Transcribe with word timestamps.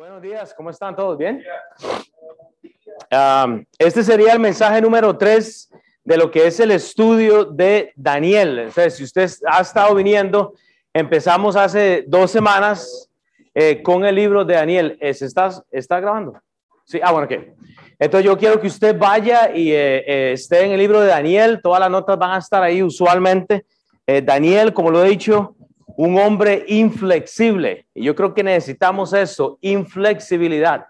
Buenos 0.00 0.22
días, 0.22 0.54
¿cómo 0.54 0.70
están 0.70 0.96
todos? 0.96 1.18
¿Bien? 1.18 1.44
Este 3.78 4.02
sería 4.02 4.32
el 4.32 4.40
mensaje 4.40 4.80
número 4.80 5.14
tres 5.18 5.70
de 6.02 6.16
lo 6.16 6.30
que 6.30 6.46
es 6.46 6.58
el 6.58 6.70
estudio 6.70 7.44
de 7.44 7.92
Daniel. 7.96 8.60
Entonces, 8.60 8.96
si 8.96 9.04
usted 9.04 9.30
ha 9.46 9.60
estado 9.60 9.94
viniendo, 9.94 10.54
empezamos 10.94 11.54
hace 11.54 12.04
dos 12.08 12.30
semanas 12.30 13.10
eh, 13.52 13.82
con 13.82 14.06
el 14.06 14.14
libro 14.14 14.42
de 14.42 14.54
Daniel. 14.54 14.96
Eh, 15.02 15.12
¿Se 15.12 15.26
está, 15.26 16.00
grabando? 16.00 16.40
Sí, 16.86 16.98
ah, 17.02 17.12
bueno, 17.12 17.26
ok. 17.26 17.34
Entonces 17.98 18.24
yo 18.24 18.38
quiero 18.38 18.58
que 18.58 18.68
usted 18.68 18.96
vaya 18.98 19.54
y 19.54 19.70
eh, 19.70 20.32
esté 20.32 20.64
en 20.64 20.72
el 20.72 20.78
libro 20.78 21.02
de 21.02 21.08
Daniel. 21.08 21.60
Todas 21.62 21.78
las 21.78 21.90
notas 21.90 22.16
van 22.16 22.30
a 22.30 22.38
estar 22.38 22.62
ahí 22.62 22.82
usualmente. 22.82 23.66
Daniel, 24.24 24.72
como 24.72 24.90
lo 24.90 25.04
he 25.04 25.10
dicho, 25.10 25.54
un 25.96 26.18
hombre 26.18 26.64
inflexible. 26.68 27.86
Y 27.94 28.04
yo 28.04 28.14
creo 28.14 28.34
que 28.34 28.42
necesitamos 28.42 29.12
eso, 29.12 29.58
inflexibilidad. 29.60 30.86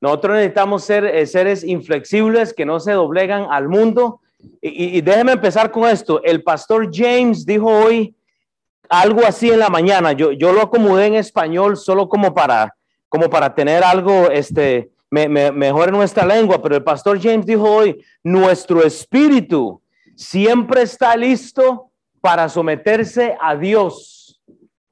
Nosotros 0.00 0.36
necesitamos 0.36 0.84
ser 0.84 1.04
eh, 1.04 1.26
seres 1.26 1.62
inflexibles 1.62 2.52
que 2.52 2.66
no 2.66 2.80
se 2.80 2.92
doblegan 2.92 3.46
al 3.50 3.68
mundo. 3.68 4.20
Y, 4.60 4.98
y, 4.98 5.00
déjeme 5.00 5.32
empezar 5.32 5.70
con 5.70 5.88
esto. 5.88 6.20
El 6.24 6.42
pastor 6.42 6.90
James 6.92 7.46
dijo 7.46 7.66
hoy 7.66 8.14
algo 8.88 9.24
así 9.24 9.50
en 9.50 9.60
la 9.60 9.68
mañana. 9.68 10.12
Yo, 10.12 10.32
yo 10.32 10.52
lo 10.52 10.62
acomodé 10.62 11.06
en 11.06 11.14
español 11.14 11.76
solo 11.76 12.08
como 12.08 12.34
para, 12.34 12.74
como 13.08 13.30
para 13.30 13.54
tener 13.54 13.84
algo 13.84 14.28
este, 14.30 14.90
mejor 15.10 15.88
en 15.88 15.94
nuestra 15.94 16.26
lengua. 16.26 16.60
Pero 16.60 16.76
el 16.76 16.82
pastor 16.82 17.20
James 17.22 17.46
dijo 17.46 17.62
hoy, 17.62 18.04
nuestro 18.24 18.84
espíritu 18.84 19.80
siempre 20.16 20.82
está 20.82 21.16
listo 21.16 21.90
para 22.20 22.48
someterse 22.48 23.36
a 23.40 23.56
Dios 23.56 24.11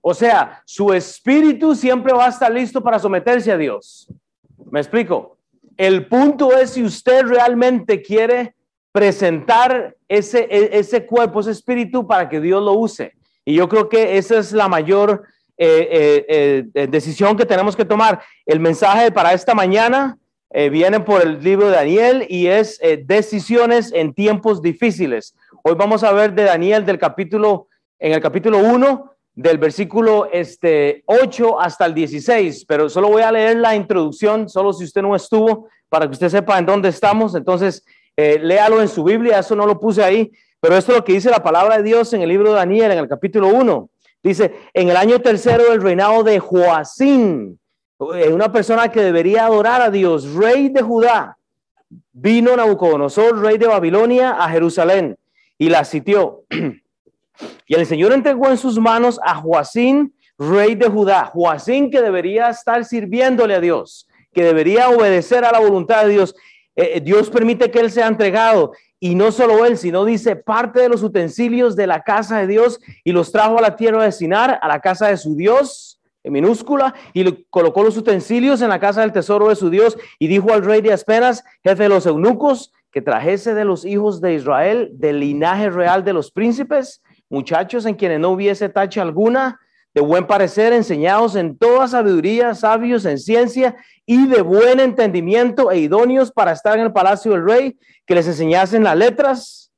o 0.02 0.14
sea, 0.14 0.62
su 0.64 0.92
espíritu 0.92 1.74
siempre 1.74 2.12
va 2.12 2.26
a 2.26 2.30
estar 2.30 2.50
listo 2.50 2.82
para 2.82 2.98
someterse 2.98 3.52
a 3.52 3.56
Dios. 3.56 4.08
¿Me 4.70 4.80
explico? 4.80 5.38
El 5.76 6.06
punto 6.06 6.56
es 6.56 6.70
si 6.70 6.82
usted 6.82 7.24
realmente 7.24 8.00
quiere 8.02 8.54
presentar 8.92 9.96
ese, 10.08 10.46
e, 10.50 10.78
ese 10.78 11.06
cuerpo, 11.06 11.40
ese 11.40 11.50
espíritu 11.50 12.06
para 12.06 12.28
que 12.28 12.40
Dios 12.40 12.62
lo 12.62 12.72
use. 12.72 13.12
Y 13.44 13.54
yo 13.54 13.68
creo 13.68 13.88
que 13.88 14.16
esa 14.16 14.38
es 14.38 14.52
la 14.52 14.68
mayor 14.68 15.24
eh, 15.56 16.24
eh, 16.28 16.64
eh, 16.74 16.86
decisión 16.86 17.36
que 17.36 17.44
tenemos 17.44 17.76
que 17.76 17.84
tomar. 17.84 18.22
El 18.46 18.60
mensaje 18.60 19.10
para 19.12 19.32
esta 19.32 19.54
mañana 19.54 20.16
viene 20.52 20.98
por 20.98 21.22
el 21.22 21.40
libro 21.44 21.66
de 21.66 21.76
Daniel 21.76 22.26
y 22.28 22.48
es 22.48 22.80
decisiones 23.04 23.92
en 23.92 24.12
tiempos 24.12 24.60
difíciles. 24.60 25.36
Hoy 25.62 25.76
vamos 25.76 26.02
a 26.02 26.10
ver 26.10 26.32
de 26.34 26.42
Daniel 26.42 26.84
del 26.84 26.98
capítulo, 26.98 27.68
en 28.00 28.14
el 28.14 28.20
capítulo 28.20 28.58
1 28.58 29.10
del 29.40 29.56
versículo 29.56 30.28
este, 30.30 31.02
8 31.06 31.58
hasta 31.58 31.86
el 31.86 31.94
16, 31.94 32.66
pero 32.66 32.90
solo 32.90 33.08
voy 33.08 33.22
a 33.22 33.32
leer 33.32 33.56
la 33.56 33.74
introducción, 33.74 34.50
solo 34.50 34.74
si 34.74 34.84
usted 34.84 35.00
no 35.00 35.16
estuvo, 35.16 35.66
para 35.88 36.06
que 36.06 36.12
usted 36.12 36.28
sepa 36.28 36.58
en 36.58 36.66
dónde 36.66 36.90
estamos. 36.90 37.34
Entonces, 37.34 37.82
eh, 38.18 38.38
léalo 38.38 38.82
en 38.82 38.88
su 38.88 39.02
Biblia, 39.02 39.38
eso 39.38 39.56
no 39.56 39.66
lo 39.66 39.80
puse 39.80 40.04
ahí, 40.04 40.30
pero 40.60 40.76
esto 40.76 40.92
es 40.92 40.98
lo 40.98 41.04
que 41.04 41.14
dice 41.14 41.30
la 41.30 41.42
palabra 41.42 41.78
de 41.78 41.82
Dios 41.82 42.12
en 42.12 42.20
el 42.20 42.28
libro 42.28 42.50
de 42.50 42.56
Daniel, 42.56 42.92
en 42.92 42.98
el 42.98 43.08
capítulo 43.08 43.48
1. 43.48 43.88
Dice, 44.22 44.54
en 44.74 44.90
el 44.90 44.96
año 44.98 45.20
tercero 45.20 45.70
del 45.70 45.80
reinado 45.80 46.22
de 46.22 46.38
Joacín, 46.38 47.58
eh, 48.14 48.28
una 48.28 48.52
persona 48.52 48.90
que 48.90 49.00
debería 49.00 49.46
adorar 49.46 49.80
a 49.80 49.90
Dios, 49.90 50.34
rey 50.34 50.68
de 50.68 50.82
Judá, 50.82 51.38
vino 52.12 52.54
Nabucodonosor, 52.54 53.40
rey 53.40 53.56
de 53.56 53.68
Babilonia, 53.68 54.32
a 54.32 54.50
Jerusalén 54.50 55.16
y 55.56 55.70
la 55.70 55.84
sitió. 55.84 56.42
Y 57.66 57.74
el 57.74 57.86
Señor 57.86 58.12
entregó 58.12 58.48
en 58.48 58.58
sus 58.58 58.78
manos 58.78 59.20
a 59.24 59.36
Joacín, 59.36 60.14
rey 60.38 60.74
de 60.74 60.88
Judá. 60.88 61.26
Joacín 61.26 61.90
que 61.90 62.00
debería 62.00 62.48
estar 62.48 62.84
sirviéndole 62.84 63.54
a 63.54 63.60
Dios, 63.60 64.08
que 64.32 64.44
debería 64.44 64.88
obedecer 64.88 65.44
a 65.44 65.52
la 65.52 65.60
voluntad 65.60 66.04
de 66.04 66.12
Dios. 66.12 66.34
Eh, 66.76 66.92
eh, 66.94 67.00
Dios 67.00 67.30
permite 67.30 67.70
que 67.70 67.80
él 67.80 67.90
sea 67.90 68.06
entregado. 68.06 68.72
Y 68.98 69.14
no 69.14 69.32
solo 69.32 69.64
él, 69.64 69.78
sino 69.78 70.04
dice 70.04 70.36
parte 70.36 70.80
de 70.80 70.88
los 70.88 71.02
utensilios 71.02 71.74
de 71.74 71.86
la 71.86 72.02
casa 72.02 72.38
de 72.38 72.46
Dios 72.46 72.80
y 73.02 73.12
los 73.12 73.32
trajo 73.32 73.58
a 73.58 73.62
la 73.62 73.76
tierra 73.76 74.04
de 74.04 74.12
Sinar, 74.12 74.58
a 74.60 74.68
la 74.68 74.80
casa 74.80 75.08
de 75.08 75.16
su 75.16 75.34
Dios, 75.34 76.00
en 76.22 76.34
minúscula, 76.34 76.94
y 77.14 77.44
colocó 77.48 77.82
los 77.82 77.96
utensilios 77.96 78.60
en 78.60 78.68
la 78.68 78.78
casa 78.78 79.00
del 79.00 79.12
tesoro 79.12 79.48
de 79.48 79.56
su 79.56 79.70
Dios 79.70 79.96
y 80.18 80.26
dijo 80.26 80.52
al 80.52 80.64
rey 80.64 80.82
de 80.82 80.92
Aspenas, 80.92 81.44
jefe 81.64 81.84
de 81.84 81.88
los 81.88 82.04
eunucos, 82.04 82.72
que 82.92 83.00
trajese 83.00 83.54
de 83.54 83.64
los 83.64 83.84
hijos 83.84 84.20
de 84.20 84.34
Israel, 84.34 84.90
del 84.92 85.20
linaje 85.20 85.70
real 85.70 86.04
de 86.04 86.12
los 86.12 86.30
príncipes, 86.30 87.02
muchachos 87.30 87.86
en 87.86 87.94
quienes 87.94 88.20
no 88.20 88.30
hubiese 88.30 88.68
tacha 88.68 89.00
alguna, 89.00 89.58
de 89.94 90.00
buen 90.00 90.26
parecer, 90.26 90.72
enseñados 90.72 91.34
en 91.34 91.56
toda 91.56 91.88
sabiduría, 91.88 92.54
sabios 92.54 93.04
en 93.06 93.18
ciencia 93.18 93.76
y 94.06 94.26
de 94.26 94.42
buen 94.42 94.78
entendimiento 94.78 95.70
e 95.70 95.78
idóneos 95.78 96.30
para 96.30 96.52
estar 96.52 96.78
en 96.78 96.84
el 96.84 96.92
palacio 96.92 97.32
del 97.32 97.44
rey, 97.44 97.78
que 98.06 98.14
les 98.14 98.26
enseñasen 98.26 98.84
las 98.84 98.96
letras 98.96 99.72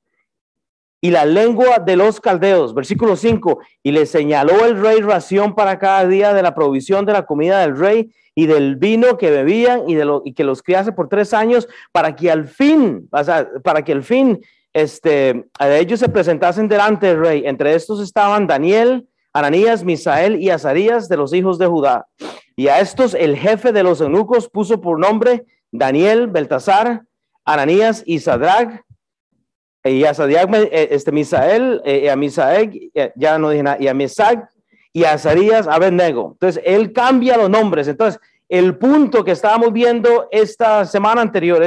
y 1.00 1.10
la 1.10 1.24
lengua 1.24 1.78
de 1.78 1.96
los 1.96 2.20
caldeos. 2.20 2.74
Versículo 2.74 3.16
5, 3.16 3.60
y 3.82 3.92
les 3.92 4.10
señaló 4.10 4.64
el 4.64 4.80
rey 4.80 5.00
ración 5.00 5.54
para 5.54 5.78
cada 5.78 6.06
día 6.06 6.32
de 6.32 6.42
la 6.42 6.54
provisión 6.54 7.06
de 7.06 7.12
la 7.12 7.26
comida 7.26 7.60
del 7.60 7.76
rey 7.76 8.12
y 8.34 8.46
del 8.46 8.76
vino 8.76 9.18
que 9.18 9.30
bebían 9.30 9.88
y, 9.88 9.94
de 9.94 10.04
lo, 10.04 10.22
y 10.24 10.32
que 10.32 10.44
los 10.44 10.62
criase 10.62 10.92
por 10.92 11.08
tres 11.08 11.34
años 11.34 11.68
para 11.90 12.16
que 12.16 12.30
al 12.30 12.48
fin, 12.48 13.08
para 13.10 13.82
que 13.82 13.92
al 13.92 14.02
fin 14.02 14.40
este, 14.72 15.46
ellos 15.60 16.00
se 16.00 16.08
presentasen 16.08 16.68
delante 16.68 17.06
del 17.08 17.20
rey. 17.20 17.42
Entre 17.46 17.74
estos 17.74 18.00
estaban 18.00 18.46
Daniel, 18.46 19.06
Ananías, 19.32 19.84
Misael 19.84 20.40
y 20.40 20.50
Azarías 20.50 21.08
de 21.08 21.16
los 21.16 21.32
hijos 21.34 21.58
de 21.58 21.66
Judá. 21.66 22.06
Y 22.56 22.68
a 22.68 22.80
estos 22.80 23.14
el 23.14 23.36
jefe 23.36 23.72
de 23.72 23.82
los 23.82 24.00
eunucos 24.00 24.48
puso 24.48 24.80
por 24.80 24.98
nombre 24.98 25.44
Daniel, 25.70 26.26
Beltasar, 26.26 27.02
Ananías 27.44 28.02
y 28.06 28.18
Sadrach. 28.20 28.82
Y 29.84 30.04
a 30.04 30.14
Sadrach, 30.14 30.48
eh, 30.54 30.88
este, 30.92 31.10
Misael, 31.10 31.82
eh, 31.84 32.02
y 32.04 32.08
a 32.08 32.16
Misael, 32.16 32.90
eh, 32.94 33.12
ya 33.16 33.38
no 33.38 33.50
dije 33.50 33.62
nada, 33.62 33.78
y 33.80 33.88
a 33.88 33.94
Misael 33.94 34.42
y 34.92 35.04
a 35.04 35.14
Azarías, 35.14 35.66
Abednego. 35.66 36.32
Entonces, 36.32 36.62
él 36.64 36.92
cambia 36.92 37.36
los 37.36 37.48
nombres. 37.48 37.88
Entonces, 37.88 38.20
el 38.48 38.76
punto 38.76 39.24
que 39.24 39.30
estábamos 39.30 39.72
viendo 39.72 40.28
esta 40.30 40.84
semana 40.84 41.22
anterior 41.22 41.62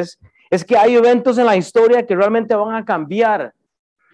es 0.49 0.63
que 0.63 0.77
hay 0.77 0.95
eventos 0.95 1.37
en 1.37 1.45
la 1.45 1.55
historia 1.55 2.05
que 2.05 2.15
realmente 2.15 2.55
van 2.55 2.75
a 2.75 2.85
cambiar 2.85 3.53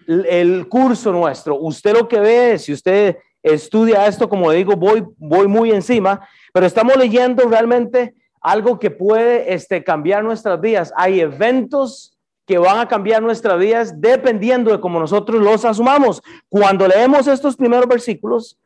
el 0.06 0.68
curso 0.68 1.12
nuestro. 1.12 1.56
Usted 1.56 1.94
lo 1.94 2.08
que 2.08 2.20
ve, 2.20 2.58
si 2.58 2.72
usted 2.72 3.16
estudia 3.42 4.06
esto, 4.06 4.28
como 4.28 4.50
digo, 4.50 4.76
voy, 4.76 5.04
voy 5.16 5.46
muy 5.48 5.70
encima, 5.72 6.26
pero 6.52 6.66
estamos 6.66 6.96
leyendo 6.96 7.48
realmente 7.48 8.14
algo 8.40 8.78
que 8.78 8.90
puede 8.90 9.52
este, 9.52 9.84
cambiar 9.84 10.24
nuestras 10.24 10.60
vidas. 10.60 10.92
Hay 10.96 11.20
eventos 11.20 12.18
que 12.46 12.58
van 12.58 12.78
a 12.78 12.88
cambiar 12.88 13.22
nuestras 13.22 13.58
vidas 13.58 14.00
dependiendo 14.00 14.72
de 14.72 14.80
cómo 14.80 14.98
nosotros 14.98 15.40
los 15.40 15.64
asumamos. 15.64 16.22
Cuando 16.48 16.88
leemos 16.88 17.26
estos 17.26 17.56
primeros 17.56 17.86
versículos, 17.86 18.58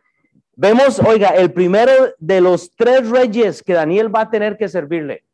vemos, 0.55 0.99
oiga, 1.00 1.28
el 1.28 1.53
primero 1.53 1.93
de 2.19 2.41
los 2.41 2.71
tres 2.75 3.09
reyes 3.09 3.62
que 3.62 3.75
Daniel 3.75 4.15
va 4.15 4.22
a 4.22 4.31
tener 4.31 4.56
que 4.56 4.69
servirle 4.69 5.25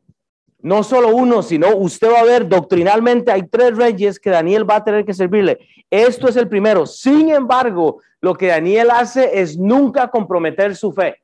no 0.63 0.81
solo 0.81 1.09
uno, 1.09 1.43
sino 1.43 1.75
usted 1.75 2.09
va 2.09 2.21
a 2.21 2.25
ver 2.25 2.47
doctrinalmente 2.47 3.31
hay 3.31 3.43
tres 3.43 3.75
reyes 3.75 4.17
que 4.17 4.29
Daniel 4.29 4.67
va 4.67 4.77
a 4.77 4.83
tener 4.83 5.03
que 5.03 5.13
servirle. 5.13 5.59
Esto 5.91 6.29
es 6.29 6.37
el 6.37 6.47
primero. 6.47 6.85
Sin 6.85 7.29
embargo, 7.29 8.01
lo 8.21 8.33
que 8.33 8.47
Daniel 8.47 8.89
hace 8.89 9.41
es 9.41 9.57
nunca 9.57 10.07
comprometer 10.07 10.73
su 10.75 10.93
fe. 10.93 11.17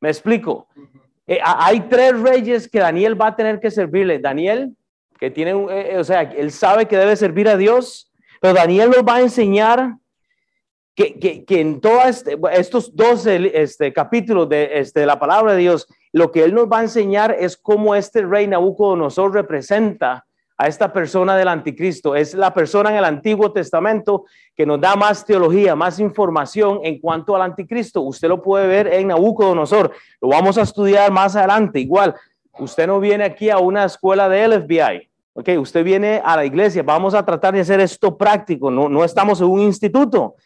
Me 0.00 0.08
explico. 0.08 0.66
Eh, 1.26 1.38
hay 1.44 1.80
tres 1.80 2.18
reyes 2.18 2.68
que 2.68 2.78
Daniel 2.78 3.20
va 3.20 3.28
a 3.28 3.36
tener 3.36 3.60
que 3.60 3.70
servirle. 3.70 4.18
Daniel, 4.18 4.74
que 5.20 5.30
tiene, 5.30 5.50
eh, 5.50 5.98
o 5.98 6.04
sea, 6.04 6.22
él 6.22 6.50
sabe 6.50 6.86
que 6.86 6.96
debe 6.96 7.16
servir 7.16 7.48
a 7.50 7.58
Dios, 7.58 8.10
pero 8.40 8.54
Daniel 8.54 8.90
nos 8.90 9.04
va 9.04 9.16
a 9.16 9.20
enseñar 9.20 9.96
que, 10.94 11.44
en 11.46 11.82
todos 11.82 12.06
este, 12.06 12.38
estos 12.52 12.96
dos 12.96 13.26
este, 13.26 13.92
capítulos 13.92 14.48
de, 14.48 14.70
este, 14.78 15.00
de 15.00 15.06
la 15.06 15.18
palabra 15.18 15.52
de 15.52 15.58
Dios, 15.58 15.86
lo 16.16 16.32
que 16.32 16.44
él 16.44 16.54
nos 16.54 16.66
va 16.66 16.78
a 16.78 16.82
enseñar 16.82 17.36
es 17.38 17.58
cómo 17.58 17.94
este 17.94 18.22
rey 18.22 18.46
Nabucodonosor 18.46 19.34
representa 19.34 20.24
a 20.56 20.66
esta 20.66 20.90
persona 20.90 21.36
del 21.36 21.46
anticristo. 21.46 22.16
Es 22.16 22.32
la 22.32 22.54
persona 22.54 22.88
en 22.88 22.96
el 22.96 23.04
Antiguo 23.04 23.52
Testamento 23.52 24.24
que 24.54 24.64
nos 24.64 24.80
da 24.80 24.96
más 24.96 25.26
teología, 25.26 25.76
más 25.76 26.00
información 26.00 26.80
en 26.84 27.00
cuanto 27.00 27.36
al 27.36 27.42
anticristo. 27.42 28.00
Usted 28.00 28.28
lo 28.28 28.40
puede 28.40 28.66
ver 28.66 28.86
en 28.94 29.08
Nabucodonosor. 29.08 29.92
Lo 30.22 30.28
vamos 30.28 30.56
a 30.56 30.62
estudiar 30.62 31.12
más 31.12 31.36
adelante. 31.36 31.80
Igual, 31.80 32.14
usted 32.58 32.86
no 32.86 32.98
viene 32.98 33.24
aquí 33.24 33.50
a 33.50 33.58
una 33.58 33.84
escuela 33.84 34.26
de 34.26 34.58
FBI. 34.62 35.10
Ok, 35.34 35.50
usted 35.60 35.84
viene 35.84 36.22
a 36.24 36.34
la 36.34 36.46
iglesia. 36.46 36.82
Vamos 36.82 37.12
a 37.12 37.26
tratar 37.26 37.52
de 37.52 37.60
hacer 37.60 37.80
esto 37.80 38.16
práctico. 38.16 38.70
No, 38.70 38.88
no 38.88 39.04
estamos 39.04 39.42
en 39.42 39.48
un 39.48 39.60
instituto. 39.60 40.36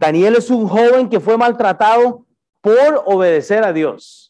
Daniel 0.00 0.34
es 0.34 0.50
un 0.50 0.66
joven 0.66 1.08
que 1.08 1.20
fue 1.20 1.38
maltratado 1.38 2.26
por 2.60 3.04
obedecer 3.06 3.62
a 3.62 3.72
Dios. 3.72 4.21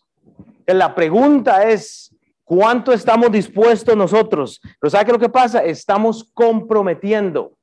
La 0.66 0.94
pregunta 0.94 1.68
es, 1.68 2.14
¿cuánto 2.44 2.92
estamos 2.92 3.32
dispuestos 3.32 3.96
nosotros? 3.96 4.60
Pero 4.80 4.90
¿sabe 4.90 5.06
qué 5.06 5.12
lo 5.12 5.18
que 5.18 5.28
pasa? 5.28 5.64
Estamos 5.64 6.30
comprometiendo 6.32 7.56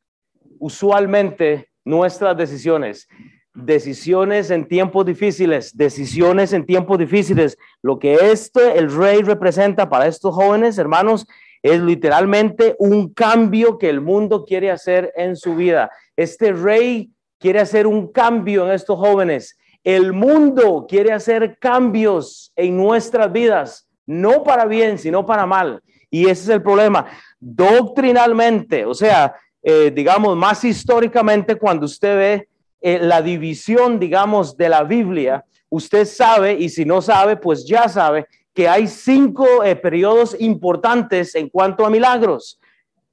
usualmente 0.59 1.69
nuestras 1.85 2.35
decisiones. 2.37 3.07
decisiones 3.55 4.51
en 4.51 4.67
tiempos 4.67 5.05
difíciles, 5.05 5.75
decisiones 5.75 6.53
en 6.53 6.65
tiempos 6.65 6.97
difíciles. 6.97 7.57
Lo 7.81 7.99
que 7.99 8.13
este, 8.31 8.77
el 8.77 8.95
rey 8.95 9.21
representa 9.21 9.89
para 9.89 10.07
estos 10.07 10.33
jóvenes, 10.33 10.77
hermanos, 10.77 11.27
es 11.61 11.81
literalmente 11.81 12.75
un 12.79 13.13
cambio 13.13 13.77
que 13.77 13.89
el 13.89 13.99
mundo 13.99 14.45
quiere 14.45 14.71
hacer 14.71 15.11
en 15.15 15.35
su 15.35 15.55
vida. 15.55 15.91
Este 16.15 16.53
rey 16.53 17.11
quiere 17.37 17.59
hacer 17.59 17.85
un 17.85 18.11
cambio 18.11 18.65
en 18.65 18.71
estos 18.71 18.97
jóvenes. 18.97 19.57
El 19.83 20.13
mundo 20.13 20.85
quiere 20.87 21.11
hacer 21.11 21.57
cambios 21.59 22.51
en 22.55 22.77
nuestras 22.77 23.31
vidas, 23.31 23.87
no 24.05 24.43
para 24.43 24.65
bien, 24.65 24.97
sino 24.97 25.25
para 25.25 25.45
mal. 25.45 25.81
Y 26.09 26.23
ese 26.23 26.43
es 26.43 26.49
el 26.49 26.63
problema. 26.63 27.05
Doctrinalmente, 27.39 28.85
o 28.85 28.93
sea, 28.93 29.35
eh, 29.61 29.91
digamos, 29.93 30.35
más 30.35 30.63
históricamente, 30.63 31.55
cuando 31.55 31.85
usted 31.85 32.17
ve 32.17 32.49
eh, 32.81 32.99
la 32.99 33.21
división, 33.21 33.99
digamos, 33.99 34.55
de 34.57 34.69
la 34.69 34.83
Biblia, 34.83 35.45
usted 35.69 36.05
sabe, 36.05 36.53
y 36.53 36.69
si 36.69 36.85
no 36.85 37.01
sabe, 37.01 37.37
pues 37.37 37.65
ya 37.65 37.87
sabe, 37.87 38.25
que 38.53 38.67
hay 38.67 38.87
cinco 38.87 39.63
eh, 39.63 39.75
periodos 39.75 40.35
importantes 40.39 41.35
en 41.35 41.49
cuanto 41.49 41.85
a 41.85 41.89
milagros. 41.89 42.59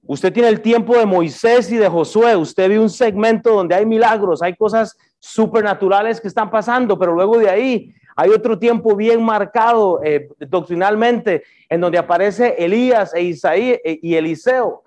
Usted 0.02 0.32
tiene 0.32 0.48
el 0.48 0.60
tiempo 0.60 0.96
de 0.96 1.04
Moisés 1.04 1.70
y 1.70 1.76
de 1.76 1.88
Josué. 1.88 2.36
Usted 2.36 2.68
ve 2.68 2.78
un 2.78 2.90
segmento 2.90 3.50
donde 3.50 3.74
hay 3.74 3.84
milagros, 3.84 4.40
hay 4.40 4.54
cosas 4.54 4.96
supernaturales 5.18 6.20
que 6.20 6.28
están 6.28 6.50
pasando, 6.50 6.98
pero 6.98 7.12
luego 7.12 7.38
de 7.38 7.50
ahí 7.50 7.94
hay 8.14 8.30
otro 8.30 8.58
tiempo 8.58 8.96
bien 8.96 9.22
marcado 9.22 10.00
eh, 10.02 10.28
doctrinalmente 10.38 11.42
en 11.68 11.80
donde 11.80 11.98
aparece 11.98 12.54
Elías 12.58 13.14
e 13.14 13.22
Isaías 13.22 13.78
eh, 13.84 13.98
y 14.02 14.14
Eliseo. 14.14 14.82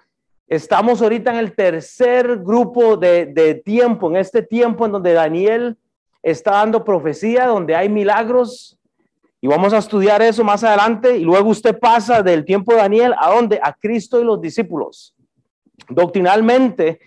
Estamos 0.47 1.01
ahorita 1.01 1.31
en 1.31 1.37
el 1.37 1.55
tercer 1.55 2.39
grupo 2.39 2.97
de, 2.97 3.27
de 3.27 3.55
tiempo, 3.55 4.09
en 4.09 4.15
este 4.15 4.41
tiempo 4.41 4.85
en 4.85 4.93
donde 4.93 5.13
Daniel 5.13 5.77
está 6.23 6.51
dando 6.51 6.83
profecía, 6.83 7.45
donde 7.45 7.75
hay 7.75 7.87
milagros, 7.87 8.79
y 9.41 9.47
vamos 9.47 9.73
a 9.73 9.77
estudiar 9.77 10.21
eso 10.21 10.43
más 10.43 10.63
adelante. 10.63 11.17
Y 11.17 11.23
luego 11.23 11.49
usted 11.49 11.77
pasa 11.79 12.21
del 12.21 12.43
tiempo 12.43 12.73
de 12.73 12.79
Daniel 12.79 13.13
a 13.17 13.29
dónde? 13.29 13.59
A 13.61 13.73
Cristo 13.73 14.19
y 14.19 14.25
los 14.25 14.41
discípulos. 14.41 15.15
Doctrinalmente, 15.87 16.99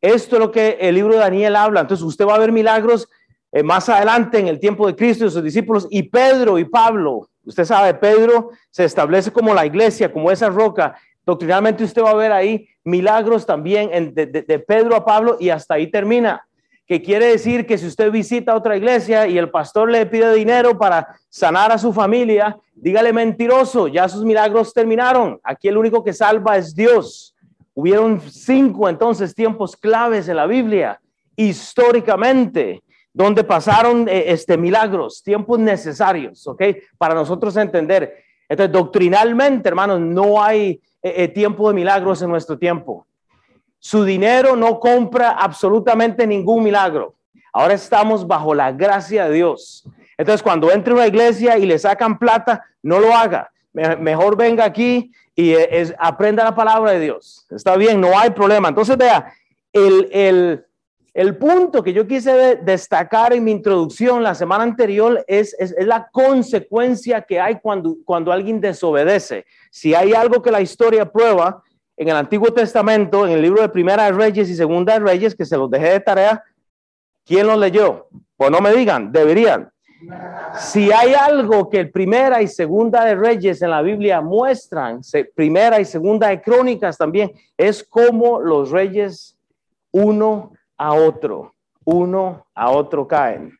esto 0.00 0.36
es 0.36 0.40
lo 0.40 0.50
que 0.50 0.78
el 0.80 0.94
libro 0.94 1.14
de 1.14 1.20
Daniel 1.20 1.56
habla. 1.56 1.80
Entonces 1.80 2.04
usted 2.04 2.26
va 2.26 2.34
a 2.34 2.38
ver 2.38 2.52
milagros 2.52 3.08
eh, 3.52 3.62
más 3.62 3.88
adelante 3.88 4.38
en 4.38 4.48
el 4.48 4.58
tiempo 4.58 4.86
de 4.86 4.96
Cristo 4.96 5.26
y 5.26 5.30
sus 5.30 5.42
discípulos. 5.42 5.86
Y 5.90 6.04
Pedro 6.04 6.58
y 6.58 6.64
Pablo, 6.64 7.28
usted 7.44 7.64
sabe, 7.64 7.94
Pedro 7.94 8.50
se 8.70 8.84
establece 8.84 9.30
como 9.30 9.54
la 9.54 9.66
iglesia, 9.66 10.12
como 10.12 10.30
esa 10.30 10.48
roca. 10.48 10.94
Doctrinalmente 11.26 11.84
usted 11.84 12.02
va 12.02 12.10
a 12.10 12.14
ver 12.14 12.32
ahí 12.32 12.66
milagros 12.84 13.44
también 13.44 14.14
de, 14.14 14.26
de 14.26 14.58
Pedro 14.58 14.96
a 14.96 15.04
Pablo 15.04 15.36
y 15.38 15.50
hasta 15.50 15.74
ahí 15.74 15.90
termina 15.90 16.44
que 16.90 17.02
quiere 17.02 17.26
decir 17.26 17.66
que 17.66 17.78
si 17.78 17.86
usted 17.86 18.10
visita 18.10 18.56
otra 18.56 18.76
iglesia 18.76 19.28
y 19.28 19.38
el 19.38 19.48
pastor 19.48 19.88
le 19.88 20.06
pide 20.06 20.34
dinero 20.34 20.76
para 20.76 21.06
sanar 21.28 21.70
a 21.70 21.78
su 21.78 21.92
familia, 21.92 22.58
dígale 22.74 23.12
mentiroso, 23.12 23.86
ya 23.86 24.08
sus 24.08 24.24
milagros 24.24 24.74
terminaron. 24.74 25.38
Aquí 25.44 25.68
el 25.68 25.76
único 25.76 26.02
que 26.02 26.12
salva 26.12 26.56
es 26.56 26.74
Dios. 26.74 27.29
Hubieron 27.80 28.20
cinco 28.20 28.90
entonces 28.90 29.34
tiempos 29.34 29.74
claves 29.74 30.28
en 30.28 30.36
la 30.36 30.44
Biblia, 30.44 31.00
históricamente, 31.34 32.82
donde 33.10 33.42
pasaron 33.42 34.06
eh, 34.06 34.24
este, 34.26 34.58
milagros, 34.58 35.22
tiempos 35.22 35.58
necesarios, 35.58 36.46
¿ok? 36.46 36.62
Para 36.98 37.14
nosotros 37.14 37.56
entender. 37.56 38.22
Entonces, 38.46 38.70
doctrinalmente, 38.70 39.70
hermanos, 39.70 39.98
no 39.98 40.42
hay 40.42 40.78
eh, 41.02 41.14
eh, 41.16 41.28
tiempo 41.28 41.68
de 41.68 41.74
milagros 41.74 42.20
en 42.20 42.28
nuestro 42.28 42.58
tiempo. 42.58 43.06
Su 43.78 44.04
dinero 44.04 44.56
no 44.56 44.78
compra 44.78 45.30
absolutamente 45.30 46.26
ningún 46.26 46.62
milagro. 46.62 47.14
Ahora 47.50 47.72
estamos 47.72 48.26
bajo 48.26 48.54
la 48.54 48.72
gracia 48.72 49.24
de 49.26 49.36
Dios. 49.36 49.88
Entonces, 50.18 50.42
cuando 50.42 50.70
entre 50.70 50.92
una 50.92 51.06
iglesia 51.06 51.56
y 51.56 51.64
le 51.64 51.78
sacan 51.78 52.18
plata, 52.18 52.62
no 52.82 53.00
lo 53.00 53.14
haga. 53.16 53.49
Mejor 53.72 54.36
venga 54.36 54.64
aquí 54.64 55.12
y 55.34 55.52
eh, 55.52 55.94
aprenda 55.98 56.44
la 56.44 56.54
palabra 56.54 56.92
de 56.92 57.00
Dios. 57.00 57.46
Está 57.50 57.76
bien, 57.76 58.00
no 58.00 58.18
hay 58.18 58.30
problema. 58.30 58.68
Entonces, 58.68 58.96
vea, 58.96 59.32
el, 59.72 61.36
punto 61.38 61.82
que 61.82 61.92
yo 61.92 62.06
quise 62.06 62.56
destacar 62.56 63.32
en 63.32 63.44
mi 63.44 63.52
introducción 63.52 64.22
la 64.22 64.34
semana 64.34 64.64
anterior 64.64 65.24
es, 65.28 65.54
es, 65.58 65.72
es, 65.72 65.86
la 65.86 66.08
consecuencia 66.10 67.22
que 67.22 67.40
hay 67.40 67.60
cuando, 67.60 67.96
cuando 68.04 68.32
alguien 68.32 68.60
desobedece. 68.60 69.44
Si 69.70 69.94
hay 69.94 70.12
algo 70.12 70.42
que 70.42 70.50
la 70.50 70.60
historia 70.60 71.10
prueba, 71.10 71.62
en 72.00 72.08
el 72.08 72.16
Antiguo 72.16 72.50
Testamento, 72.54 73.26
en 73.26 73.32
el 73.34 73.42
libro 73.42 73.60
de 73.60 73.68
Primera 73.68 74.04
de 74.04 74.12
Reyes 74.12 74.48
y 74.48 74.54
Segunda 74.54 74.94
de 74.94 75.00
Reyes, 75.00 75.34
que 75.34 75.44
se 75.44 75.58
los 75.58 75.70
dejé 75.70 75.90
de 75.90 76.00
tarea, 76.00 76.42
¿quién 77.26 77.46
los 77.46 77.58
leyó? 77.58 78.08
Pues 78.38 78.50
no 78.50 78.62
me 78.62 78.72
digan, 78.72 79.12
deberían. 79.12 79.70
Si 80.58 80.90
hay 80.92 81.14
algo 81.14 81.68
que 81.68 81.78
el 81.78 81.90
Primera 81.90 82.42
y 82.42 82.48
Segunda 82.48 83.04
de 83.04 83.14
Reyes 83.14 83.62
en 83.62 83.70
la 83.70 83.82
Biblia 83.82 84.20
muestran, 84.20 85.00
Primera 85.34 85.80
y 85.80 85.84
Segunda 85.84 86.28
de 86.28 86.40
Crónicas 86.40 86.96
también, 86.96 87.32
es 87.56 87.84
como 87.84 88.40
los 88.40 88.70
reyes 88.70 89.36
uno 89.92 90.52
a 90.76 90.94
otro, 90.94 91.54
uno 91.84 92.46
a 92.54 92.70
otro 92.70 93.06
caen. 93.06 93.58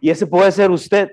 Y 0.00 0.10
ese 0.10 0.26
puede 0.26 0.50
ser 0.52 0.70
usted. 0.70 1.12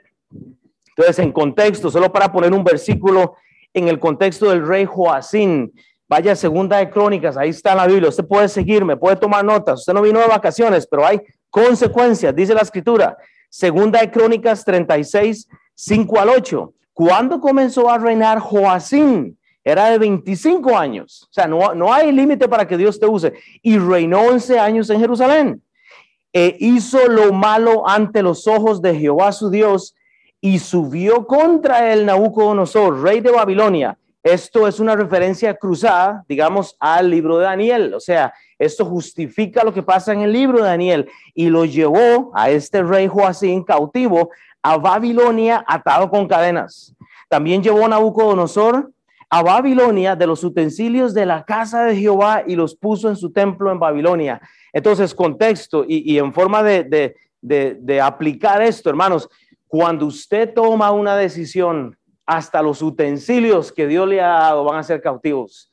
Entonces, 0.89 1.19
en 1.19 1.31
contexto, 1.31 1.89
solo 1.89 2.11
para 2.11 2.31
poner 2.31 2.53
un 2.53 2.63
versículo 2.63 3.35
en 3.73 3.87
el 3.87 3.99
contexto 3.99 4.49
del 4.49 4.65
rey 4.65 4.85
Joacín, 4.85 5.73
Vaya 6.13 6.35
segunda 6.35 6.77
de 6.77 6.91
crónicas, 6.91 7.37
ahí 7.37 7.49
está 7.49 7.71
en 7.71 7.77
la 7.77 7.87
Biblia. 7.87 8.09
Usted 8.09 8.27
puede 8.27 8.47
seguirme, 8.47 8.95
puede 8.95 9.15
tomar 9.15 9.43
notas. 9.43 9.79
Usted 9.79 9.93
no 9.93 10.01
vino 10.03 10.19
de 10.19 10.27
vacaciones, 10.27 10.85
pero 10.85 11.03
hay 11.03 11.19
consecuencias, 11.49 12.35
dice 12.35 12.53
la 12.53 12.61
escritura. 12.61 13.17
Segunda 13.53 13.99
de 13.99 14.09
crónicas 14.09 14.65
36, 14.65 15.47
5 15.75 16.19
al 16.19 16.29
8. 16.29 16.73
¿Cuándo 16.91 17.39
comenzó 17.39 17.87
a 17.87 17.99
reinar 17.99 18.39
Joacín? 18.39 19.37
Era 19.63 19.91
de 19.91 19.99
25 19.99 20.75
años. 20.75 21.27
O 21.29 21.33
sea, 21.33 21.45
no, 21.45 21.75
no 21.75 21.93
hay 21.93 22.11
límite 22.11 22.47
para 22.47 22.67
que 22.67 22.77
Dios 22.77 22.99
te 22.99 23.05
use. 23.05 23.33
Y 23.61 23.77
reinó 23.77 24.21
11 24.21 24.57
años 24.57 24.89
en 24.89 24.99
Jerusalén. 24.99 25.61
E 26.33 26.57
hizo 26.61 27.07
lo 27.07 27.31
malo 27.31 27.87
ante 27.87 28.23
los 28.23 28.47
ojos 28.47 28.81
de 28.81 28.95
Jehová 28.97 29.31
su 29.31 29.51
Dios 29.51 29.93
y 30.41 30.57
subió 30.57 31.27
contra 31.27 31.93
el 31.93 32.07
Nabucodonosor, 32.07 33.03
rey 33.03 33.19
de 33.19 33.29
Babilonia 33.29 33.99
esto 34.23 34.69
es 34.69 34.79
una 34.79 34.95
referencia 34.95 35.53
cruzada, 35.53 36.23
digamos, 36.29 36.77
al 36.79 37.09
libro 37.09 37.37
de 37.37 37.43
Daniel. 37.43 37.93
O 37.93 37.99
sea, 37.99 38.33
esto 38.57 38.85
justifica 38.85 39.65
lo 39.65 39.73
que 39.73 39.83
pasa 39.83 40.13
en 40.13 40.21
el 40.21 40.31
libro 40.31 40.59
de 40.59 40.69
Daniel 40.69 41.09
y 41.33 41.49
lo 41.49 41.65
llevó 41.65 42.31
a 42.33 42.49
este 42.49 42.83
rey 42.83 43.07
Joacín 43.07 43.63
cautivo 43.63 44.29
a 44.61 44.77
Babilonia 44.77 45.65
atado 45.67 46.09
con 46.09 46.25
cadenas. 46.25 46.95
También 47.27 47.61
llevó 47.61 47.85
a 47.85 47.89
Nabucodonosor 47.89 48.91
a 49.29 49.43
Babilonia 49.43 50.15
de 50.15 50.27
los 50.27 50.43
utensilios 50.43 51.13
de 51.13 51.25
la 51.25 51.43
casa 51.43 51.83
de 51.83 51.97
Jehová 51.97 52.43
y 52.47 52.55
los 52.55 52.75
puso 52.75 53.09
en 53.09 53.17
su 53.17 53.31
templo 53.31 53.71
en 53.71 53.79
Babilonia. 53.79 54.39
Entonces, 54.71 55.13
contexto 55.13 55.83
y, 55.85 56.17
en 56.17 56.31
forma 56.31 56.63
de, 56.63 57.15
de 57.41 58.01
aplicar 58.01 58.61
esto, 58.61 58.89
hermanos, 58.89 59.27
cuando 59.67 60.05
usted 60.05 60.53
toma 60.53 60.91
una 60.91 61.17
decisión 61.17 61.97
hasta 62.25 62.61
los 62.61 62.81
utensilios 62.81 63.71
que 63.71 63.87
Dios 63.87 64.07
le 64.07 64.21
ha 64.21 64.27
dado 64.27 64.63
van 64.63 64.79
a 64.79 64.83
ser 64.83 65.01
cautivos. 65.01 65.69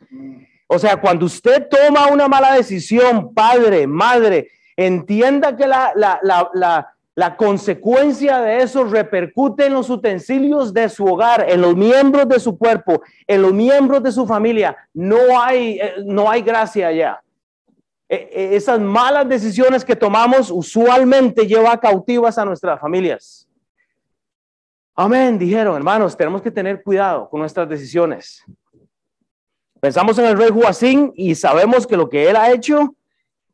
O 0.66 0.78
sea, 0.78 1.00
cuando 1.00 1.26
usted 1.26 1.68
toma 1.68 2.08
una 2.08 2.28
mala 2.28 2.54
decisión, 2.54 3.34
padre, 3.34 3.86
madre, 3.86 4.50
entienda 4.76 5.56
que 5.56 5.66
la, 5.66 5.92
la, 5.94 7.36
consecuencia 7.36 8.40
de 8.40 8.62
eso 8.62 8.84
repercute 8.84 9.66
en 9.66 9.74
los 9.74 9.90
utensilios 9.90 10.72
de 10.72 10.88
su 10.88 11.04
hogar, 11.04 11.44
en 11.48 11.60
los 11.60 11.76
miembros 11.76 12.28
de 12.28 12.40
su 12.40 12.56
cuerpo, 12.56 13.02
en 13.26 13.42
los 13.42 13.52
miembros 13.52 14.02
de 14.02 14.12
su 14.12 14.26
familia. 14.26 14.76
No 14.94 15.40
hay, 15.42 15.78
eh, 15.80 15.94
no 16.04 16.30
hay 16.30 16.40
gracia 16.40 16.88
allá. 16.88 17.22
E, 18.08 18.30
e, 18.32 18.56
esas 18.56 18.80
malas 18.80 19.28
decisiones 19.28 19.84
que 19.84 19.96
tomamos 19.96 20.50
usualmente 20.50 21.46
lleva 21.46 21.78
cautivas 21.78 22.38
a 22.38 22.44
nuestras 22.44 22.80
familias. 22.80 23.49
Amén, 25.02 25.38
dijeron, 25.38 25.74
hermanos, 25.76 26.14
tenemos 26.14 26.42
que 26.42 26.50
tener 26.50 26.82
cuidado 26.82 27.26
con 27.30 27.40
nuestras 27.40 27.66
decisiones. 27.66 28.44
Pensamos 29.80 30.18
en 30.18 30.26
el 30.26 30.36
rey 30.36 30.50
Joacín 30.50 31.10
y 31.16 31.34
sabemos 31.34 31.86
que 31.86 31.96
lo 31.96 32.10
que 32.10 32.28
él 32.28 32.36
ha 32.36 32.52
hecho 32.52 32.94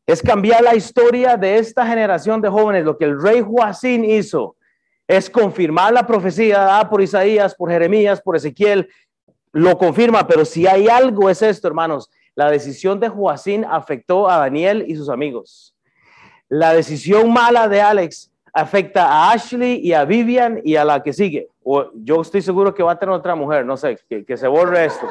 es 0.06 0.20
cambiar 0.20 0.64
la 0.64 0.74
historia 0.74 1.36
de 1.36 1.58
esta 1.58 1.86
generación 1.86 2.40
de 2.40 2.48
jóvenes. 2.48 2.84
Lo 2.84 2.98
que 2.98 3.04
el 3.04 3.22
rey 3.22 3.42
Joacín 3.42 4.04
hizo 4.04 4.56
es 5.06 5.30
confirmar 5.30 5.92
la 5.92 6.04
profecía 6.04 6.58
dada 6.58 6.90
por 6.90 7.00
Isaías, 7.00 7.54
por 7.54 7.70
Jeremías, 7.70 8.20
por 8.20 8.34
Ezequiel. 8.34 8.88
Lo 9.52 9.78
confirma, 9.78 10.26
pero 10.26 10.44
si 10.44 10.66
hay 10.66 10.88
algo 10.88 11.30
es 11.30 11.42
esto, 11.42 11.68
hermanos. 11.68 12.10
La 12.34 12.50
decisión 12.50 12.98
de 12.98 13.08
Joacín 13.08 13.64
afectó 13.64 14.28
a 14.28 14.38
Daniel 14.38 14.84
y 14.88 14.96
sus 14.96 15.08
amigos. 15.08 15.76
La 16.48 16.72
decisión 16.72 17.32
mala 17.32 17.68
de 17.68 17.80
Alex 17.80 18.32
afecta 18.56 19.06
a 19.06 19.32
Ashley 19.32 19.80
y 19.82 19.92
a 19.92 20.06
Vivian 20.06 20.62
y 20.64 20.76
a 20.76 20.84
la 20.84 21.02
que 21.02 21.12
sigue. 21.12 21.48
Yo 21.94 22.22
estoy 22.22 22.40
seguro 22.40 22.72
que 22.72 22.82
va 22.82 22.92
a 22.92 22.98
tener 22.98 23.14
otra 23.14 23.34
mujer, 23.34 23.66
no 23.66 23.76
sé, 23.76 23.98
que, 24.08 24.36
se 24.36 24.48
borre 24.48 24.86
esto. 24.86 25.06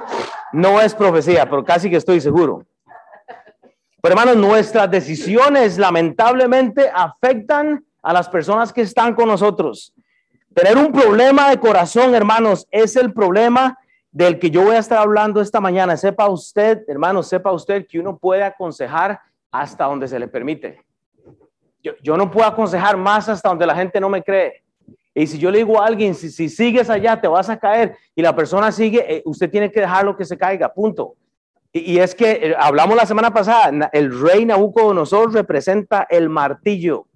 No 0.51 0.81
es 0.81 0.95
profecía, 0.95 1.47
pero 1.47 1.63
casi 1.63 1.87
que 1.87 1.97
estoy 1.97 2.19
seguro. 2.19 2.65
Pero 4.01 4.13
hermanos, 4.13 4.37
nuestras 4.37 4.89
decisiones 4.89 5.77
lamentablemente 5.77 6.89
afectan 6.91 7.85
a 8.01 8.13
las 8.13 8.27
personas 8.27 8.73
que 8.73 8.81
están 8.81 9.13
con 9.13 9.27
nosotros. 9.27 9.93
Tener 10.53 10.77
un 10.77 10.91
problema 10.91 11.51
de 11.51 11.59
corazón, 11.59 12.15
hermanos, 12.15 12.67
es 12.71 12.95
el 12.95 13.13
problema 13.13 13.77
del 14.11 14.39
que 14.39 14.49
yo 14.49 14.63
voy 14.63 14.75
a 14.75 14.79
estar 14.79 14.97
hablando 14.97 15.39
esta 15.39 15.61
mañana. 15.61 15.97
Sepa 15.97 16.29
usted, 16.29 16.83
hermanos, 16.87 17.27
sepa 17.27 17.51
usted 17.51 17.85
que 17.87 17.99
uno 17.99 18.17
puede 18.17 18.41
aconsejar 18.41 19.19
hasta 19.51 19.85
donde 19.85 20.07
se 20.07 20.17
le 20.17 20.27
permite. 20.27 20.85
Yo, 22.01 22.17
no 22.17 22.31
puedo 22.31 22.47
aconsejar 22.47 22.97
más 22.97 23.29
hasta 23.29 23.49
donde 23.49 23.65
la 23.65 23.75
gente 23.75 23.99
no 23.99 24.09
me 24.09 24.23
cree. 24.23 24.63
Y 25.13 25.27
si 25.27 25.37
yo 25.37 25.49
le 25.49 25.59
digo 25.59 25.81
a 25.81 25.85
alguien, 25.85 26.13
si, 26.13 26.49
sigues 26.49 26.89
allá, 26.89 27.19
te 27.19 27.27
vas 27.27 27.49
a 27.49 27.57
caer 27.57 27.95
y 28.15 28.21
la 28.21 28.35
persona 28.35 28.71
sigue, 28.71 29.05
eh, 29.07 29.21
usted 29.25 29.49
tiene 29.49 29.71
que 29.71 29.79
dejarlo 29.79 30.17
que 30.17 30.25
se 30.25 30.37
caiga, 30.37 30.73
punto. 30.73 31.15
Y, 31.71 31.99
es 31.99 32.15
que 32.15 32.31
eh, 32.31 32.55
hablamos 32.57 32.95
la 32.95 33.05
semana 33.05 33.33
pasada, 33.33 33.89
el 33.91 34.19
rey 34.19 34.45
Nabucodonosor 34.45 35.33
representa 35.33 36.07
el 36.09 36.29
martillo. 36.29 37.07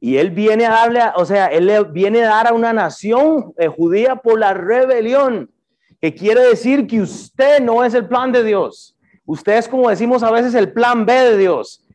Y 0.00 0.18
él 0.18 0.30
viene 0.30 0.66
a 0.66 0.70
darle, 0.70 1.00
o 1.16 1.24
sea, 1.24 1.46
él 1.46 1.66
le 1.66 1.82
viene 1.84 2.22
a 2.22 2.28
dar 2.28 2.48
a 2.48 2.52
una 2.52 2.72
nación 2.72 3.52
eh, 3.56 3.66
judía 3.66 4.16
por 4.16 4.38
la 4.38 4.54
rebelión, 4.54 5.50
que 6.00 6.14
quiere 6.14 6.42
decir 6.42 6.86
que 6.86 7.00
usted 7.00 7.60
no 7.60 7.82
es 7.84 7.94
el 7.94 8.06
plan 8.06 8.30
de 8.30 8.44
Dios. 8.44 8.96
Usted 9.24 9.56
es, 9.56 9.68
como 9.68 9.90
decimos 9.90 10.22
a 10.22 10.30
veces, 10.30 10.54
el 10.54 10.72
plan 10.72 11.04
B 11.04 11.12
de 11.12 11.36
Dios. 11.36 11.85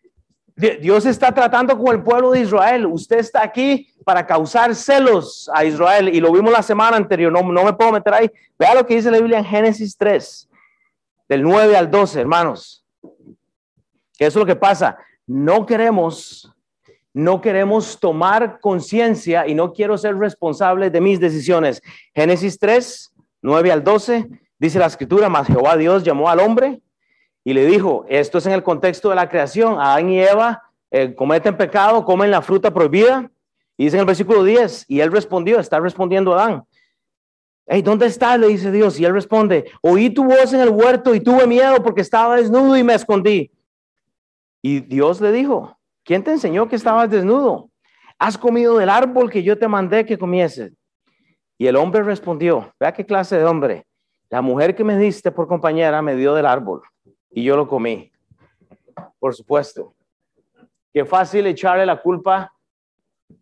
Dios 0.79 1.05
está 1.07 1.33
tratando 1.33 1.77
con 1.77 1.95
el 1.95 2.03
pueblo 2.03 2.31
de 2.31 2.41
Israel. 2.41 2.85
Usted 2.85 3.17
está 3.17 3.43
aquí 3.43 3.87
para 4.05 4.25
causar 4.27 4.75
celos 4.75 5.49
a 5.53 5.65
Israel. 5.65 6.09
Y 6.09 6.19
lo 6.19 6.31
vimos 6.31 6.51
la 6.51 6.61
semana 6.61 6.97
anterior. 6.97 7.31
No, 7.31 7.41
no 7.41 7.63
me 7.63 7.73
puedo 7.73 7.91
meter 7.91 8.13
ahí. 8.13 8.31
Vea 8.59 8.75
lo 8.75 8.85
que 8.85 8.95
dice 8.95 9.09
la 9.09 9.17
Biblia 9.17 9.39
en 9.39 9.45
Génesis 9.45 9.97
3 9.97 10.49
del 11.27 11.41
9 11.41 11.75
al 11.75 11.89
12, 11.89 12.21
hermanos. 12.21 12.85
Que 14.17 14.25
eso 14.25 14.39
es 14.39 14.41
lo 14.41 14.45
que 14.45 14.55
pasa. 14.55 14.97
No 15.25 15.65
queremos, 15.65 16.53
no 17.11 17.41
queremos 17.41 17.99
tomar 17.99 18.59
conciencia 18.59 19.47
y 19.47 19.55
no 19.55 19.73
quiero 19.73 19.97
ser 19.97 20.15
responsable 20.17 20.91
de 20.91 21.01
mis 21.01 21.19
decisiones. 21.19 21.81
Génesis 22.13 22.59
3, 22.59 23.13
9 23.41 23.71
al 23.71 23.83
12, 23.83 24.27
dice 24.59 24.77
la 24.77 24.85
escritura, 24.85 25.27
más 25.27 25.47
Jehová 25.47 25.75
Dios 25.75 26.03
llamó 26.03 26.29
al 26.29 26.39
hombre 26.39 26.81
y 27.43 27.53
le 27.53 27.65
dijo, 27.65 28.05
esto 28.07 28.37
es 28.37 28.45
en 28.45 28.53
el 28.53 28.63
contexto 28.63 29.09
de 29.09 29.15
la 29.15 29.29
creación, 29.29 29.79
Adán 29.79 30.09
y 30.09 30.21
Eva 30.21 30.63
eh, 30.91 31.15
cometen 31.15 31.57
pecado, 31.57 32.05
comen 32.05 32.29
la 32.29 32.41
fruta 32.41 32.71
prohibida. 32.71 33.31
Y 33.77 33.85
dice 33.85 33.95
en 33.95 34.01
el 34.01 34.05
versículo 34.05 34.43
10, 34.43 34.85
y 34.89 34.99
él 34.99 35.11
respondió, 35.11 35.59
está 35.59 35.79
respondiendo 35.79 36.33
Adán, 36.33 36.65
Hey, 37.65 37.81
¿dónde 37.81 38.07
estás? 38.07 38.37
Le 38.37 38.47
dice 38.47 38.71
Dios. 38.71 38.99
Y 38.99 39.05
él 39.05 39.13
responde, 39.13 39.71
oí 39.81 40.09
tu 40.09 40.25
voz 40.25 40.51
en 40.51 40.59
el 40.59 40.69
huerto 40.69 41.15
y 41.15 41.21
tuve 41.21 41.47
miedo 41.47 41.81
porque 41.81 42.01
estaba 42.01 42.35
desnudo 42.35 42.75
y 42.75 42.83
me 42.83 42.93
escondí. 42.93 43.51
Y 44.61 44.81
Dios 44.81 45.21
le 45.21 45.31
dijo, 45.31 45.77
¿quién 46.03 46.23
te 46.23 46.31
enseñó 46.31 46.67
que 46.67 46.75
estabas 46.75 47.09
desnudo? 47.09 47.69
¿Has 48.19 48.37
comido 48.37 48.77
del 48.77 48.89
árbol 48.89 49.31
que 49.31 49.41
yo 49.41 49.57
te 49.57 49.69
mandé 49.69 50.05
que 50.05 50.17
comieses? 50.17 50.73
Y 51.57 51.67
el 51.67 51.77
hombre 51.77 52.03
respondió, 52.03 52.73
vea 52.79 52.91
qué 52.91 53.05
clase 53.05 53.37
de 53.37 53.45
hombre. 53.45 53.85
La 54.29 54.41
mujer 54.41 54.75
que 54.75 54.83
me 54.83 54.97
diste 54.97 55.31
por 55.31 55.47
compañera 55.47 56.01
me 56.01 56.15
dio 56.15 56.33
del 56.33 56.47
árbol 56.47 56.81
y 57.31 57.43
yo 57.43 57.55
lo 57.55 57.67
comí. 57.67 58.11
Por 59.19 59.33
supuesto. 59.33 59.93
Qué 60.93 61.05
fácil 61.05 61.47
echarle 61.47 61.85
la 61.85 62.01
culpa 62.01 62.51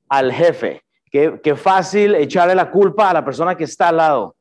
al 0.08 0.32
jefe. 0.32 0.84
Qué, 1.12 1.56
fácil 1.56 2.14
echarle 2.16 2.54
la 2.54 2.70
culpa 2.70 3.10
a 3.10 3.14
la 3.14 3.26
persona 3.26 3.56
que 3.56 3.64
está 3.64 3.88
al 3.88 3.98
lado. 3.98 4.36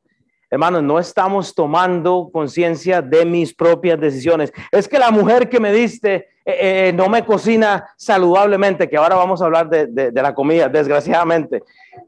Hermanos, 0.51 0.83
no 0.83 0.99
estamos 0.99 1.53
tomando 1.53 2.29
conciencia 2.31 3.01
de 3.01 3.25
mis 3.25 3.53
propias 3.53 3.99
decisiones. 3.99 4.51
Es 4.71 4.87
que 4.87 4.99
la 4.99 5.09
mujer 5.09 5.49
que 5.49 5.59
me 5.59 5.71
diste 5.71 6.27
eh, 6.45 6.89
eh, 6.89 6.93
no 6.93 7.07
me 7.09 7.23
cocina 7.23 7.87
saludablemente, 7.97 8.89
que 8.89 8.97
ahora 8.97 9.15
vamos 9.15 9.41
a 9.41 9.45
hablar 9.45 9.69
de, 9.69 10.11
la 10.11 10.33
comida, 10.33 10.67
desgraciadamente. 10.67 11.63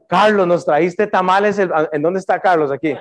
Carlos, 0.08 0.46
nos 0.46 0.64
trajiste 0.64 1.06
tamales. 1.06 1.58
¿En 1.58 2.02
dónde 2.02 2.20
está 2.20 2.40
Carlos 2.40 2.70
aquí? 2.70 2.96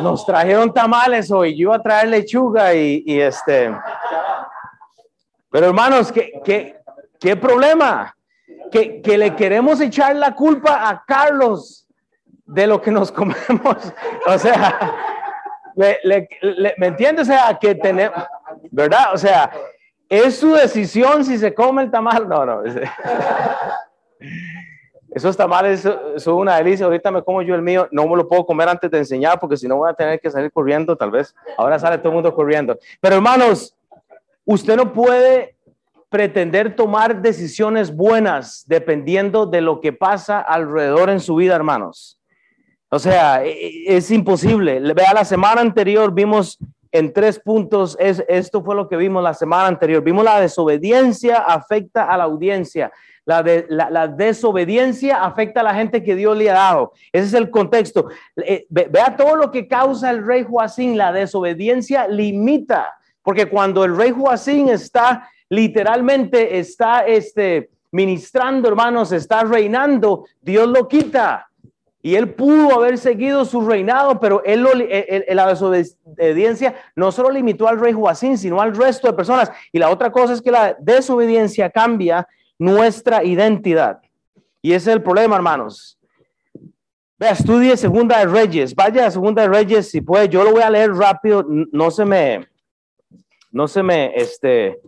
Nos 0.00 0.26
trajeron 0.26 0.72
tamales 0.72 1.30
hoy. 1.30 1.56
Yo 1.56 1.62
iba 1.62 1.76
a 1.76 1.82
traer 1.82 2.08
lechuga 2.08 2.74
y, 2.74 3.20
este. 3.20 3.74
Pero 5.50 5.66
hermanos, 5.66 6.12
¿qué, 6.12 6.32
qué, 6.44 6.76
qué 7.18 7.36
problema? 7.36 8.16
que, 8.70 9.18
le 9.18 9.34
queremos 9.34 9.80
echar 9.80 10.14
la 10.16 10.34
culpa 10.34 10.88
a 10.88 11.04
Carlos 11.06 11.86
de 12.44 12.66
lo 12.66 12.80
que 12.80 12.90
nos 12.90 13.12
comemos. 13.18 13.92
O 14.26 14.38
sea, 14.38 14.94
¿me, 15.74 15.98
entiendes? 16.86 17.28
O 17.28 17.32
sea, 17.32 17.56
que 17.60 17.74
tenemos, 17.74 18.16
¿verdad? 18.70 19.14
O 19.14 19.18
sea, 19.18 19.50
es 20.08 20.38
su 20.38 20.52
decisión 20.52 21.24
si 21.24 21.38
se 21.38 21.52
come 21.54 21.82
el 21.82 21.90
tamal. 21.90 22.28
No, 22.28 22.46
no. 22.46 22.62
Esos 25.16 25.34
tamales 25.34 25.88
son 26.18 26.34
una 26.34 26.56
delicia. 26.56 26.84
Ahorita 26.84 27.10
me 27.10 27.22
como 27.22 27.40
yo 27.40 27.54
el 27.54 27.62
mío. 27.62 27.88
No 27.90 28.06
me 28.06 28.16
lo 28.16 28.28
puedo 28.28 28.44
comer 28.44 28.68
antes 28.68 28.90
de 28.90 28.98
enseñar 28.98 29.40
porque 29.40 29.56
si 29.56 29.66
no 29.66 29.76
voy 29.76 29.88
a 29.88 29.94
tener 29.94 30.20
que 30.20 30.30
salir 30.30 30.52
corriendo, 30.52 30.94
tal 30.94 31.10
vez. 31.10 31.34
Ahora 31.56 31.78
sale 31.78 31.96
todo 31.96 32.10
el 32.10 32.16
mundo 32.16 32.34
corriendo. 32.34 32.78
Pero 33.00 33.16
hermanos, 33.16 33.74
usted 34.44 34.76
no 34.76 34.92
puede 34.92 35.56
pretender 36.10 36.76
tomar 36.76 37.22
decisiones 37.22 37.96
buenas 37.96 38.66
dependiendo 38.66 39.46
de 39.46 39.62
lo 39.62 39.80
que 39.80 39.94
pasa 39.94 40.38
alrededor 40.38 41.08
en 41.08 41.20
su 41.20 41.36
vida, 41.36 41.56
hermanos. 41.56 42.20
O 42.90 42.98
sea, 42.98 43.42
e, 43.42 43.52
e, 43.52 43.96
es 43.96 44.10
imposible. 44.10 44.80
Vea, 44.92 45.14
la 45.14 45.24
semana 45.24 45.62
anterior 45.62 46.12
vimos 46.12 46.58
en 46.92 47.12
tres 47.12 47.38
puntos, 47.38 47.96
es, 48.00 48.24
esto 48.28 48.62
fue 48.62 48.74
lo 48.74 48.88
que 48.88 48.96
vimos 48.96 49.22
la 49.22 49.34
semana 49.34 49.66
anterior. 49.68 50.02
Vimos 50.02 50.24
la 50.24 50.40
desobediencia 50.40 51.38
afecta 51.38 52.04
a 52.04 52.16
la 52.16 52.24
audiencia. 52.24 52.92
La, 53.24 53.42
la, 53.68 54.06
desobediencia 54.06 55.24
afecta 55.24 55.60
a 55.60 55.64
la 55.64 55.74
gente 55.74 56.04
que 56.04 56.14
Dios 56.14 56.36
le 56.36 56.48
ha 56.48 56.54
dado. 56.54 56.92
Ese 57.12 57.26
es 57.26 57.34
el 57.34 57.50
contexto. 57.50 58.08
Eh, 58.36 58.66
vea 58.68 59.16
todo 59.16 59.34
lo 59.34 59.50
que 59.50 59.66
causa 59.66 60.10
el 60.10 60.24
rey 60.24 60.44
Joacín. 60.48 60.96
La 60.96 61.12
desobediencia 61.12 62.06
limita, 62.06 62.96
porque 63.22 63.46
cuando 63.46 63.84
el 63.84 63.96
rey 63.96 64.12
Joacín 64.12 64.68
está 64.68 65.28
literalmente 65.48 66.58
está 66.58 67.06
este, 67.06 67.70
ministrando, 67.92 68.68
hermanos, 68.68 69.12
está 69.12 69.44
reinando, 69.44 70.26
Dios 70.40 70.68
lo 70.68 70.88
quita. 70.88 71.45
Y 72.06 72.14
él 72.14 72.34
pudo 72.34 72.72
haber 72.72 72.98
seguido 72.98 73.44
su 73.44 73.66
reinado, 73.66 74.20
pero 74.20 74.40
él, 74.44 74.64
la 75.28 75.48
desobediencia 75.48 76.76
no 76.94 77.10
solo 77.10 77.30
limitó 77.30 77.66
al 77.66 77.80
rey 77.80 77.92
Joacín, 77.92 78.38
sino 78.38 78.60
al 78.60 78.76
resto 78.76 79.08
de 79.08 79.12
personas. 79.12 79.50
Y 79.72 79.80
la 79.80 79.90
otra 79.90 80.12
cosa 80.12 80.32
es 80.32 80.40
que 80.40 80.52
la 80.52 80.76
desobediencia 80.78 81.68
cambia 81.68 82.28
nuestra 82.60 83.24
identidad. 83.24 83.98
Y 84.62 84.72
ese 84.72 84.90
es 84.90 84.96
el 84.98 85.02
problema, 85.02 85.34
hermanos. 85.34 85.98
Vea, 87.18 87.32
estudie 87.32 87.76
Segunda 87.76 88.20
de 88.20 88.26
Reyes. 88.26 88.72
Vaya 88.72 89.08
a 89.08 89.10
Segunda 89.10 89.42
de 89.42 89.48
Reyes 89.48 89.90
si 89.90 90.00
puede. 90.00 90.28
Yo 90.28 90.44
lo 90.44 90.52
voy 90.52 90.62
a 90.62 90.70
leer 90.70 90.92
rápido. 90.92 91.44
No 91.72 91.90
se 91.90 92.04
me, 92.04 92.46
no 93.50 93.66
se 93.66 93.82
me, 93.82 94.14
este, 94.14 94.78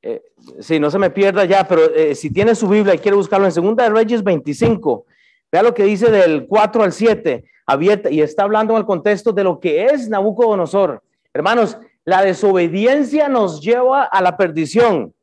eh, 0.00 0.22
sí, 0.60 0.80
no 0.80 0.90
se 0.90 0.98
me 0.98 1.10
pierda 1.10 1.44
ya, 1.44 1.68
pero 1.68 1.94
eh, 1.94 2.14
si 2.14 2.30
tiene 2.32 2.54
su 2.54 2.68
Biblia 2.68 2.94
y 2.94 2.98
quiere 3.00 3.18
buscarlo 3.18 3.44
en 3.44 3.52
Segunda 3.52 3.84
de 3.84 3.90
Reyes 3.90 4.24
25, 4.24 5.04
vea 5.50 5.62
lo 5.62 5.74
que 5.74 5.84
dice 5.84 6.10
del 6.10 6.46
4 6.46 6.82
al 6.82 6.92
7, 6.92 7.44
abierta, 7.66 8.10
y 8.10 8.20
está 8.20 8.42
hablando 8.42 8.74
en 8.74 8.80
el 8.80 8.86
contexto 8.86 9.32
de 9.32 9.44
lo 9.44 9.60
que 9.60 9.86
es 9.86 10.08
Nabucodonosor. 10.08 11.02
Hermanos, 11.32 11.78
la 12.04 12.22
desobediencia 12.22 13.28
nos 13.28 13.60
lleva 13.60 14.04
a 14.04 14.22
la 14.22 14.36
perdición. 14.36 15.14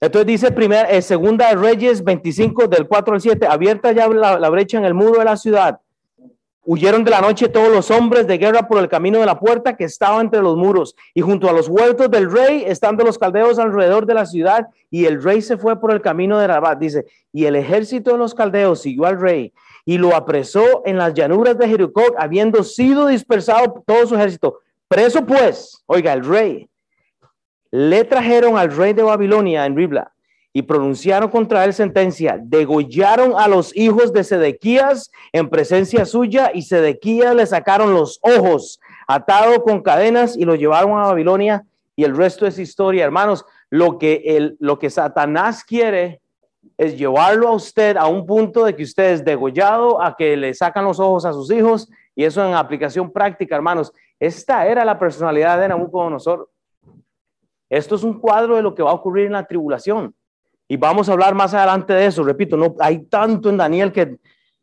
Entonces 0.00 0.26
dice 0.26 0.50
primera, 0.50 0.90
eh, 0.90 1.00
Segunda 1.00 1.48
de 1.48 1.54
Reyes 1.54 2.02
25, 2.02 2.66
del 2.66 2.88
4 2.88 3.14
al 3.14 3.20
7, 3.20 3.46
abierta 3.46 3.92
ya 3.92 4.08
la 4.08 4.48
brecha 4.48 4.78
en 4.78 4.84
el 4.84 4.94
muro 4.94 5.18
de 5.20 5.24
la 5.24 5.36
ciudad 5.36 5.80
Huyeron 6.64 7.02
de 7.02 7.10
la 7.10 7.20
noche 7.20 7.48
todos 7.48 7.68
los 7.68 7.90
hombres 7.90 8.28
de 8.28 8.38
guerra 8.38 8.68
por 8.68 8.78
el 8.78 8.88
camino 8.88 9.18
de 9.18 9.26
la 9.26 9.40
puerta 9.40 9.76
que 9.76 9.82
estaba 9.82 10.20
entre 10.20 10.40
los 10.40 10.56
muros 10.56 10.94
y 11.12 11.20
junto 11.20 11.48
a 11.50 11.52
los 11.52 11.68
huertos 11.68 12.08
del 12.08 12.30
rey, 12.30 12.62
estando 12.64 13.04
los 13.04 13.18
caldeos 13.18 13.58
alrededor 13.58 14.06
de 14.06 14.14
la 14.14 14.26
ciudad, 14.26 14.68
y 14.88 15.06
el 15.06 15.20
rey 15.20 15.42
se 15.42 15.56
fue 15.56 15.80
por 15.80 15.90
el 15.90 16.00
camino 16.00 16.38
de 16.38 16.46
Rabat. 16.46 16.78
Dice, 16.78 17.06
y 17.32 17.46
el 17.46 17.56
ejército 17.56 18.12
de 18.12 18.18
los 18.18 18.32
caldeos 18.32 18.80
siguió 18.80 19.06
al 19.06 19.20
rey 19.20 19.52
y 19.84 19.98
lo 19.98 20.14
apresó 20.14 20.82
en 20.84 20.98
las 20.98 21.14
llanuras 21.14 21.58
de 21.58 21.66
Jericó, 21.66 22.02
habiendo 22.16 22.62
sido 22.62 23.08
dispersado 23.08 23.82
todo 23.84 24.06
su 24.06 24.14
ejército. 24.14 24.60
Preso 24.86 25.26
pues, 25.26 25.82
oiga, 25.86 26.12
el 26.12 26.24
rey, 26.24 26.68
le 27.72 28.04
trajeron 28.04 28.56
al 28.56 28.70
rey 28.76 28.92
de 28.92 29.02
Babilonia 29.02 29.66
en 29.66 29.76
Ribla 29.76 30.12
y 30.52 30.62
pronunciaron 30.62 31.30
contra 31.30 31.64
él 31.64 31.72
sentencia, 31.72 32.38
degollaron 32.42 33.34
a 33.36 33.48
los 33.48 33.74
hijos 33.76 34.12
de 34.12 34.22
Sedequías 34.22 35.10
en 35.32 35.48
presencia 35.48 36.04
suya 36.04 36.50
y 36.52 36.62
Sedequías 36.62 37.34
le 37.34 37.46
sacaron 37.46 37.94
los 37.94 38.18
ojos, 38.22 38.80
atado 39.06 39.62
con 39.62 39.82
cadenas 39.82 40.36
y 40.36 40.44
lo 40.44 40.54
llevaron 40.54 40.92
a 40.98 41.06
Babilonia 41.06 41.64
y 41.96 42.04
el 42.04 42.16
resto 42.16 42.46
es 42.46 42.58
historia, 42.58 43.04
hermanos. 43.04 43.44
Lo 43.70 43.98
que, 43.98 44.22
el, 44.24 44.56
lo 44.60 44.78
que 44.78 44.90
Satanás 44.90 45.64
quiere 45.64 46.20
es 46.76 46.98
llevarlo 46.98 47.48
a 47.48 47.52
usted 47.52 47.96
a 47.96 48.06
un 48.06 48.26
punto 48.26 48.64
de 48.64 48.74
que 48.74 48.82
usted 48.82 49.12
es 49.12 49.24
degollado, 49.24 50.02
a 50.02 50.16
que 50.16 50.36
le 50.36 50.52
sacan 50.54 50.84
los 50.84 51.00
ojos 51.00 51.24
a 51.24 51.32
sus 51.32 51.50
hijos 51.50 51.88
y 52.14 52.24
eso 52.24 52.46
en 52.46 52.54
aplicación 52.54 53.10
práctica, 53.10 53.56
hermanos. 53.56 53.92
Esta 54.18 54.66
era 54.66 54.84
la 54.84 54.98
personalidad 54.98 55.58
de 55.58 55.68
Nabucodonosor. 55.68 56.48
Esto 57.70 57.94
es 57.94 58.02
un 58.02 58.20
cuadro 58.20 58.56
de 58.56 58.62
lo 58.62 58.74
que 58.74 58.82
va 58.82 58.90
a 58.90 58.94
ocurrir 58.94 59.26
en 59.26 59.32
la 59.32 59.46
tribulación. 59.46 60.14
Y 60.72 60.78
vamos 60.78 61.06
a 61.06 61.12
hablar 61.12 61.34
más 61.34 61.52
adelante 61.52 61.92
de 61.92 62.06
eso. 62.06 62.24
Repito, 62.24 62.56
no 62.56 62.74
hay 62.80 63.00
tanto 63.00 63.50
en 63.50 63.58
Daniel 63.58 63.92
que, 63.92 64.16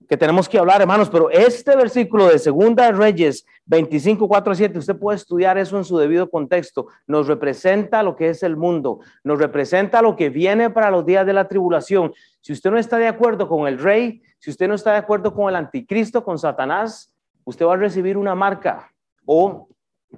que 0.07 0.17
tenemos 0.17 0.49
que 0.49 0.57
hablar, 0.57 0.81
hermanos, 0.81 1.07
pero 1.07 1.29
este 1.29 1.75
versículo 1.75 2.29
de 2.29 2.39
Segunda 2.39 2.85
de 2.85 2.93
Reyes 2.93 3.45
25, 3.67 4.27
4 4.27 4.51
a 4.51 4.55
7, 4.55 4.79
usted 4.79 4.97
puede 4.97 5.17
estudiar 5.17 5.59
eso 5.59 5.77
en 5.77 5.83
su 5.83 5.99
debido 5.99 6.27
contexto. 6.27 6.87
Nos 7.05 7.27
representa 7.27 8.01
lo 8.01 8.15
que 8.15 8.29
es 8.29 8.41
el 8.41 8.57
mundo, 8.57 9.01
nos 9.23 9.37
representa 9.37 10.01
lo 10.01 10.15
que 10.15 10.31
viene 10.31 10.71
para 10.71 10.89
los 10.89 11.05
días 11.05 11.27
de 11.27 11.33
la 11.33 11.47
tribulación. 11.47 12.11
Si 12.41 12.53
usted 12.53 12.71
no 12.71 12.79
está 12.79 12.97
de 12.97 13.07
acuerdo 13.07 13.47
con 13.47 13.67
el 13.67 13.77
rey, 13.77 14.23
si 14.39 14.49
usted 14.49 14.67
no 14.67 14.73
está 14.73 14.93
de 14.93 14.97
acuerdo 14.97 15.31
con 15.35 15.47
el 15.47 15.55
anticristo, 15.55 16.23
con 16.23 16.39
Satanás, 16.39 17.13
usted 17.43 17.67
va 17.67 17.75
a 17.75 17.77
recibir 17.77 18.17
una 18.17 18.33
marca 18.33 18.91
o 19.27 19.67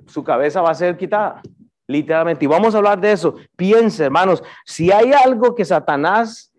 su 0.05 0.24
cabeza 0.24 0.62
va 0.62 0.69
a 0.69 0.74
ser 0.74 0.95
quitada, 0.95 1.41
literalmente. 1.91 2.45
Y 2.45 2.48
vamos 2.48 2.74
a 2.74 2.77
hablar 2.77 3.00
de 3.00 3.12
eso. 3.12 3.36
Piense, 3.55 4.05
hermanos, 4.05 4.43
si 4.65 4.91
hay 4.91 5.12
algo 5.13 5.53
que 5.55 5.65
Satanás 5.65 6.51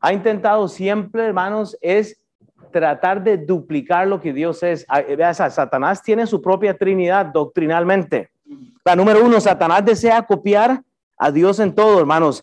ha 0.00 0.12
intentado 0.12 0.68
siempre, 0.68 1.26
hermanos, 1.26 1.76
es 1.80 2.20
tratar 2.72 3.22
de 3.22 3.36
duplicar 3.36 4.06
lo 4.06 4.20
que 4.20 4.32
Dios 4.32 4.62
es. 4.62 4.84
Ah, 4.88 5.00
Vea, 5.00 5.34
Satanás 5.34 6.02
tiene 6.02 6.26
su 6.26 6.40
propia 6.40 6.76
trinidad 6.76 7.26
doctrinalmente. 7.26 8.30
La 8.84 8.96
número 8.96 9.24
uno, 9.24 9.40
Satanás 9.40 9.84
desea 9.84 10.22
copiar 10.22 10.82
a 11.16 11.30
Dios 11.30 11.58
en 11.60 11.74
todo, 11.74 11.98
hermanos. 11.98 12.42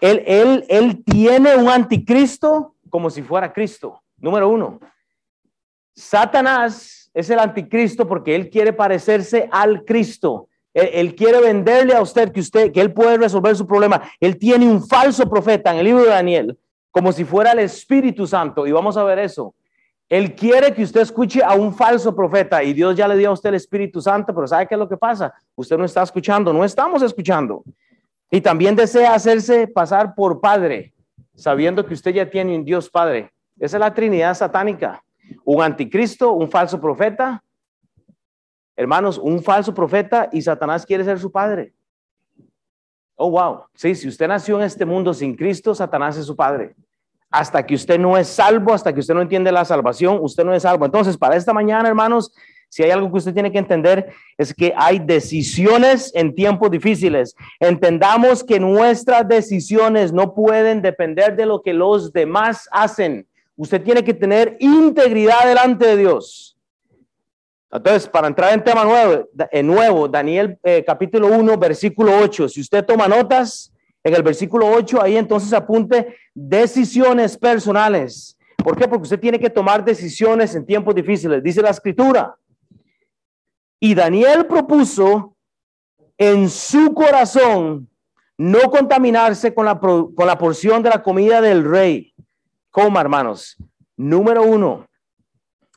Él, 0.00 0.22
él, 0.26 0.64
él 0.68 1.02
tiene 1.04 1.56
un 1.56 1.68
anticristo 1.68 2.74
como 2.90 3.08
si 3.08 3.22
fuera 3.22 3.52
Cristo. 3.52 4.00
Número 4.18 4.48
uno. 4.48 4.80
Satanás 5.94 7.10
es 7.14 7.30
el 7.30 7.38
anticristo 7.38 8.06
porque 8.06 8.34
él 8.34 8.50
quiere 8.50 8.72
parecerse 8.72 9.48
al 9.50 9.84
Cristo. 9.84 10.48
Él, 10.74 11.14
quiere 11.14 11.40
venderle 11.40 11.94
a 11.94 12.00
usted 12.00 12.32
que 12.32 12.40
usted 12.40 12.72
que 12.72 12.80
él 12.80 12.92
puede 12.92 13.18
resolver 13.18 13.54
su 13.56 13.66
problema. 13.66 14.02
Él 14.18 14.38
tiene 14.38 14.66
un 14.66 14.86
falso 14.86 15.28
profeta 15.28 15.72
en 15.72 15.78
el 15.78 15.84
libro 15.84 16.02
de 16.02 16.10
Daniel 16.10 16.58
como 16.90 17.10
si 17.10 17.24
fuera 17.24 17.52
el 17.52 17.60
Espíritu 17.60 18.26
Santo. 18.26 18.66
Y 18.66 18.72
vamos 18.72 18.96
a 18.96 19.04
ver 19.04 19.18
eso. 19.18 19.54
Él 20.08 20.34
quiere 20.34 20.74
que 20.74 20.82
usted 20.82 21.00
escuche 21.00 21.42
a 21.42 21.54
un 21.54 21.74
falso 21.74 22.14
profeta 22.14 22.62
y 22.62 22.74
Dios 22.74 22.94
ya 22.94 23.08
le 23.08 23.16
dio 23.16 23.30
a 23.30 23.32
usted 23.32 23.48
el 23.48 23.54
Espíritu 23.54 24.00
Santo, 24.02 24.34
pero 24.34 24.46
¿sabe 24.46 24.66
qué 24.66 24.74
es 24.74 24.78
lo 24.78 24.88
que 24.88 24.98
pasa? 24.98 25.32
Usted 25.56 25.78
no 25.78 25.86
está 25.86 26.02
escuchando, 26.02 26.52
no 26.52 26.64
estamos 26.64 27.00
escuchando. 27.02 27.64
Y 28.30 28.40
también 28.42 28.76
desea 28.76 29.14
hacerse 29.14 29.66
pasar 29.66 30.14
por 30.14 30.40
padre, 30.40 30.92
sabiendo 31.34 31.84
que 31.86 31.94
usted 31.94 32.12
ya 32.12 32.28
tiene 32.28 32.54
un 32.54 32.64
Dios 32.64 32.90
Padre. 32.90 33.30
Esa 33.58 33.76
es 33.76 33.80
la 33.80 33.94
Trinidad 33.94 34.34
satánica. 34.34 35.02
Un 35.44 35.62
anticristo, 35.62 36.32
un 36.32 36.50
falso 36.50 36.80
profeta. 36.80 37.42
Hermanos, 38.76 39.18
un 39.18 39.42
falso 39.42 39.74
profeta 39.74 40.28
y 40.32 40.42
Satanás 40.42 40.86
quiere 40.86 41.04
ser 41.04 41.18
su 41.18 41.30
padre. 41.30 41.72
Oh, 43.16 43.30
wow. 43.30 43.64
Sí, 43.74 43.94
si 43.94 44.08
usted 44.08 44.26
nació 44.26 44.58
en 44.58 44.64
este 44.64 44.84
mundo 44.84 45.14
sin 45.14 45.36
Cristo, 45.36 45.74
Satanás 45.74 46.16
es 46.16 46.26
su 46.26 46.34
padre. 46.34 46.74
Hasta 47.30 47.64
que 47.64 47.74
usted 47.74 47.98
no 47.98 48.18
es 48.18 48.28
salvo, 48.28 48.74
hasta 48.74 48.92
que 48.92 49.00
usted 49.00 49.14
no 49.14 49.22
entiende 49.22 49.52
la 49.52 49.64
salvación, 49.64 50.18
usted 50.20 50.44
no 50.44 50.54
es 50.54 50.62
salvo. 50.62 50.84
Entonces, 50.84 51.16
para 51.16 51.36
esta 51.36 51.52
mañana, 51.52 51.88
hermanos, 51.88 52.32
si 52.72 52.82
hay 52.82 52.90
algo 52.90 53.10
que 53.10 53.18
usted 53.18 53.34
tiene 53.34 53.52
que 53.52 53.58
entender 53.58 54.14
es 54.38 54.54
que 54.54 54.72
hay 54.74 54.98
decisiones 54.98 56.10
en 56.14 56.34
tiempos 56.34 56.70
difíciles. 56.70 57.36
Entendamos 57.60 58.42
que 58.42 58.58
nuestras 58.58 59.28
decisiones 59.28 60.10
no 60.10 60.34
pueden 60.34 60.80
depender 60.80 61.36
de 61.36 61.44
lo 61.44 61.60
que 61.60 61.74
los 61.74 62.14
demás 62.14 62.66
hacen. 62.72 63.26
Usted 63.56 63.82
tiene 63.82 64.02
que 64.02 64.14
tener 64.14 64.56
integridad 64.58 65.44
delante 65.44 65.86
de 65.86 65.98
Dios. 65.98 66.51
Entonces, 67.72 68.06
para 68.06 68.28
entrar 68.28 68.52
en 68.52 68.62
tema 68.62 68.84
nuevo, 68.84 69.30
en 69.50 69.66
nuevo 69.66 70.06
Daniel 70.06 70.58
eh, 70.62 70.84
capítulo 70.86 71.28
1, 71.28 71.56
versículo 71.56 72.18
8, 72.18 72.50
si 72.50 72.60
usted 72.60 72.84
toma 72.84 73.08
notas, 73.08 73.72
en 74.04 74.14
el 74.14 74.22
versículo 74.22 74.68
8, 74.70 75.00
ahí 75.00 75.16
entonces 75.16 75.52
apunte 75.54 76.16
decisiones 76.34 77.38
personales. 77.38 78.36
¿Por 78.58 78.76
qué? 78.76 78.86
Porque 78.86 79.04
usted 79.04 79.20
tiene 79.20 79.38
que 79.38 79.48
tomar 79.48 79.82
decisiones 79.82 80.54
en 80.54 80.66
tiempos 80.66 80.94
difíciles, 80.94 81.42
dice 81.42 81.62
la 81.62 81.70
escritura. 81.70 82.36
Y 83.80 83.94
Daniel 83.94 84.46
propuso 84.46 85.34
en 86.18 86.50
su 86.50 86.92
corazón 86.92 87.88
no 88.36 88.60
contaminarse 88.70 89.54
con 89.54 89.64
la, 89.64 89.80
con 89.80 90.26
la 90.26 90.36
porción 90.36 90.82
de 90.82 90.90
la 90.90 91.02
comida 91.02 91.40
del 91.40 91.64
rey. 91.64 92.12
Coma, 92.70 93.00
hermanos. 93.00 93.56
Número 93.96 94.42
uno, 94.42 94.86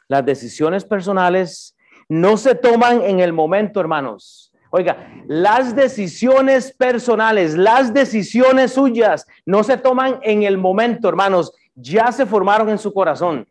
las 0.07 0.25
decisiones 0.25 0.83
personales 0.83 1.74
no 2.09 2.37
se 2.37 2.55
toman 2.55 3.01
en 3.01 3.19
el 3.19 3.33
momento, 3.33 3.79
hermanos. 3.79 4.51
Oiga, 4.69 5.07
las 5.27 5.75
decisiones 5.75 6.71
personales, 6.71 7.55
las 7.55 7.93
decisiones 7.93 8.73
suyas 8.73 9.25
no 9.45 9.63
se 9.63 9.77
toman 9.77 10.19
en 10.21 10.43
el 10.43 10.57
momento, 10.57 11.07
hermanos. 11.07 11.53
Ya 11.75 12.11
se 12.11 12.25
formaron 12.25 12.69
en 12.69 12.77
su 12.77 12.93
corazón. 12.93 13.47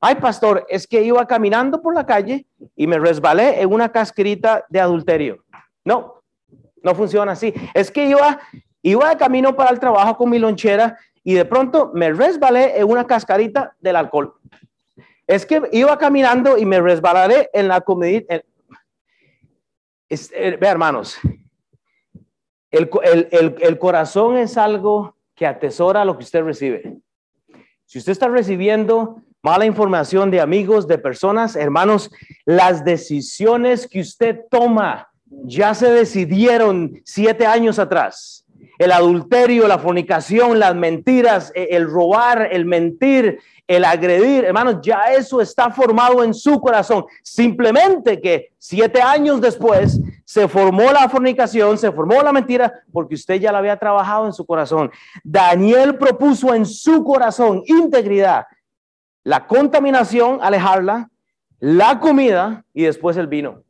Ay, 0.00 0.16
pastor, 0.16 0.66
es 0.68 0.86
que 0.86 1.02
iba 1.02 1.26
caminando 1.26 1.80
por 1.80 1.94
la 1.94 2.04
calle 2.04 2.46
y 2.76 2.86
me 2.86 2.98
resbalé 2.98 3.60
en 3.60 3.72
una 3.72 3.90
casquerita 3.90 4.64
de 4.68 4.80
adulterio. 4.80 5.44
No, 5.84 6.22
no 6.82 6.94
funciona 6.94 7.32
así. 7.32 7.52
Es 7.72 7.90
que 7.90 8.06
iba, 8.06 8.38
iba 8.82 9.08
de 9.08 9.16
camino 9.16 9.56
para 9.56 9.70
el 9.70 9.80
trabajo 9.80 10.16
con 10.16 10.30
mi 10.30 10.38
lonchera 10.38 10.98
y 11.24 11.34
de 11.34 11.44
pronto 11.44 11.90
me 11.94 12.12
resbalé 12.12 12.78
en 12.78 12.88
una 12.88 13.06
cascarita 13.06 13.74
del 13.80 13.96
alcohol. 13.96 14.34
Es 15.26 15.46
que 15.46 15.62
iba 15.72 15.96
caminando 15.98 16.58
y 16.58 16.64
me 16.64 16.80
resbalaré 16.80 17.50
en 17.52 17.68
la 17.68 17.80
comida. 17.80 18.22
Eh, 18.28 18.42
ve, 20.60 20.66
hermanos, 20.66 21.18
el, 22.70 22.90
el 23.60 23.78
corazón 23.78 24.36
es 24.36 24.56
algo 24.56 25.16
que 25.34 25.46
atesora 25.46 26.04
lo 26.04 26.16
que 26.16 26.24
usted 26.24 26.42
recibe. 26.42 26.98
Si 27.86 27.98
usted 27.98 28.12
está 28.12 28.28
recibiendo 28.28 29.22
mala 29.42 29.66
información 29.66 30.30
de 30.30 30.40
amigos, 30.40 30.88
de 30.88 30.98
personas, 30.98 31.54
hermanos, 31.54 32.10
las 32.46 32.84
decisiones 32.84 33.86
que 33.86 34.00
usted 34.00 34.40
toma 34.50 35.08
ya 35.44 35.74
se 35.74 35.90
decidieron 35.90 37.00
siete 37.04 37.46
años 37.46 37.78
atrás. 37.78 38.43
El 38.78 38.92
adulterio, 38.92 39.68
la 39.68 39.78
fornicación, 39.78 40.58
las 40.58 40.74
mentiras, 40.74 41.52
e, 41.54 41.68
el 41.70 41.88
robar, 41.88 42.48
el 42.50 42.64
mentir, 42.64 43.38
el 43.66 43.84
agredir, 43.84 44.44
hermanos, 44.44 44.78
ya 44.82 45.04
eso 45.16 45.40
está 45.40 45.70
formado 45.70 46.22
en 46.22 46.34
su 46.34 46.60
corazón. 46.60 47.06
Simplemente 47.22 48.20
que 48.20 48.52
siete 48.58 49.00
años 49.00 49.40
después 49.40 50.00
se 50.24 50.48
formó 50.48 50.92
la 50.92 51.08
fornicación, 51.08 51.78
se 51.78 51.90
formó 51.92 52.22
la 52.22 52.32
mentira, 52.32 52.72
porque 52.92 53.14
usted 53.14 53.36
ya 53.36 53.52
la 53.52 53.58
había 53.58 53.78
trabajado 53.78 54.26
en 54.26 54.32
su 54.32 54.44
corazón. 54.44 54.90
Daniel 55.22 55.96
propuso 55.96 56.54
en 56.54 56.66
su 56.66 57.02
corazón 57.04 57.62
integridad, 57.66 58.44
la 59.22 59.46
contaminación, 59.46 60.40
alejarla, 60.42 61.08
la 61.58 62.00
comida 62.00 62.64
y 62.74 62.82
después 62.82 63.16
el 63.16 63.28
vino. 63.28 63.62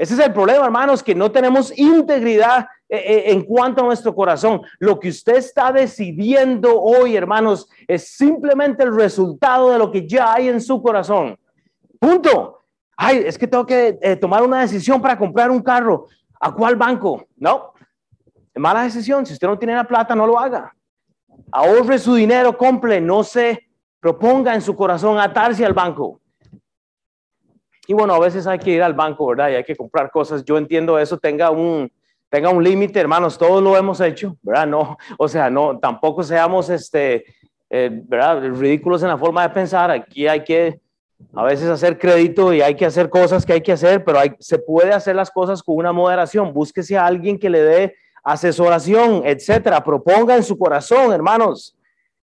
Ese 0.00 0.14
es 0.14 0.20
el 0.20 0.32
problema, 0.32 0.64
hermanos, 0.64 1.02
que 1.02 1.14
no 1.14 1.30
tenemos 1.30 1.76
integridad 1.76 2.66
eh, 2.88 2.96
eh, 2.96 3.22
en 3.32 3.44
cuanto 3.44 3.82
a 3.82 3.84
nuestro 3.84 4.14
corazón. 4.14 4.62
Lo 4.78 4.98
que 4.98 5.10
usted 5.10 5.36
está 5.36 5.70
decidiendo 5.70 6.80
hoy, 6.80 7.16
hermanos, 7.16 7.68
es 7.86 8.16
simplemente 8.16 8.82
el 8.82 8.96
resultado 8.96 9.68
de 9.68 9.76
lo 9.78 9.90
que 9.90 10.08
ya 10.08 10.32
hay 10.32 10.48
en 10.48 10.62
su 10.62 10.80
corazón. 10.80 11.38
Punto. 11.98 12.60
Ay, 12.96 13.24
es 13.26 13.36
que 13.36 13.46
tengo 13.46 13.66
que 13.66 13.98
eh, 14.00 14.16
tomar 14.16 14.42
una 14.42 14.62
decisión 14.62 15.02
para 15.02 15.18
comprar 15.18 15.50
un 15.50 15.60
carro. 15.60 16.06
¿A 16.40 16.50
cuál 16.54 16.76
banco? 16.76 17.26
No. 17.36 17.74
Mala 18.54 18.84
decisión. 18.84 19.26
Si 19.26 19.34
usted 19.34 19.48
no 19.48 19.58
tiene 19.58 19.74
la 19.74 19.84
plata, 19.84 20.14
no 20.14 20.26
lo 20.26 20.40
haga. 20.40 20.74
Ahorre 21.52 21.98
su 21.98 22.14
dinero, 22.14 22.56
compre, 22.56 23.02
no 23.02 23.22
se 23.22 23.68
proponga 24.00 24.54
en 24.54 24.62
su 24.62 24.74
corazón 24.74 25.18
atarse 25.18 25.62
al 25.62 25.74
banco. 25.74 26.22
Y 27.90 27.92
bueno, 27.92 28.14
a 28.14 28.20
veces 28.20 28.46
hay 28.46 28.60
que 28.60 28.70
ir 28.70 28.84
al 28.84 28.94
banco, 28.94 29.26
¿verdad? 29.26 29.50
Y 29.50 29.54
hay 29.56 29.64
que 29.64 29.74
comprar 29.74 30.12
cosas. 30.12 30.44
Yo 30.44 30.56
entiendo 30.56 30.96
eso, 30.96 31.18
tenga 31.18 31.50
un, 31.50 31.90
tenga 32.28 32.48
un 32.48 32.62
límite, 32.62 33.00
hermanos, 33.00 33.36
todos 33.36 33.60
lo 33.60 33.76
hemos 33.76 34.00
hecho, 34.00 34.36
¿verdad? 34.42 34.64
No, 34.68 34.96
o 35.18 35.26
sea, 35.26 35.50
no, 35.50 35.76
tampoco 35.76 36.22
seamos, 36.22 36.70
este, 36.70 37.24
eh, 37.68 37.90
¿verdad? 37.92 38.42
Ridículos 38.54 39.02
en 39.02 39.08
la 39.08 39.18
forma 39.18 39.42
de 39.42 39.48
pensar. 39.48 39.90
Aquí 39.90 40.28
hay 40.28 40.44
que 40.44 40.78
a 41.34 41.42
veces 41.42 41.68
hacer 41.68 41.98
crédito 41.98 42.52
y 42.52 42.62
hay 42.62 42.76
que 42.76 42.86
hacer 42.86 43.10
cosas 43.10 43.44
que 43.44 43.54
hay 43.54 43.60
que 43.60 43.72
hacer, 43.72 44.04
pero 44.04 44.20
se 44.38 44.60
puede 44.60 44.92
hacer 44.92 45.16
las 45.16 45.32
cosas 45.32 45.60
con 45.60 45.74
una 45.74 45.92
moderación. 45.92 46.52
Búsquese 46.52 46.96
a 46.96 47.06
alguien 47.06 47.40
que 47.40 47.50
le 47.50 47.60
dé 47.60 47.96
asesoración, 48.22 49.22
etcétera. 49.24 49.82
Proponga 49.82 50.36
en 50.36 50.44
su 50.44 50.56
corazón, 50.56 51.12
hermanos, 51.12 51.76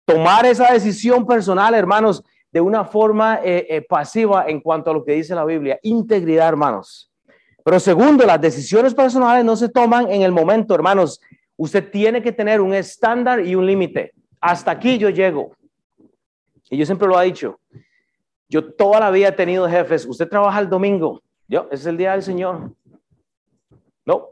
tomar 0.05 0.45
esa 0.45 0.71
decisión 0.71 1.27
personal, 1.27 1.75
hermanos, 1.75 2.23
de 2.51 2.61
una 2.61 2.83
forma 2.83 3.39
eh, 3.43 3.67
eh, 3.69 3.81
pasiva 3.81 4.45
en 4.47 4.59
cuanto 4.59 4.89
a 4.89 4.93
lo 4.93 5.03
que 5.03 5.13
dice 5.13 5.35
la 5.35 5.45
Biblia. 5.45 5.79
Integridad, 5.83 6.47
hermanos. 6.47 7.11
Pero 7.63 7.79
segundo, 7.79 8.25
las 8.25 8.41
decisiones 8.41 8.93
personales 8.93 9.45
no 9.45 9.55
se 9.55 9.69
toman 9.69 10.11
en 10.11 10.21
el 10.21 10.31
momento, 10.31 10.73
hermanos. 10.73 11.21
Usted 11.57 11.91
tiene 11.91 12.21
que 12.21 12.31
tener 12.31 12.61
un 12.61 12.73
estándar 12.73 13.45
y 13.45 13.53
un 13.53 13.65
límite. 13.65 14.13
Hasta 14.39 14.71
aquí 14.71 14.97
yo 14.97 15.09
llego. 15.09 15.51
Y 16.69 16.77
yo 16.77 16.85
siempre 16.85 17.07
lo 17.07 17.21
he 17.21 17.25
dicho. 17.25 17.59
Yo 18.47 18.73
toda 18.73 18.99
la 18.99 19.11
vida 19.11 19.27
he 19.27 19.33
tenido 19.33 19.67
jefes. 19.67 20.05
Usted 20.05 20.27
trabaja 20.27 20.59
el 20.59 20.69
domingo. 20.69 21.21
Yo, 21.47 21.67
es 21.71 21.85
el 21.85 21.97
día 21.97 22.13
del 22.13 22.23
Señor. 22.23 22.71
No. 24.05 24.29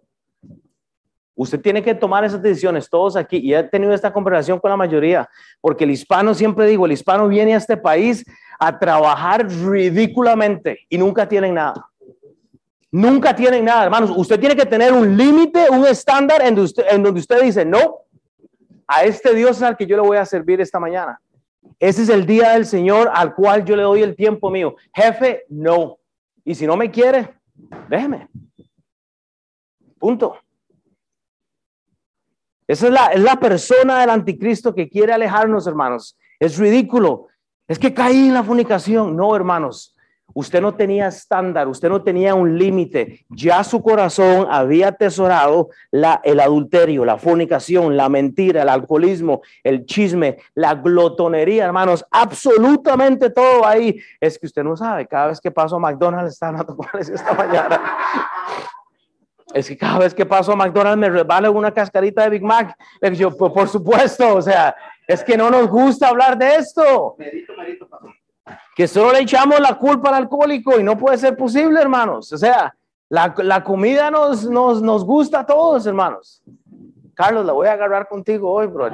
Usted 1.37 1.61
tiene 1.61 1.83
que 1.83 1.93
tomar 1.93 2.25
esas 2.25 2.41
decisiones, 2.41 2.89
todos 2.89 3.15
aquí, 3.15 3.37
y 3.37 3.53
he 3.53 3.63
tenido 3.63 3.93
esta 3.93 4.11
conversación 4.11 4.59
con 4.59 4.71
la 4.71 4.75
mayoría, 4.75 5.29
porque 5.61 5.83
el 5.83 5.91
hispano, 5.91 6.33
siempre 6.33 6.65
digo, 6.65 6.87
el 6.87 6.91
hispano 6.91 7.27
viene 7.27 7.53
a 7.53 7.57
este 7.57 7.77
país 7.77 8.25
a 8.59 8.79
trabajar 8.79 9.47
ridículamente 9.47 10.79
y 10.89 10.97
nunca 10.97 11.29
tienen 11.29 11.53
nada. 11.53 11.89
Nunca 12.91 13.35
tienen 13.35 13.65
nada, 13.65 13.83
hermanos. 13.83 14.11
Usted 14.15 14.39
tiene 14.39 14.55
que 14.55 14.65
tener 14.65 14.91
un 14.91 15.15
límite, 15.15 15.69
un 15.69 15.85
estándar 15.85 16.41
en 16.41 16.57
en 16.57 17.03
donde 17.03 17.19
usted 17.19 17.43
dice, 17.43 17.63
no, 17.63 17.97
a 18.87 19.03
este 19.03 19.35
Dios 19.35 19.61
al 19.61 19.77
que 19.77 19.85
yo 19.85 19.95
le 19.95 20.01
voy 20.01 20.17
a 20.17 20.25
servir 20.25 20.59
esta 20.59 20.79
mañana. 20.79 21.21
Ese 21.79 22.01
es 22.01 22.09
el 22.09 22.25
día 22.25 22.53
del 22.53 22.65
Señor 22.65 23.11
al 23.13 23.35
cual 23.35 23.63
yo 23.63 23.75
le 23.75 23.83
doy 23.83 24.01
el 24.01 24.15
tiempo 24.15 24.49
mío. 24.49 24.75
Jefe, 24.91 25.43
no. 25.49 25.99
Y 26.43 26.55
si 26.55 26.65
no 26.65 26.75
me 26.75 26.89
quiere, 26.89 27.35
déjeme. 27.89 28.27
Punto. 29.99 30.37
Esa 32.67 32.87
es 32.87 32.93
la, 32.93 33.05
es 33.07 33.21
la 33.21 33.39
persona 33.39 34.01
del 34.01 34.09
anticristo 34.09 34.75
que 34.75 34.89
quiere 34.89 35.13
alejarnos, 35.13 35.65
hermanos. 35.67 36.17
Es 36.39 36.57
ridículo. 36.57 37.27
Es 37.67 37.79
que 37.79 37.93
caí 37.93 38.27
en 38.27 38.33
la 38.33 38.43
fornicación. 38.43 39.15
No, 39.15 39.35
hermanos. 39.35 39.93
Usted 40.33 40.61
no 40.61 40.75
tenía 40.75 41.07
estándar, 41.07 41.67
usted 41.67 41.89
no 41.89 42.03
tenía 42.03 42.35
un 42.35 42.59
límite. 42.59 43.25
Ya 43.29 43.63
su 43.63 43.81
corazón 43.81 44.45
había 44.51 44.89
atesorado 44.89 45.69
la, 45.89 46.19
el 46.23 46.39
adulterio, 46.39 47.05
la 47.05 47.17
fornicación, 47.17 47.95
la 47.95 48.09
mentira, 48.09 48.61
el 48.61 48.69
alcoholismo, 48.69 49.41
el 49.63 49.85
chisme, 49.85 50.37
la 50.53 50.75
glotonería, 50.75 51.65
hermanos. 51.65 52.05
Absolutamente 52.11 53.29
todo 53.29 53.65
ahí. 53.65 53.99
Es 54.19 54.37
que 54.37 54.45
usted 54.45 54.63
no 54.63 54.75
sabe. 54.75 55.07
Cada 55.07 55.27
vez 55.27 55.39
que 55.39 55.49
paso 55.49 55.77
a 55.77 55.79
McDonald's, 55.79 56.33
está 56.33 56.49
hablando 56.49 56.75
con 56.75 56.87
esta 56.99 57.33
mañana. 57.33 57.81
Es 59.57 59.67
que 59.67 59.77
cada 59.77 59.99
vez 59.99 60.13
que 60.13 60.25
paso 60.25 60.51
a 60.51 60.55
McDonald's 60.55 60.99
me 60.99 61.09
resbala 61.09 61.49
una 61.49 61.71
cascarita 61.71 62.23
de 62.23 62.29
Big 62.29 62.43
Mac. 62.43 62.77
Yo, 63.13 63.35
por, 63.35 63.67
supuesto, 63.67 64.35
o 64.35 64.41
sea, 64.41 64.75
es 65.07 65.23
que 65.23 65.35
no 65.35 65.49
nos 65.49 65.67
gusta 65.67 66.09
hablar 66.09 66.37
de 66.37 66.55
esto. 66.57 67.15
Que 68.75 68.87
solo 68.87 69.13
le 69.13 69.21
echamos 69.21 69.59
la 69.59 69.73
culpa 69.73 70.09
al 70.09 70.15
alcohólico 70.15 70.79
y 70.79 70.83
no 70.83 70.95
puede 70.95 71.17
ser 71.17 71.35
posible, 71.35 71.81
hermanos. 71.81 72.31
O 72.31 72.37
sea, 72.37 72.75
la, 73.09 73.33
la 73.37 73.63
comida 73.63 74.11
nos, 74.11 74.45
nos, 74.45 74.81
nos, 74.81 75.03
gusta 75.03 75.39
a 75.39 75.45
todos, 75.45 75.87
hermanos. 75.87 76.43
Carlos, 77.15 77.43
la 77.43 77.53
voy 77.53 77.67
a 77.67 77.73
agarrar 77.73 78.07
contigo 78.07 78.51
hoy, 78.51 78.67
bro. 78.67 78.91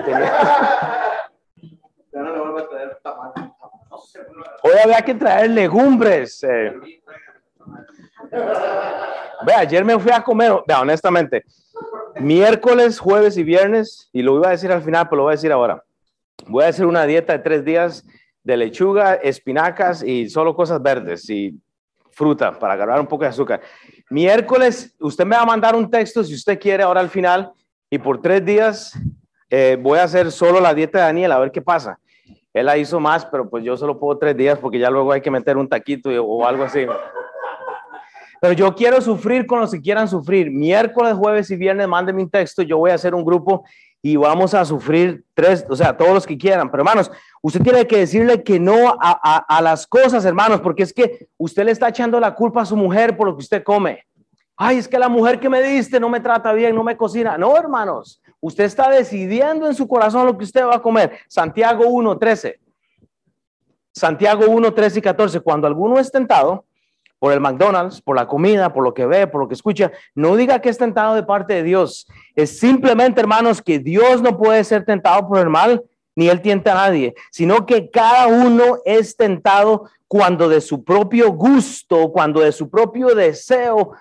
Hoy 4.64 4.72
había 4.82 5.02
que 5.02 5.16
traer 5.16 5.50
legumbres. 5.50 6.42
Eh. 6.44 6.74
Vea, 9.46 9.60
ayer 9.60 9.84
me 9.84 10.00
fui 10.00 10.12
a 10.12 10.24
comer, 10.24 10.54
vea, 10.66 10.82
honestamente, 10.82 11.44
miércoles, 12.20 13.00
jueves 13.00 13.38
y 13.38 13.44
viernes, 13.44 14.10
y 14.14 14.22
lo 14.22 14.38
iba 14.38 14.48
a 14.48 14.52
decir 14.52 14.72
al 14.72 14.82
final, 14.82 15.08
pero 15.10 15.18
lo 15.18 15.24
voy 15.24 15.32
a 15.32 15.36
decir 15.36 15.52
ahora. 15.52 15.84
Voy 16.48 16.64
a 16.64 16.68
hacer 16.68 16.86
una 16.86 17.06
dieta 17.06 17.34
de 17.34 17.40
tres 17.40 17.64
días 17.64 18.06
de 18.44 18.58
lechuga, 18.58 19.16
espinacas 19.16 20.04
y 20.04 20.30
solo 20.30 20.56
cosas 20.56 20.82
verdes 20.82 21.30
y 21.30 21.60
fruta 22.12 22.58
para 22.58 22.74
agarrar 22.74 23.00
un 23.00 23.08
poco 23.08 23.24
de 23.24 23.30
azúcar. 23.30 23.62
Miércoles, 24.10 24.96
usted 25.00 25.26
me 25.26 25.36
va 25.36 25.42
a 25.42 25.46
mandar 25.46 25.76
un 25.76 25.90
texto 25.90 26.24
si 26.24 26.36
usted 26.36 26.60
quiere 26.60 26.84
ahora 26.84 27.02
al 27.02 27.10
final, 27.10 27.52
y 27.90 27.98
por 27.98 28.22
tres 28.22 28.44
días 28.44 28.94
eh, 29.50 29.78
voy 29.80 30.00
a 30.00 30.04
hacer 30.04 30.32
solo 30.32 30.60
la 30.60 30.74
dieta 30.74 31.00
de 31.00 31.06
Daniel, 31.06 31.32
a 31.32 31.40
ver 31.40 31.52
qué 31.52 31.62
pasa. 31.62 32.00
Él 32.54 32.68
la 32.68 32.78
hizo 32.78 33.00
más, 33.00 33.26
pero 33.26 33.50
pues 33.50 33.64
yo 33.64 33.76
solo 33.76 34.00
puedo 34.00 34.18
tres 34.18 34.38
días 34.38 34.60
porque 34.60 34.80
ya 34.80 34.90
luego 34.90 35.12
hay 35.12 35.22
que 35.22 35.32
meter 35.32 35.58
un 35.58 35.68
taquito 35.68 36.10
o 36.24 36.46
algo 36.46 36.64
así. 36.64 36.86
Pero 38.44 38.56
yo 38.56 38.76
quiero 38.76 39.00
sufrir 39.00 39.48
con 39.48 39.62
los 39.62 39.72
que 39.72 39.80
quieran 39.80 40.06
sufrir. 40.06 40.52
Miércoles, 40.52 41.14
jueves 41.14 41.50
y 41.50 41.56
viernes, 41.56 41.88
mándenme 41.88 42.24
un 42.24 42.30
texto. 42.30 42.62
Yo 42.62 42.78
voy 42.78 42.92
a 42.92 42.96
hacer 42.96 43.16
un 43.16 43.24
grupo 43.24 43.64
y 44.02 44.18
vamos 44.18 44.54
a 44.54 44.66
sufrir 44.66 45.24
tres, 45.34 45.66
o 45.70 45.78
sea, 45.78 45.96
todos 45.96 46.14
los 46.14 46.28
que 46.28 46.38
quieran. 46.38 46.70
Pero 46.70 46.82
hermanos, 46.82 47.10
usted 47.42 47.62
tiene 47.62 47.88
que 47.88 48.00
decirle 48.00 48.44
que 48.44 48.60
no 48.60 48.98
a, 49.00 49.46
a, 49.48 49.62
las 49.62 49.88
cosas, 49.88 50.26
hermanos, 50.26 50.60
porque 50.60 50.84
es 50.84 50.92
que 50.92 51.30
usted 51.38 51.64
le 51.64 51.72
está 51.72 51.88
echando 51.88 52.20
la 52.20 52.36
culpa 52.36 52.64
a 52.64 52.66
su 52.66 52.76
mujer 52.76 53.16
por 53.16 53.28
lo 53.28 53.38
que 53.38 53.44
usted 53.44 53.64
come. 53.64 54.04
Ay, 54.58 54.80
es 54.80 54.90
que 54.90 55.00
la 55.00 55.08
mujer 55.08 55.40
que 55.40 55.48
me 55.48 55.64
diste 55.64 55.98
no 55.98 56.10
me 56.10 56.20
trata 56.20 56.52
bien, 56.52 56.76
no 56.76 56.84
me 56.84 56.98
cocina. 56.98 57.38
No, 57.38 57.56
hermanos, 57.56 58.22
usted 58.42 58.66
está 58.66 58.90
decidiendo 58.90 59.68
en 59.68 59.74
su 59.74 59.88
corazón 59.88 60.26
lo 60.26 60.38
que 60.38 60.44
usted 60.44 60.66
va 60.66 60.76
a 60.76 60.82
comer. 60.82 61.18
Santiago 61.30 61.88
1, 61.88 62.18
13. 62.18 62.60
Santiago 63.94 64.48
1, 64.50 64.74
13 64.74 65.00
y 65.00 65.02
14. 65.02 65.40
Cuando 65.40 65.66
alguno 65.66 65.98
es 65.98 66.12
tentado, 66.12 66.66
por 67.24 67.32
el 67.32 67.40
McDonald's, 67.40 68.02
por 68.02 68.18
la 68.18 68.28
comida, 68.28 68.74
por 68.74 68.84
lo 68.84 68.94
que 68.94 69.06
ve, 69.06 69.28
por 69.28 69.40
lo 69.40 69.48
que 69.48 69.54
escucha. 69.54 69.94
No 70.14 70.36
diga 70.36 70.60
que 70.60 70.68
es 70.68 70.78
tentado 70.78 71.16
de 71.16 71.24
parte 71.24 71.54
de 71.54 71.64
Dios. 71.64 72.06
Es 72.36 72.60
simplemente, 72.60 73.22
hermanos, 73.22 73.62
que 73.62 73.80
Dios 73.80 74.22
no 74.22 74.38
puede 74.38 74.62
ser 74.66 74.84
tentado 74.84 75.26
por 75.30 75.38
el 75.40 75.48
mal, 75.48 75.82
ni 76.18 76.28
él 76.28 76.42
tienta 76.42 76.74
a 76.74 76.90
nadie, 76.90 77.14
sino 77.32 77.66
que 77.66 77.90
cada 77.90 78.28
uno 78.28 78.80
es 78.84 79.16
tentado 79.16 79.86
cuando 80.06 80.50
de 80.50 80.60
su 80.60 80.84
propio 80.84 81.32
gusto, 81.32 82.12
cuando 82.12 82.42
de 82.42 82.52
su 82.52 82.70
propio 82.70 83.16
deseo, 83.16 83.94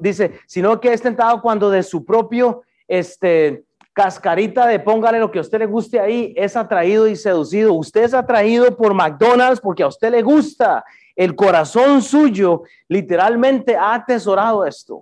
dice, 0.00 0.40
sino 0.46 0.80
que 0.80 0.94
es 0.94 1.02
tentado 1.02 1.42
cuando 1.42 1.68
de 1.68 1.82
su 1.82 2.06
propio, 2.06 2.62
este, 2.88 3.64
cascarita 3.92 4.66
de 4.66 4.78
póngale 4.78 5.18
lo 5.18 5.30
que 5.30 5.40
a 5.40 5.42
usted 5.42 5.58
le 5.58 5.66
guste 5.66 6.00
ahí, 6.00 6.32
es 6.36 6.56
atraído 6.56 7.06
y 7.06 7.16
seducido. 7.16 7.74
Usted 7.74 8.04
es 8.04 8.14
atraído 8.14 8.76
por 8.76 8.94
McDonald's 8.94 9.60
porque 9.60 9.82
a 9.82 9.88
usted 9.88 10.10
le 10.12 10.22
gusta 10.22 10.84
el 11.18 11.34
corazón 11.34 12.00
suyo 12.00 12.62
literalmente 12.86 13.76
ha 13.76 13.94
atesorado 13.94 14.64
esto. 14.64 15.00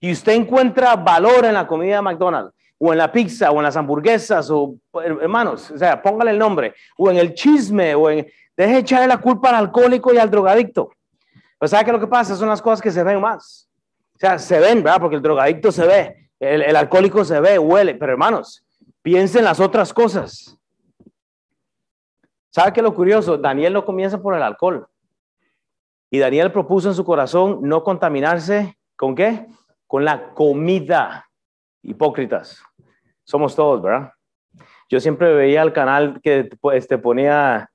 Y 0.00 0.10
usted 0.10 0.32
encuentra 0.32 0.96
valor 0.96 1.44
en 1.44 1.54
la 1.54 1.64
comida 1.64 1.94
de 1.96 2.02
McDonald's, 2.02 2.52
o 2.76 2.90
en 2.90 2.98
la 2.98 3.12
pizza, 3.12 3.52
o 3.52 3.58
en 3.58 3.62
las 3.62 3.76
hamburguesas, 3.76 4.50
o 4.50 4.74
hermanos, 5.00 5.70
o 5.70 5.78
sea, 5.78 6.02
póngale 6.02 6.32
el 6.32 6.40
nombre, 6.40 6.74
o 6.98 7.08
en 7.08 7.18
el 7.18 7.34
chisme, 7.34 7.94
o 7.94 8.10
en. 8.10 8.26
Deje 8.56 8.78
echarle 8.78 9.06
la 9.06 9.18
culpa 9.18 9.50
al 9.50 9.54
alcohólico 9.54 10.12
y 10.12 10.18
al 10.18 10.28
drogadicto. 10.28 10.90
Pero 11.58 11.68
¿sabe 11.68 11.84
qué 11.84 11.92
lo 11.92 12.00
que 12.00 12.08
pasa? 12.08 12.34
Son 12.34 12.48
las 12.48 12.60
cosas 12.60 12.80
que 12.80 12.90
se 12.90 13.04
ven 13.04 13.20
más. 13.20 13.68
O 14.16 14.18
sea, 14.18 14.38
se 14.40 14.58
ven, 14.58 14.82
¿verdad? 14.82 15.00
Porque 15.00 15.16
el 15.16 15.22
drogadicto 15.22 15.70
se 15.70 15.86
ve, 15.86 16.30
el, 16.40 16.62
el 16.62 16.74
alcohólico 16.74 17.24
se 17.24 17.38
ve, 17.38 17.60
huele. 17.60 17.94
Pero 17.94 18.12
hermanos, 18.12 18.64
piensen 19.02 19.44
las 19.44 19.60
otras 19.60 19.92
cosas. 19.92 20.58
¿Sabe 22.50 22.72
qué 22.72 22.80
es 22.80 22.84
lo 22.84 22.94
curioso? 22.94 23.38
Daniel 23.38 23.72
no 23.72 23.84
comienza 23.84 24.20
por 24.20 24.34
el 24.34 24.42
alcohol. 24.42 24.88
Y 26.14 26.20
Daniel 26.20 26.52
propuso 26.52 26.90
en 26.90 26.94
su 26.94 27.04
corazón 27.04 27.58
no 27.62 27.82
contaminarse 27.82 28.78
con 28.94 29.16
qué? 29.16 29.46
Con 29.88 30.04
la 30.04 30.32
comida. 30.32 31.28
Hipócritas. 31.82 32.62
Somos 33.24 33.56
todos, 33.56 33.82
¿verdad? 33.82 34.12
Yo 34.88 35.00
siempre 35.00 35.34
veía 35.34 35.60
el 35.62 35.72
canal 35.72 36.20
que 36.22 36.50
este, 36.72 36.98
ponía 36.98 37.68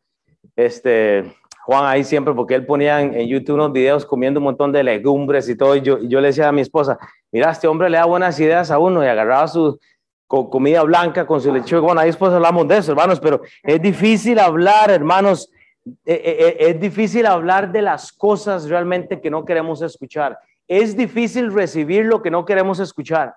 este, 0.56 1.36
Juan 1.64 1.84
ahí 1.84 2.06
siempre, 2.06 2.34
porque 2.34 2.56
él 2.56 2.66
ponía 2.66 3.02
en, 3.02 3.28
YouTube 3.28 3.56
unos 3.56 3.74
videos 3.74 4.06
comiendo 4.06 4.40
un 4.40 4.46
montón 4.46 4.72
de 4.72 4.84
legumbres 4.84 5.50
y 5.50 5.58
todo. 5.58 5.76
Y 5.76 5.82
yo, 5.82 6.00
yo 6.00 6.22
le 6.22 6.28
decía 6.28 6.48
a 6.48 6.54
mi 6.54 6.62
esposa, 6.62 6.98
mira, 7.34 7.52
este 7.52 7.68
hombre 7.68 7.90
le 7.90 7.98
da 7.98 8.06
buenas 8.06 8.40
ideas 8.40 8.72
a 8.72 8.80
uno 8.80 9.04
y 9.04 9.08
agarraba 9.08 9.50
su 9.50 9.78
comida 10.28 10.82
blanca 10.84 11.28
con 11.28 11.42
su 11.42 11.52
lechuga. 11.52 11.82
Bueno, 11.82 12.00
ahí 12.00 12.08
después 12.08 12.32
hablamos 12.32 12.70
de 12.70 12.78
eso, 12.78 12.94
hermanos, 12.94 13.20
pero 13.20 13.42
es 13.62 13.82
difícil 13.82 14.40
hablar, 14.40 14.92
hermanos, 14.92 15.52
es 16.06 16.80
difícil 16.80 17.26
hablar 17.26 17.72
de 17.72 17.82
las 17.82 18.12
cosas 18.12 18.70
realmente 18.70 19.22
que 19.22 19.30
no 19.30 19.46
queremos 19.46 19.82
escuchar. 19.82 20.38
Es 20.68 20.96
difícil 20.96 21.52
recibir 21.52 22.06
lo 22.06 22.22
que 22.22 22.32
no 22.32 22.46
queremos 22.46 22.80
escuchar. 22.80 23.36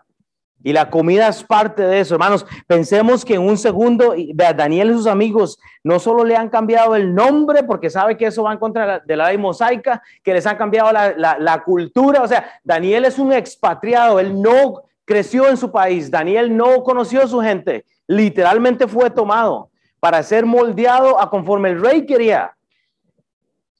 Y 0.65 0.73
la 0.73 0.91
comida 0.91 1.29
es 1.29 1.43
parte 1.43 1.83
de 1.83 2.01
eso, 2.01 2.15
hermanos. 2.15 2.47
Pensemos 2.67 3.25
que 3.25 3.35
en 3.35 3.43
un 3.43 3.59
segundo, 3.59 4.15
Daniel 4.35 4.91
y 4.91 4.95
sus 4.95 5.07
amigos 5.07 5.59
no 5.83 5.99
solo 5.99 6.25
le 6.25 6.37
han 6.37 6.51
cambiado 6.51 6.95
el 6.95 7.15
nombre, 7.15 7.65
porque 7.65 7.91
sabe 7.91 8.17
que 8.17 8.27
eso 8.27 8.45
va 8.45 8.53
en 8.53 8.59
contra 8.59 9.01
de 9.01 9.17
la 9.17 9.29
ley 9.29 9.39
mosaica, 9.39 10.03
que 10.23 10.33
les 10.33 10.47
han 10.47 10.57
cambiado 10.57 10.93
la, 10.93 11.37
la 11.39 11.65
cultura. 11.65 12.23
O 12.23 12.29
sea, 12.29 12.45
Daniel 12.63 13.07
es 13.07 13.19
un 13.19 13.33
expatriado, 13.33 14.21
él 14.21 14.41
no 14.41 14.83
creció 15.05 15.49
en 15.49 15.57
su 15.57 15.73
país, 15.73 16.11
Daniel 16.11 16.57
no 16.57 16.85
conoció 16.85 17.23
a 17.23 17.27
su 17.27 17.41
gente, 17.41 17.85
literalmente 18.07 18.87
fue 18.87 19.11
tomado 19.11 19.72
para 20.03 20.21
ser 20.25 20.45
moldeado 20.45 21.21
a 21.21 21.31
conforme 21.31 21.69
el 21.69 21.81
rey 21.81 22.05
quería. 22.05 22.53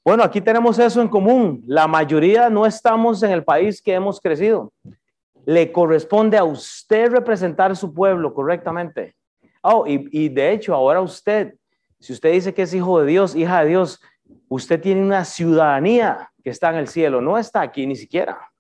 Bueno, 0.05 0.23
aquí 0.23 0.41
tenemos 0.41 0.79
eso 0.79 1.03
en 1.03 1.09
común. 1.09 1.65
La 1.67 1.89
mayoría 1.89 2.49
no 2.49 2.65
estamos 2.65 3.25
en 3.25 3.33
el 3.33 3.43
país 3.43 3.83
que 3.83 3.93
hemos 3.93 4.21
crecido. 4.21 4.73
Le 5.45 5.73
corresponde 5.73 6.39
a 6.39 6.45
usted 6.45 7.11
representar 7.11 7.75
su 7.75 7.93
pueblo 7.93 8.33
correctamente. 8.33 9.17
Oh, 9.63 9.85
y, 9.85 10.07
y 10.13 10.29
de 10.29 10.53
hecho, 10.53 10.77
ahora 10.77 11.01
usted, 11.01 11.57
si 11.99 12.13
usted 12.13 12.31
dice 12.31 12.55
que 12.55 12.63
es 12.63 12.73
hijo 12.73 13.01
de 13.01 13.07
Dios, 13.07 13.35
hija 13.35 13.65
de 13.65 13.71
Dios, 13.71 14.01
usted 14.49 14.81
tiene 14.81 15.03
una 15.03 15.25
ciudadanía 15.25 16.31
que 16.45 16.51
está 16.51 16.71
en 16.71 16.77
el 16.77 16.87
cielo, 16.87 17.21
no 17.21 17.37
está 17.37 17.63
aquí 17.63 17.85
ni 17.85 17.97
siquiera. 17.97 18.52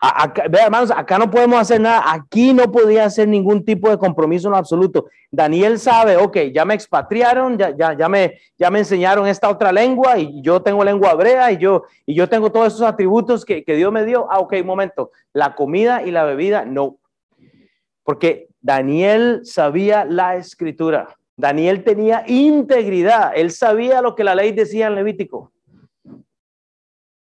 Acá, 0.00 0.44
hermanos, 0.44 0.92
acá 0.92 1.18
no 1.18 1.28
podemos 1.28 1.58
hacer 1.58 1.80
nada. 1.80 2.04
Aquí 2.06 2.52
no 2.52 2.70
podía 2.70 3.04
hacer 3.04 3.26
ningún 3.26 3.64
tipo 3.64 3.90
de 3.90 3.98
compromiso 3.98 4.46
en 4.48 4.54
absoluto. 4.54 5.06
Daniel 5.30 5.78
sabe, 5.78 6.16
ok, 6.16 6.36
ya 6.54 6.64
me 6.64 6.74
expatriaron, 6.74 7.58
ya, 7.58 7.76
ya, 7.76 7.96
ya, 7.96 8.08
me, 8.08 8.38
ya 8.56 8.70
me 8.70 8.78
enseñaron 8.78 9.26
esta 9.26 9.48
otra 9.48 9.72
lengua 9.72 10.16
y 10.18 10.40
yo 10.40 10.62
tengo 10.62 10.84
lengua 10.84 11.12
hebrea 11.12 11.50
y 11.50 11.58
yo, 11.58 11.82
y 12.06 12.14
yo 12.14 12.28
tengo 12.28 12.52
todos 12.52 12.68
esos 12.68 12.82
atributos 12.82 13.44
que, 13.44 13.64
que 13.64 13.74
Dios 13.74 13.92
me 13.92 14.04
dio. 14.04 14.30
Ah, 14.30 14.38
ok, 14.38 14.54
momento. 14.64 15.10
La 15.32 15.56
comida 15.56 16.04
y 16.04 16.12
la 16.12 16.22
bebida, 16.22 16.64
no. 16.64 16.98
Porque 18.04 18.48
Daniel 18.60 19.40
sabía 19.42 20.04
la 20.04 20.36
escritura. 20.36 21.16
Daniel 21.36 21.82
tenía 21.82 22.22
integridad. 22.26 23.32
Él 23.34 23.50
sabía 23.50 24.00
lo 24.00 24.14
que 24.14 24.24
la 24.24 24.36
ley 24.36 24.52
decía 24.52 24.86
en 24.86 24.94
Levítico. 24.94 25.52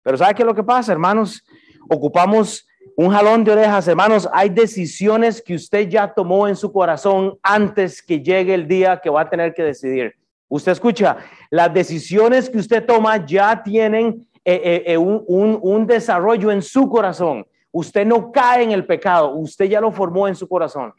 Pero 0.02 0.16
¿sabe 0.16 0.34
qué 0.34 0.42
es 0.42 0.46
lo 0.46 0.54
que 0.54 0.62
pasa, 0.62 0.92
hermanos? 0.92 1.42
Ocupamos 1.88 2.66
un 2.96 3.10
jalón 3.10 3.44
de 3.44 3.52
orejas, 3.52 3.88
hermanos. 3.88 4.28
Hay 4.32 4.48
decisiones 4.48 5.42
que 5.42 5.54
usted 5.54 5.88
ya 5.88 6.12
tomó 6.12 6.46
en 6.46 6.56
su 6.56 6.72
corazón 6.72 7.38
antes 7.42 8.02
que 8.02 8.20
llegue 8.20 8.54
el 8.54 8.68
día 8.68 9.00
que 9.02 9.10
va 9.10 9.22
a 9.22 9.30
tener 9.30 9.54
que 9.54 9.62
decidir. 9.62 10.14
Usted 10.48 10.72
escucha, 10.72 11.16
las 11.50 11.72
decisiones 11.72 12.48
que 12.48 12.58
usted 12.58 12.84
toma 12.84 13.24
ya 13.24 13.62
tienen 13.62 14.26
eh, 14.44 14.60
eh, 14.62 14.82
eh, 14.92 14.98
un, 14.98 15.24
un 15.26 15.86
desarrollo 15.86 16.50
en 16.50 16.62
su 16.62 16.88
corazón. 16.88 17.46
Usted 17.72 18.06
no 18.06 18.30
cae 18.30 18.62
en 18.62 18.70
el 18.70 18.86
pecado, 18.86 19.30
usted 19.30 19.64
ya 19.64 19.80
lo 19.80 19.90
formó 19.90 20.28
en 20.28 20.36
su 20.36 20.46
corazón. 20.46 20.92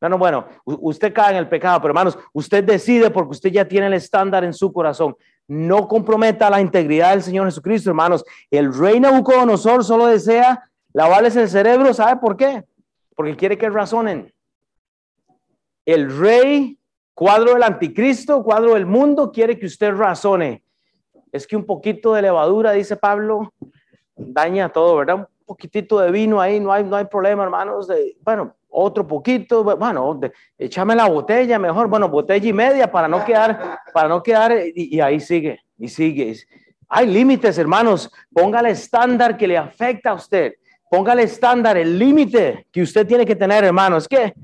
No, 0.00 0.08
no, 0.10 0.18
bueno, 0.18 0.46
usted 0.64 1.12
cae 1.12 1.30
en 1.30 1.38
el 1.38 1.48
pecado, 1.48 1.80
pero 1.80 1.92
hermanos, 1.92 2.18
usted 2.32 2.62
decide 2.64 3.10
porque 3.10 3.30
usted 3.30 3.50
ya 3.50 3.64
tiene 3.64 3.86
el 3.86 3.94
estándar 3.94 4.44
en 4.44 4.52
su 4.52 4.72
corazón. 4.72 5.16
No 5.48 5.86
comprometa 5.86 6.50
la 6.50 6.60
integridad 6.60 7.10
del 7.10 7.22
Señor 7.22 7.46
Jesucristo, 7.46 7.90
hermanos. 7.90 8.24
El 8.50 8.74
rey 8.76 8.98
Nabucodonosor 8.98 9.84
solo 9.84 10.06
desea 10.06 10.68
lavarles 10.92 11.36
el 11.36 11.48
cerebro, 11.48 11.92
¿sabe 11.94 12.20
por 12.20 12.36
qué? 12.36 12.64
Porque 13.14 13.36
quiere 13.36 13.56
que 13.56 13.70
razonen. 13.70 14.32
El 15.84 16.18
rey, 16.18 16.78
cuadro 17.14 17.54
del 17.54 17.62
anticristo, 17.62 18.42
cuadro 18.42 18.74
del 18.74 18.86
mundo, 18.86 19.30
quiere 19.30 19.58
que 19.58 19.66
usted 19.66 19.94
razone. 19.94 20.64
Es 21.30 21.46
que 21.46 21.56
un 21.56 21.64
poquito 21.64 22.14
de 22.14 22.22
levadura, 22.22 22.72
dice 22.72 22.96
Pablo, 22.96 23.52
daña 24.16 24.70
todo, 24.70 24.96
¿verdad? 24.96 25.16
Un 25.16 25.26
poquitito 25.44 26.00
de 26.00 26.10
vino 26.10 26.40
ahí, 26.40 26.58
no 26.58 26.72
hay, 26.72 26.82
no 26.82 26.96
hay 26.96 27.04
problema, 27.04 27.44
hermanos. 27.44 27.86
De, 27.86 28.16
bueno, 28.22 28.56
otro 28.78 29.06
poquito, 29.06 29.64
bueno, 29.64 30.20
échame 30.58 30.94
la 30.94 31.08
botella 31.08 31.58
mejor, 31.58 31.88
bueno, 31.88 32.10
botella 32.10 32.46
y 32.46 32.52
media 32.52 32.90
para 32.92 33.08
no 33.08 33.24
quedar, 33.24 33.80
para 33.94 34.06
no 34.06 34.22
quedar, 34.22 34.52
y, 34.74 35.00
ahí 35.00 35.18
sigue, 35.18 35.60
y 35.78 35.88
sigue. 35.88 36.36
Hay 36.86 37.06
límites, 37.06 37.56
hermanos, 37.56 38.12
póngale 38.30 38.68
estándar 38.70 39.38
que 39.38 39.48
le 39.48 39.56
afecta 39.56 40.10
a 40.10 40.14
usted, 40.14 40.56
póngale 40.90 41.22
estándar, 41.22 41.78
el 41.78 41.98
límite 41.98 42.66
que 42.70 42.82
usted 42.82 43.06
tiene 43.06 43.24
que 43.24 43.34
tener, 43.34 43.64
hermanos, 43.64 44.06
que 44.06 44.34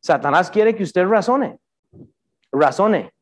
Satanás 0.00 0.50
quiere 0.50 0.74
que 0.74 0.82
usted 0.82 1.06
razone, 1.06 1.58
razone. 2.50 3.12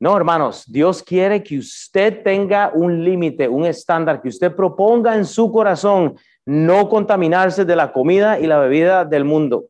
No, 0.00 0.16
hermanos, 0.16 0.64
Dios 0.68 1.02
quiere 1.02 1.42
que 1.42 1.58
usted 1.58 2.22
tenga 2.22 2.70
un 2.72 3.02
límite, 3.02 3.48
un 3.48 3.64
estándar, 3.64 4.20
que 4.20 4.28
usted 4.28 4.54
proponga 4.54 5.16
en 5.16 5.24
su 5.24 5.50
corazón 5.50 6.16
no 6.48 6.88
contaminarse 6.88 7.66
de 7.66 7.76
la 7.76 7.92
comida 7.92 8.40
y 8.40 8.46
la 8.46 8.58
bebida 8.58 9.04
del 9.04 9.26
mundo. 9.26 9.66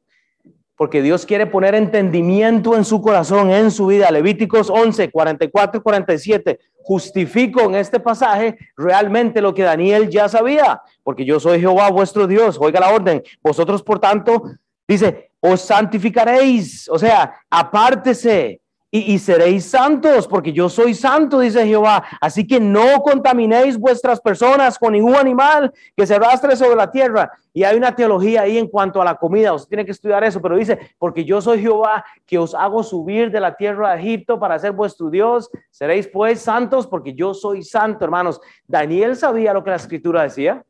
Porque 0.77 1.03
Dios 1.03 1.27
quiere 1.27 1.45
poner 1.47 1.75
entendimiento 1.75 2.77
en 2.77 2.85
su 2.85 3.03
corazón, 3.03 3.51
en 3.51 3.73
su 3.73 3.89
vida. 3.89 4.13
Levíticos 4.13 4.71
11, 4.71 5.11
44 5.11 5.81
y 5.81 5.83
47. 5.83 6.61
Justifico 6.77 7.63
en 7.63 7.75
este 7.75 7.99
pasaje 7.99 8.57
realmente 8.77 9.43
lo 9.43 9.53
que 9.55 9.65
Daniel 9.65 10.09
ya 10.09 10.29
sabía. 10.29 10.81
Porque 11.03 11.25
yo 11.25 11.41
soy 11.41 11.59
Jehová 11.59 11.91
vuestro 11.91 12.29
Dios. 12.29 12.57
Oiga 12.61 12.79
la 12.79 12.95
orden. 12.95 13.25
Vosotros, 13.43 13.83
por 13.83 13.99
tanto, 13.99 14.45
dice, 14.87 15.33
os 15.41 15.61
santificaréis. 15.61 16.89
O 16.91 16.97
sea, 16.97 17.41
apártese 17.51 18.61
y, 18.91 19.19
seréis 19.19 19.67
santos, 19.67 20.27
porque 20.27 20.51
yo 20.51 20.71
soy 20.71 20.95
santo, 20.95 21.41
dice 21.41 21.67
Jehová. 21.67 22.03
Así 22.23 22.47
que 22.47 22.59
no 22.59 23.03
contaminéis 23.03 23.77
vuestras 23.77 24.19
personas 24.19 24.79
con 24.79 24.95
ningún 24.95 25.15
animal 25.15 25.75
que 25.95 26.07
se 26.07 26.15
arrastre 26.15 26.57
sobre 26.57 26.77
la 26.77 26.91
tierra. 26.91 27.31
Y 27.53 27.65
hay 27.65 27.77
una 27.77 27.95
teología 27.95 28.43
ahí 28.43 28.57
en 28.57 28.67
cuanto 28.67 29.03
a 29.03 29.05
la 29.05 29.17
comida, 29.17 29.53
usted 29.53 29.69
tiene 29.69 29.85
que 29.85 29.91
estudiar 29.93 30.25
eso, 30.25 30.41
pero 30.41 30.57
dice, 30.57 30.79
porque 30.99 31.23
yo 31.23 31.43
soy 31.43 31.61
Jehová 31.61 32.03
que 32.25 32.39
os 32.39 32.55
hago 32.55 32.83
subir 32.83 33.31
de 33.31 33.41
la 33.41 33.55
tierra 33.55 33.93
de 33.93 34.01
Egipto 34.01 34.41
para 34.41 34.59
ser 34.59 34.73
vuestro 34.73 35.11
Dios. 35.11 35.51
Seréis 35.71 36.09
pues 36.09 36.41
santos, 36.41 36.87
porque 36.87 37.13
yo 37.13 37.35
soy 37.35 37.63
santo, 37.63 38.07
hermanos. 38.07 38.41
Daniel 38.67 39.17
sabía 39.17 39.53
lo 39.53 39.63
que 39.63 39.71
la 39.71 39.77
escritura 39.77 40.23
decía. 40.23 40.65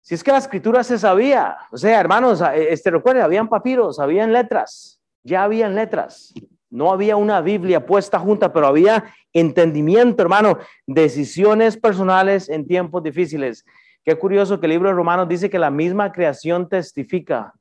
Si 0.00 0.14
es 0.14 0.22
que 0.22 0.30
la 0.30 0.38
escritura 0.38 0.84
se 0.84 0.96
sabía, 0.96 1.56
o 1.72 1.76
sea, 1.76 1.98
hermanos, 1.98 2.40
este 2.54 2.92
recuerden, 2.92 3.24
habían 3.24 3.48
papiros, 3.48 3.98
habían 3.98 4.32
letras 4.32 4.95
ya 5.26 5.42
habían 5.42 5.74
letras. 5.74 6.32
No 6.70 6.92
había 6.92 7.16
una 7.16 7.40
Biblia 7.40 7.84
puesta 7.84 8.18
junta, 8.18 8.52
pero 8.52 8.66
había 8.66 9.04
entendimiento, 9.32 10.22
hermano, 10.22 10.58
decisiones 10.86 11.76
personales 11.76 12.48
en 12.48 12.66
tiempos 12.66 13.02
difíciles. 13.02 13.64
Qué 14.04 14.16
curioso 14.16 14.60
que 14.60 14.66
el 14.66 14.72
libro 14.72 14.88
de 14.88 14.94
Romanos 14.94 15.28
dice 15.28 15.50
que 15.50 15.58
la 15.58 15.70
misma 15.70 16.12
creación 16.12 16.68
testifica 16.68 17.52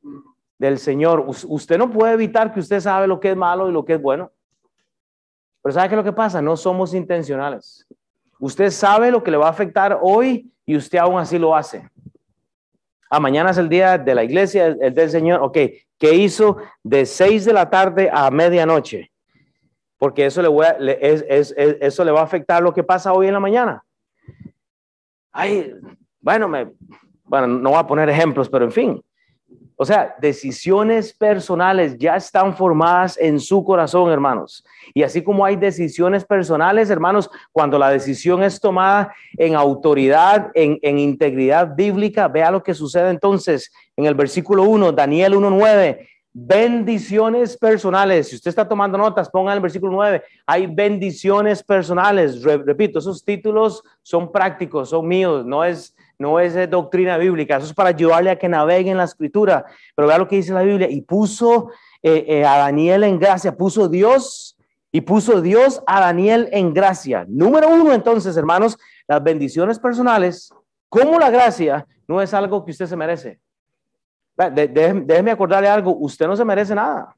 del 0.60 0.78
Señor. 0.78 1.26
usted 1.28 1.78
no 1.78 1.90
puede 1.90 2.14
evitar 2.14 2.54
que 2.54 2.60
usted 2.60 2.80
sabe 2.80 3.08
lo 3.08 3.20
que 3.20 3.32
es 3.32 3.38
malo 3.38 3.68
y 3.68 3.74
lo 3.74 3.84
que 3.84 3.94
es 3.94 4.02
bueno. 4.02 4.32
Pero 5.62 5.74
¿sabe 5.74 5.90
qué 5.90 5.96
es 5.96 5.98
lo 5.98 6.04
que 6.04 6.14
pasa? 6.14 6.42
No 6.42 6.56
somos 6.56 6.94
intencionales. 6.94 7.88
Usted 8.40 8.70
sabe 8.70 9.10
lo 9.10 9.24
que 9.24 9.32
le 9.32 9.38
va 9.38 9.48
a 9.48 9.52
afectar 9.52 9.98
hoy 10.02 10.52
y 10.66 10.78
usted 10.78 11.00
aún 11.00 11.20
así 11.20 11.40
lo 11.40 11.56
hace. 11.56 11.90
Ah, 13.10 13.20
mañana 13.20 13.52
es 13.52 13.58
el 13.58 13.70
día 13.70 13.98
de 13.98 14.16
la 14.16 14.24
iglesia, 14.24 14.68
el 14.68 14.94
del 14.94 15.10
Señor. 15.10 15.42
Ok, 15.42 15.58
¿qué 15.98 16.14
hizo 16.16 16.58
de 16.84 17.06
6 17.06 17.46
de 17.46 17.54
la 17.54 17.70
tarde 17.70 18.10
a 18.12 18.30
medianoche? 18.32 19.12
Porque 19.98 20.26
eso 20.26 20.42
le, 20.42 20.48
voy 20.48 20.66
eso 21.00 22.04
le 22.04 22.12
va 22.12 22.22
a 22.22 22.24
afectar 22.24 22.62
lo 22.62 22.74
que 22.74 22.84
pasa 22.84 23.14
hoy 23.14 23.28
en 23.28 23.34
la 23.34 23.40
mañana. 23.40 23.84
Ay, 25.32 25.74
bueno, 26.20 26.48
me, 26.48 26.72
bueno, 27.24 27.48
no 27.48 27.70
voy 27.72 27.80
a 27.80 27.88
poner 27.88 28.10
ejemplos, 28.10 28.50
pero 28.50 28.66
en 28.66 28.72
fin, 28.72 29.04
o 29.78 29.86
sea, 29.86 30.16
decisiones 30.22 31.12
personales 31.12 31.98
ya 31.98 32.16
están 32.16 32.56
formadas 32.56 33.18
en 33.20 33.40
su 33.40 33.64
corazón, 33.64 34.10
hermanos. 34.10 34.64
Y 34.94 35.04
así 35.04 35.22
como 35.22 35.44
hay 35.44 35.58
decisiones 35.58 36.24
personales, 36.24 36.90
hermanos, 36.90 37.30
cuando 37.52 37.78
la 37.78 37.90
decisión 37.90 38.42
es 38.42 38.60
tomada 38.60 39.14
en 39.38 39.56
autoridad, 39.56 40.50
en, 40.54 40.98
integridad 40.98 41.76
bíblica, 41.76 42.30
vea 42.30 42.52
lo 42.52 42.64
que 42.64 42.74
sucede 42.74 43.10
entonces 43.10 43.72
en 43.98 44.06
el 44.06 44.16
versículo 44.16 44.64
1, 44.64 44.94
Daniel 44.94 45.34
1.9. 45.34 46.08
Bendiciones 46.32 47.58
personales. 47.58 48.30
Si 48.30 48.36
usted 48.36 48.50
está 48.50 48.68
tomando 48.68 48.98
notas, 48.98 49.30
ponga 49.30 49.52
en 49.52 49.58
el 49.58 49.62
versículo 49.62 49.92
9. 49.94 50.24
Hay 50.46 50.68
bendiciones 50.68 51.64
personales. 51.64 52.44
Repito, 52.44 53.00
esos 53.00 53.24
títulos 53.24 53.84
son 54.02 54.32
prácticos, 54.32 54.90
son 54.90 55.08
míos. 55.08 55.46
No 55.46 55.64
es, 55.64 55.96
no 56.18 56.40
es 56.40 56.70
doctrina 56.70 57.18
bíblica, 57.18 57.58
eso 57.58 57.68
es 57.68 57.74
para 57.74 57.90
ayudarle 57.90 58.30
a 58.30 58.38
que 58.38 58.50
navegue 58.50 58.92
en 58.92 58.98
la 58.98 59.04
escritura. 59.04 59.66
Pero 59.96 60.08
vea 60.08 60.18
lo 60.18 60.28
que 60.28 60.38
dice 60.38 60.54
la 60.54 60.62
Biblia, 60.62 60.90
y 60.90 61.02
puso 61.02 61.72
eh, 62.02 62.26
eh, 62.28 62.46
a 62.46 62.58
Daniel 62.58 63.04
en 63.04 63.20
gracia, 63.20 63.56
puso 63.56 63.88
Dios 63.90 64.58
y 64.92 65.02
puso 65.02 65.42
Dios 65.42 65.82
a 65.88 66.00
Daniel 66.00 66.50
en 66.52 66.74
gracia. 66.74 67.26
Número 67.28 67.70
uno, 67.70 67.94
entonces, 67.94 68.38
hermanos, 68.38 68.78
las 69.08 69.22
bendiciones 69.22 69.80
personales, 69.80 70.54
como 70.90 71.20
la 71.20 71.30
gracia, 71.30 71.86
no 72.08 72.22
es 72.22 72.34
algo 72.34 72.64
que 72.64 72.72
usted 72.72 72.86
se 72.86 72.96
merece. 72.96 73.40
déjeme 74.38 75.32
acordarle 75.32 75.68
algo, 75.68 75.96
usted 75.98 76.28
no 76.28 76.36
se 76.36 76.46
merece 76.46 76.76
nada, 76.76 77.16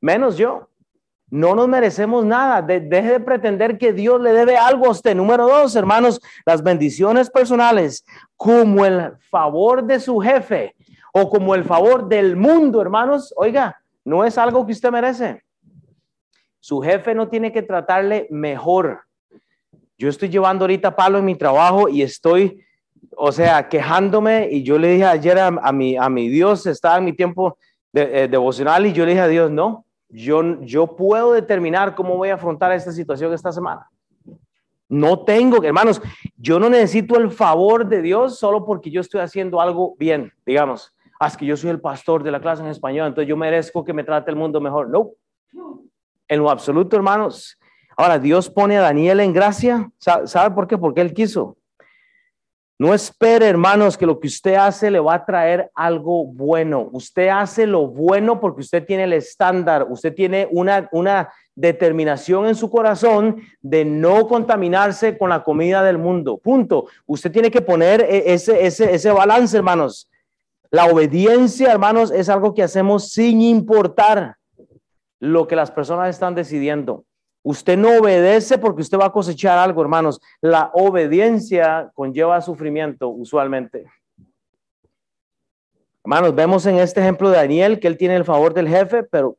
menos 0.00 0.36
yo. 0.36 0.68
No 1.34 1.56
nos 1.56 1.66
merecemos 1.66 2.24
nada. 2.24 2.62
deje 2.62 3.10
de 3.10 3.18
pretender 3.18 3.76
que 3.76 3.92
Dios 3.92 4.20
le 4.20 4.32
debe 4.32 4.56
algo 4.56 4.86
a 4.86 4.90
usted. 4.90 5.16
Número 5.16 5.48
dos, 5.48 5.74
hermanos, 5.74 6.20
las 6.46 6.62
bendiciones 6.62 7.28
personales 7.28 8.06
como 8.36 8.86
el 8.86 9.16
favor 9.32 9.82
de 9.82 9.98
su 9.98 10.20
jefe 10.20 10.76
o 11.12 11.28
como 11.28 11.56
el 11.56 11.64
favor 11.64 12.06
del 12.06 12.36
mundo, 12.36 12.80
hermanos. 12.80 13.34
Oiga, 13.36 13.76
no 14.04 14.24
es 14.24 14.38
algo 14.38 14.64
que 14.64 14.70
usted 14.70 14.92
merece. 14.92 15.42
Su 16.60 16.80
jefe 16.80 17.16
no 17.16 17.26
tiene 17.26 17.50
que 17.50 17.62
tratarle 17.62 18.28
mejor. 18.30 19.00
Yo 19.98 20.08
estoy 20.08 20.28
llevando 20.28 20.62
ahorita 20.62 20.94
palo 20.94 21.18
en 21.18 21.24
mi 21.24 21.34
trabajo 21.34 21.88
y 21.88 22.02
estoy, 22.02 22.64
o 23.16 23.32
sea, 23.32 23.68
quejándome 23.68 24.50
y 24.52 24.62
yo 24.62 24.78
le 24.78 24.86
dije 24.86 25.04
ayer 25.04 25.40
a, 25.40 25.72
mi, 25.72 25.96
a 25.96 26.08
mi 26.08 26.28
Dios, 26.28 26.64
estaba 26.66 26.98
en 26.98 27.06
mi 27.06 27.12
tiempo 27.12 27.58
de, 27.92 28.22
eh, 28.22 28.28
devocional 28.28 28.86
y 28.86 28.92
yo 28.92 29.04
le 29.04 29.10
dije 29.10 29.22
a 29.22 29.26
Dios, 29.26 29.50
no, 29.50 29.84
yo, 30.14 30.60
yo 30.60 30.94
puedo 30.94 31.32
determinar 31.32 31.94
cómo 31.94 32.16
voy 32.16 32.28
a 32.28 32.34
afrontar 32.34 32.70
esta 32.72 32.92
situación 32.92 33.32
esta 33.32 33.50
semana. 33.50 33.90
No 34.88 35.24
tengo, 35.24 35.62
hermanos, 35.64 36.00
yo 36.36 36.60
no 36.60 36.70
necesito 36.70 37.16
el 37.16 37.32
favor 37.32 37.88
de 37.88 38.00
Dios 38.00 38.38
solo 38.38 38.64
porque 38.64 38.90
yo 38.90 39.00
estoy 39.00 39.22
haciendo 39.22 39.60
algo 39.60 39.96
bien, 39.98 40.32
digamos. 40.46 40.94
Ah, 41.18 41.26
es 41.26 41.36
que 41.36 41.46
yo 41.46 41.56
soy 41.56 41.70
el 41.70 41.80
pastor 41.80 42.22
de 42.22 42.30
la 42.30 42.40
clase 42.40 42.62
en 42.62 42.68
español, 42.68 43.08
entonces 43.08 43.28
yo 43.28 43.36
merezco 43.36 43.84
que 43.84 43.92
me 43.92 44.04
trate 44.04 44.30
el 44.30 44.36
mundo 44.36 44.60
mejor. 44.60 44.88
No, 44.88 45.10
en 46.28 46.40
lo 46.40 46.48
absoluto, 46.50 46.96
hermanos. 46.96 47.58
Ahora, 47.96 48.18
Dios 48.18 48.48
pone 48.48 48.76
a 48.76 48.82
Daniel 48.82 49.20
en 49.20 49.32
gracia. 49.32 49.90
¿Sabe 49.98 50.54
por 50.54 50.68
qué? 50.68 50.78
Porque 50.78 51.00
él 51.00 51.12
quiso. 51.12 51.56
No 52.76 52.92
espere, 52.92 53.46
hermanos, 53.46 53.96
que 53.96 54.06
lo 54.06 54.18
que 54.18 54.26
usted 54.26 54.54
hace 54.54 54.90
le 54.90 54.98
va 54.98 55.14
a 55.14 55.24
traer 55.24 55.70
algo 55.76 56.26
bueno. 56.26 56.88
Usted 56.92 57.28
hace 57.28 57.66
lo 57.66 57.86
bueno 57.86 58.40
porque 58.40 58.62
usted 58.62 58.84
tiene 58.84 59.04
el 59.04 59.12
estándar, 59.12 59.86
usted 59.88 60.12
tiene 60.12 60.48
una, 60.50 60.88
una 60.90 61.32
determinación 61.54 62.46
en 62.46 62.56
su 62.56 62.68
corazón 62.68 63.42
de 63.62 63.84
no 63.84 64.26
contaminarse 64.26 65.16
con 65.16 65.30
la 65.30 65.44
comida 65.44 65.84
del 65.84 65.98
mundo. 65.98 66.38
Punto. 66.38 66.86
Usted 67.06 67.30
tiene 67.30 67.50
que 67.50 67.62
poner 67.62 68.00
e, 68.00 68.34
ese, 68.34 68.66
ese, 68.66 68.92
ese 68.92 69.10
balance, 69.12 69.56
hermanos. 69.56 70.10
La 70.70 70.86
obediencia, 70.86 71.70
hermanos, 71.70 72.10
es 72.10 72.28
algo 72.28 72.54
que 72.54 72.64
hacemos 72.64 73.12
sin 73.12 73.40
importar 73.40 74.36
lo 75.20 75.46
que 75.46 75.54
las 75.54 75.70
personas 75.70 76.10
están 76.10 76.34
decidiendo. 76.34 77.04
Usted 77.46 77.76
no 77.76 77.98
obedece 77.98 78.56
porque 78.56 78.80
usted 78.80 78.98
va 78.98 79.04
a 79.04 79.12
cosechar 79.12 79.58
algo, 79.58 79.82
hermanos. 79.82 80.18
La 80.40 80.70
obediencia 80.72 81.90
conlleva 81.94 82.40
sufrimiento 82.40 83.10
usualmente. 83.10 83.84
Hermanos, 86.02 86.34
vemos 86.34 86.64
en 86.64 86.76
este 86.76 87.02
ejemplo 87.02 87.28
de 87.28 87.36
Daniel 87.36 87.78
que 87.78 87.86
él 87.86 87.98
tiene 87.98 88.16
el 88.16 88.24
favor 88.24 88.54
del 88.54 88.66
jefe, 88.66 89.02
pero 89.02 89.36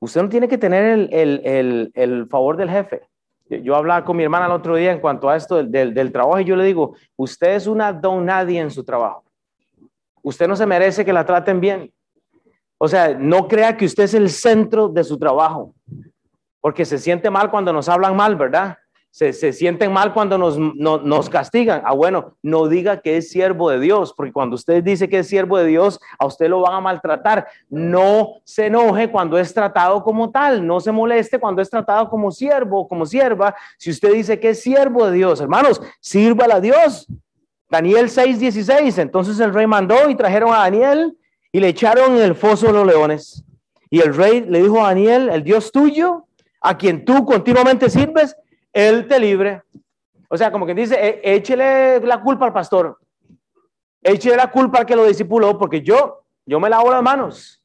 usted 0.00 0.20
no 0.20 0.28
tiene 0.28 0.48
que 0.48 0.58
tener 0.58 1.08
el, 1.12 2.26
favor 2.28 2.56
del 2.56 2.68
jefe. 2.68 3.02
Yo 3.48 3.76
hablaba 3.76 4.04
con 4.04 4.16
mi 4.16 4.24
hermana 4.24 4.46
el 4.46 4.52
otro 4.52 4.74
día 4.74 4.90
en 4.90 5.00
cuanto 5.00 5.28
a 5.28 5.36
esto 5.36 5.62
del, 5.62 5.94
del, 5.94 6.10
trabajo 6.10 6.40
y 6.40 6.44
yo 6.44 6.56
le 6.56 6.64
digo, 6.64 6.96
usted 7.14 7.54
es 7.54 7.68
una 7.68 7.92
don 7.92 8.26
nadie 8.26 8.58
en 8.58 8.70
su 8.72 8.82
trabajo. 8.82 9.22
Usted 10.22 10.48
no 10.48 10.56
se 10.56 10.66
merece 10.66 11.04
que 11.04 11.12
la 11.12 11.24
traten 11.24 11.60
bien. 11.60 11.92
O 12.78 12.88
sea, 12.88 13.14
no 13.14 13.46
crea 13.46 13.76
que 13.76 13.84
usted 13.84 14.04
es 14.04 14.14
el 14.14 14.28
centro 14.28 14.88
de 14.88 15.04
su 15.04 15.16
trabajo, 15.18 15.72
porque 16.62 16.86
se 16.86 16.98
siente 16.98 17.28
mal 17.28 17.50
cuando 17.50 17.72
nos 17.72 17.88
hablan 17.90 18.16
mal, 18.16 18.36
¿verdad? 18.36 18.78
Se, 19.10 19.34
se 19.34 19.52
sienten 19.52 19.92
mal 19.92 20.14
cuando 20.14 20.38
nos, 20.38 20.56
nos 20.56 21.28
castigan. 21.28 21.82
Ah, 21.84 21.92
bueno, 21.92 22.38
no 22.40 22.66
diga 22.66 23.02
que 23.02 23.18
es 23.18 23.30
siervo 23.30 23.68
de 23.68 23.78
Dios, 23.78 24.14
porque 24.16 24.32
cuando 24.32 24.54
usted 24.54 24.82
dice 24.82 25.06
que 25.06 25.18
es 25.18 25.28
siervo 25.28 25.58
de 25.58 25.66
Dios, 25.66 26.00
a 26.18 26.24
usted 26.24 26.48
lo 26.48 26.60
van 26.60 26.72
a 26.72 26.80
maltratar. 26.80 27.46
No 27.68 28.36
se 28.44 28.66
enoje 28.66 29.10
cuando 29.10 29.36
es 29.36 29.52
tratado 29.52 30.02
como 30.02 30.30
tal, 30.30 30.66
no 30.66 30.80
se 30.80 30.92
moleste 30.92 31.38
cuando 31.38 31.60
es 31.60 31.68
tratado 31.68 32.08
como 32.08 32.30
siervo 32.30 32.80
o 32.80 32.88
como 32.88 33.04
sierva. 33.04 33.54
Si 33.76 33.90
usted 33.90 34.14
dice 34.14 34.40
que 34.40 34.50
es 34.50 34.62
siervo 34.62 35.04
de 35.06 35.12
Dios, 35.12 35.42
hermanos, 35.42 35.82
sírvala 36.00 36.54
a 36.54 36.60
Dios. 36.60 37.06
Daniel 37.68 38.08
6:16. 38.08 38.98
Entonces 38.98 39.38
el 39.40 39.52
rey 39.52 39.66
mandó 39.66 40.08
y 40.08 40.14
trajeron 40.14 40.54
a 40.54 40.58
Daniel 40.58 41.18
y 41.50 41.60
le 41.60 41.68
echaron 41.68 42.16
en 42.16 42.22
el 42.22 42.34
foso 42.34 42.68
de 42.68 42.72
los 42.72 42.86
leones. 42.86 43.44
Y 43.90 44.00
el 44.00 44.14
rey 44.14 44.40
le 44.40 44.62
dijo 44.62 44.82
a 44.82 44.88
Daniel, 44.88 45.28
el 45.28 45.44
Dios 45.44 45.70
tuyo, 45.70 46.26
a 46.62 46.78
quien 46.78 47.04
tú 47.04 47.24
continuamente 47.24 47.90
sirves, 47.90 48.36
él 48.72 49.06
te 49.08 49.18
libre. 49.18 49.62
O 50.28 50.36
sea, 50.36 50.50
como 50.50 50.64
quien 50.64 50.76
dice, 50.76 50.94
e, 50.94 51.34
échele 51.34 52.00
la 52.00 52.22
culpa 52.22 52.46
al 52.46 52.52
pastor. 52.52 52.98
Échele 54.00 54.36
la 54.36 54.50
culpa 54.50 54.78
al 54.78 54.86
que 54.86 54.96
lo 54.96 55.04
discipuló, 55.04 55.58
porque 55.58 55.82
yo, 55.82 56.24
yo 56.46 56.60
me 56.60 56.70
lavo 56.70 56.90
las 56.90 57.02
manos. 57.02 57.62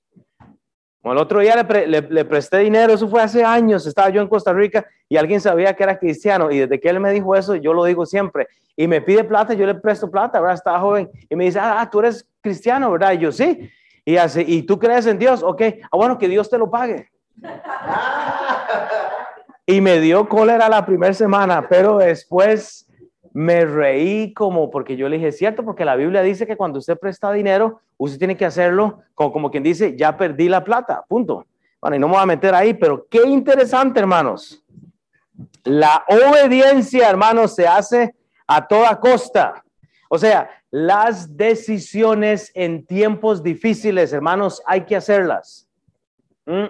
Como 1.02 1.14
el 1.14 1.20
otro 1.20 1.40
día 1.40 1.56
le, 1.56 2.02
le, 2.02 2.26
presté 2.26 2.58
dinero, 2.58 2.94
eso 2.94 3.08
fue 3.08 3.22
hace 3.22 3.44
años, 3.44 3.86
estaba 3.86 4.10
yo 4.10 4.22
en 4.22 4.28
Costa 4.28 4.52
Rica 4.52 4.86
y 5.08 5.16
alguien 5.16 5.40
sabía 5.40 5.74
que 5.74 5.84
era 5.84 5.98
cristiano 5.98 6.52
y 6.52 6.58
desde 6.58 6.80
que 6.80 6.90
él 6.90 7.00
me 7.00 7.12
dijo 7.12 7.34
eso, 7.36 7.56
yo 7.56 7.72
lo 7.72 7.86
digo 7.86 8.06
siempre. 8.06 8.48
Y 8.76 8.88
me 8.88 9.00
pide 9.00 9.24
plata, 9.24 9.54
yo 9.54 9.66
le 9.66 9.76
presto 9.76 10.12
plata, 10.12 10.42
¿verdad? 10.42 10.56
Estaba 10.56 10.80
joven 10.80 11.10
y 11.30 11.36
me 11.36 11.46
dice, 11.46 11.60
ah, 11.62 11.88
tú 11.90 12.00
eres 12.00 12.28
cristiano, 12.42 12.92
¿verdad? 12.92 13.14
Y 13.14 13.20
yo 13.20 13.32
sí. 13.32 13.70
Y 14.04 14.18
así, 14.18 14.44
¿y 14.46 14.64
tú 14.64 14.78
crees 14.78 15.06
en 15.06 15.18
Dios? 15.18 15.44
Ok, 15.44 15.62
ah, 15.84 15.96
bueno, 15.96 16.18
que 16.18 16.28
Dios 16.28 16.50
te 16.50 16.58
lo 16.58 16.70
pague. 16.70 17.10
Y 19.66 19.82
me 19.82 20.00
dio 20.00 20.30
cólera 20.30 20.70
la 20.70 20.86
primera 20.86 21.14
semana, 21.14 21.68
pero 21.68 21.98
después 21.98 22.88
me 23.34 23.66
reí 23.66 24.34
como 24.34 24.72
porque 24.72 24.96
yo 24.96 25.10
le 25.10 25.18
dije, 25.18 25.32
cierto, 25.32 25.64
porque 25.64 25.86
la 25.86 25.96
Biblia 25.96 26.22
dice 26.22 26.48
que 26.48 26.58
cuando 26.58 26.80
usted 26.80 26.98
presta 26.98 27.32
dinero, 27.32 27.82
usted 27.98 28.18
tiene 28.18 28.38
que 28.38 28.46
hacerlo 28.46 29.02
como, 29.14 29.32
como 29.32 29.52
quien 29.52 29.64
dice, 29.64 29.96
ya 29.98 30.18
perdí 30.18 30.50
la 30.50 30.64
plata, 30.64 31.04
punto. 31.08 31.46
Bueno, 31.82 31.96
y 31.96 32.00
no 32.00 32.08
me 32.08 32.14
voy 32.14 32.24
a 32.24 32.26
meter 32.26 32.56
ahí, 32.56 32.74
pero 32.74 33.06
qué 33.10 33.24
interesante, 33.28 34.00
hermanos. 34.00 34.64
La 35.64 36.04
obediencia, 36.08 37.10
hermanos, 37.10 37.54
se 37.54 37.68
hace 37.68 38.16
a 38.48 38.68
toda 38.68 39.00
costa. 39.00 39.64
O 40.10 40.18
sea, 40.18 40.50
las 40.72 41.36
decisiones 41.38 42.52
en 42.56 42.86
tiempos 42.86 43.44
difíciles, 43.44 44.14
hermanos, 44.14 44.62
hay 44.66 44.86
que 44.86 44.96
hacerlas. 44.96 45.68
¿Mm? 46.46 46.66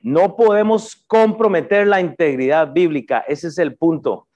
No 0.00 0.36
podemos 0.36 0.96
comprometer 1.06 1.86
la 1.86 2.00
integridad 2.00 2.72
bíblica, 2.72 3.24
ese 3.28 3.48
es 3.48 3.58
el 3.58 3.76
punto. 3.76 4.26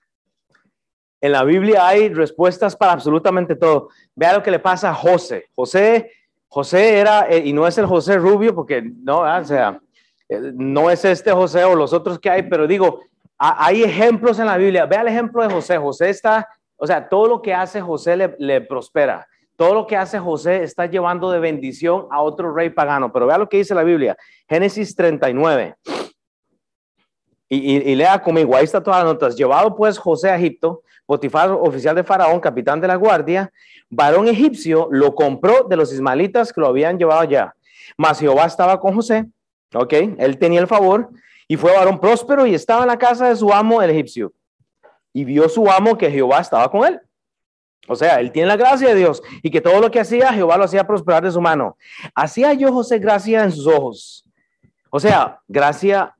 En 1.21 1.33
la 1.33 1.43
Biblia 1.43 1.89
hay 1.89 2.13
respuestas 2.13 2.77
para 2.77 2.93
absolutamente 2.93 3.57
todo. 3.57 3.89
Vea 4.15 4.35
lo 4.35 4.43
que 4.43 4.51
le 4.51 4.59
pasa 4.59 4.91
a 4.91 4.95
José. 4.95 5.47
José, 5.55 6.11
José 6.49 6.99
era, 6.99 7.27
eh, 7.31 7.43
y 7.47 7.53
no 7.55 7.67
es 7.67 7.79
el 7.79 7.87
José 7.87 8.19
rubio, 8.19 8.55
porque 8.55 8.83
no, 8.83 9.21
o 9.21 9.45
sea, 9.45 9.81
eh, 10.29 10.53
no 10.55 10.91
es 10.91 11.03
este 11.05 11.33
José 11.33 11.65
o 11.65 11.75
los 11.75 11.95
otros 11.95 12.19
que 12.19 12.29
hay, 12.29 12.43
pero 12.43 12.67
digo, 12.67 13.01
hay 13.39 13.83
ejemplos 13.83 14.39
en 14.39 14.47
la 14.47 14.59
Biblia. 14.59 14.85
Vea 14.85 15.01
el 15.01 15.09
ejemplo 15.09 15.43
de 15.43 15.53
José. 15.53 15.79
José 15.79 16.11
está, 16.11 16.47
o 16.77 16.87
sea, 16.87 17.09
todo 17.09 17.27
lo 17.27 17.43
que 17.43 17.55
hace 17.55 17.81
José 17.81 18.35
le 18.39 18.61
prospera. 18.61 19.27
Todo 19.57 19.75
lo 19.75 19.87
que 19.87 19.97
hace 19.97 20.19
José 20.19 20.63
está 20.63 20.87
llevando 20.87 21.31
de 21.31 21.39
bendición 21.39 22.07
a 22.11 22.21
otro 22.21 22.53
rey 22.53 22.71
pagano. 22.71 23.13
Pero 23.13 23.27
vea 23.27 23.39
lo 23.39 23.49
que 23.49 23.59
dice 23.59 23.75
la 23.75 23.85
Biblia. 23.85 24.17
Génesis 24.49 24.95
39. 24.97 25.77
Y, 27.49 27.95
lea 27.95 28.21
conmigo, 28.21 28.57
ahí 28.57 28.65
está 28.65 28.83
todas 28.83 29.05
las 29.05 29.13
notas. 29.13 29.37
Llevado 29.37 29.77
pues 29.77 29.97
José 29.97 30.31
a 30.31 30.37
Egipto, 30.37 30.83
Potifar, 31.07 31.51
oficial 31.51 31.95
de 31.95 32.03
Faraón, 32.03 32.41
capitán 32.41 32.81
de 32.81 32.89
la 32.89 32.97
guardia, 32.97 33.53
varón 33.91 34.27
egipcio, 34.27 34.89
lo 34.91 35.15
compró 35.15 35.65
de 35.65 35.77
los 35.77 35.93
ismaelitas 35.93 36.53
que 36.53 36.61
lo 36.61 36.67
habían 36.67 36.99
llevado 36.99 37.21
allá. 37.21 37.55
Mas 37.97 38.19
Jehová 38.19 38.47
estaba 38.47 38.81
con 38.81 38.95
José, 38.95 39.27
ok, 39.75 39.93
él 40.19 40.39
tenía 40.39 40.61
el 40.61 40.67
favor, 40.67 41.11
y 41.47 41.57
fue 41.57 41.73
varón 41.73 42.01
próspero 42.01 42.47
y 42.47 42.55
estaba 42.55 42.83
en 42.83 42.89
la 42.89 42.99
casa 42.99 43.29
de 43.29 43.37
su 43.37 43.53
amo, 43.53 43.83
el 43.83 43.91
egipcio. 43.91 44.33
Y 45.13 45.25
vio 45.25 45.49
su 45.49 45.71
amo 45.71 45.97
que 45.97 46.11
Jehová 46.11 46.41
estaba 46.41 46.69
con 46.71 46.85
él. 46.85 47.01
O 47.89 47.97
sea, 47.97 48.21
él 48.21 48.33
tiene 48.33 48.49
la 48.49 48.57
gracia 48.57 48.89
de 48.89 48.95
Dios 48.95 49.23
y 49.43 49.51
que 49.51 49.61
todo 49.61 49.81
lo 49.81 49.91
que 49.91 50.01
hacía, 50.01 50.33
Jehová 50.33 50.57
lo 50.57 50.65
hacía 50.65 50.87
prosperar 50.87 51.23
de 51.23 51.31
su 51.31 51.41
mano. 51.41 51.77
Hacía 52.15 52.53
yo 52.55 52.73
José 52.73 52.99
gracia 52.99 53.45
en 53.45 53.53
sus 53.53 53.67
ojos. 53.67 54.25
O 54.91 55.01
sea, 55.01 55.41
gracia 55.49 56.15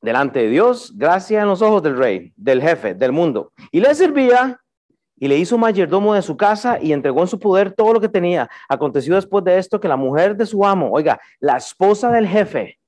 delante 0.00 0.40
de 0.40 0.48
Dios, 0.48 0.92
gracia 0.96 1.40
en 1.40 1.48
los 1.48 1.62
ojos 1.62 1.82
del 1.82 1.96
rey, 1.96 2.32
del 2.36 2.62
jefe, 2.62 2.94
del 2.94 3.12
mundo. 3.12 3.52
Y 3.72 3.80
le 3.80 3.94
servía 3.94 4.60
y 5.18 5.26
le 5.26 5.36
hizo 5.36 5.58
mayordomo 5.58 6.14
de 6.14 6.22
su 6.22 6.36
casa 6.36 6.78
y 6.80 6.92
entregó 6.92 7.22
en 7.22 7.26
su 7.26 7.38
poder 7.38 7.72
todo 7.72 7.92
lo 7.92 8.00
que 8.00 8.08
tenía. 8.08 8.48
Aconteció 8.68 9.16
después 9.16 9.44
de 9.44 9.58
esto 9.58 9.80
que 9.80 9.88
la 9.88 9.96
mujer 9.96 10.36
de 10.36 10.46
su 10.46 10.64
amo, 10.64 10.90
oiga, 10.92 11.20
la 11.40 11.56
esposa 11.56 12.10
del 12.12 12.28
jefe, 12.28 12.78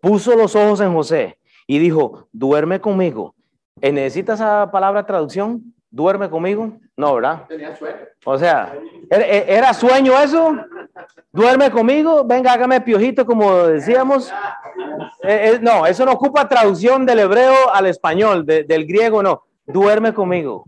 puso 0.00 0.34
los 0.36 0.56
ojos 0.56 0.80
en 0.80 0.94
José 0.94 1.38
y 1.66 1.78
dijo, 1.78 2.28
duerme 2.32 2.80
conmigo. 2.80 3.34
¿Necesitas 3.80 4.40
esa 4.40 4.70
palabra 4.70 5.04
traducción? 5.04 5.73
¿Duerme 5.94 6.28
conmigo? 6.28 6.72
No, 6.96 7.14
¿verdad? 7.14 7.44
Tenía 7.46 7.76
sueño. 7.76 7.98
O 8.24 8.36
sea, 8.36 8.76
¿era 9.08 9.72
sueño 9.72 10.18
eso? 10.18 10.56
¿Duerme 11.30 11.70
conmigo? 11.70 12.24
Venga, 12.24 12.52
hágame 12.52 12.80
piojito, 12.80 13.24
como 13.24 13.68
decíamos. 13.68 14.28
Eh, 15.22 15.52
eh, 15.52 15.58
no, 15.62 15.86
eso 15.86 16.04
no 16.04 16.10
ocupa 16.10 16.48
traducción 16.48 17.06
del 17.06 17.20
hebreo 17.20 17.72
al 17.72 17.86
español, 17.86 18.44
del 18.44 18.86
griego, 18.88 19.22
no. 19.22 19.44
Duerme 19.66 20.12
conmigo. 20.12 20.64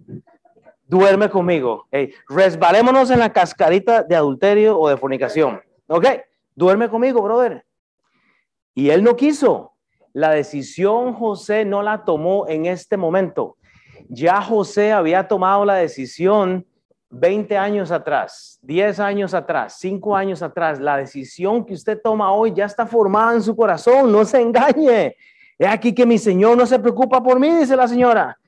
Duerme 0.87 1.29
conmigo. 1.29 1.89
resbalémonos 2.29 3.11
en 3.11 3.19
la 3.19 3.33
cascarita 3.33 4.05
de 4.05 4.15
adulterio 4.15 4.79
o 4.79 4.89
de 4.89 4.97
fornicación. 4.97 5.61
¿Ok? 5.89 6.07
Duerme 6.55 6.89
conmigo, 6.89 7.21
brother. 7.21 7.65
Y 8.77 8.91
él 8.91 9.03
no 9.03 9.17
quiso. 9.17 9.73
La 10.13 10.31
decisión 10.31 11.15
José 11.15 11.65
no 11.65 11.83
la 11.83 12.05
tomó 12.05 12.47
en 12.47 12.67
este 12.67 12.97
momento 12.97 13.57
ya 14.09 14.41
José 14.41 14.93
había 14.93 15.27
tomado 15.27 15.65
la 15.65 15.75
decisión 15.75 16.67
20 17.11 17.57
años 17.57 17.91
atrás, 17.91 18.59
10 18.63 19.01
años 19.01 19.35
atrás, 19.35 19.77
5 19.79 20.17
años 20.17 20.43
atrás. 20.43 20.81
La 20.81 20.97
decisión 20.97 21.65
que 21.65 21.75
usted 21.75 22.01
toma 22.03 22.33
hoy 22.33 22.53
ya 22.55 22.65
está 22.67 22.87
formada 22.87 23.35
en 23.35 23.43
su 23.43 23.55
corazón, 23.55 24.11
no 24.11 24.25
se 24.25 24.41
engañe. 24.41 25.17
Es 25.59 25.69
aquí 25.69 25.95
que 25.95 26.05
mi 26.05 26.19
Señor 26.19 26.57
no 26.57 26.67
se 26.67 26.79
preocupa 26.79 27.23
por 27.23 27.41
mí, 27.41 27.51
dice 27.55 27.77
la 27.77 27.89
señora. 27.89 28.39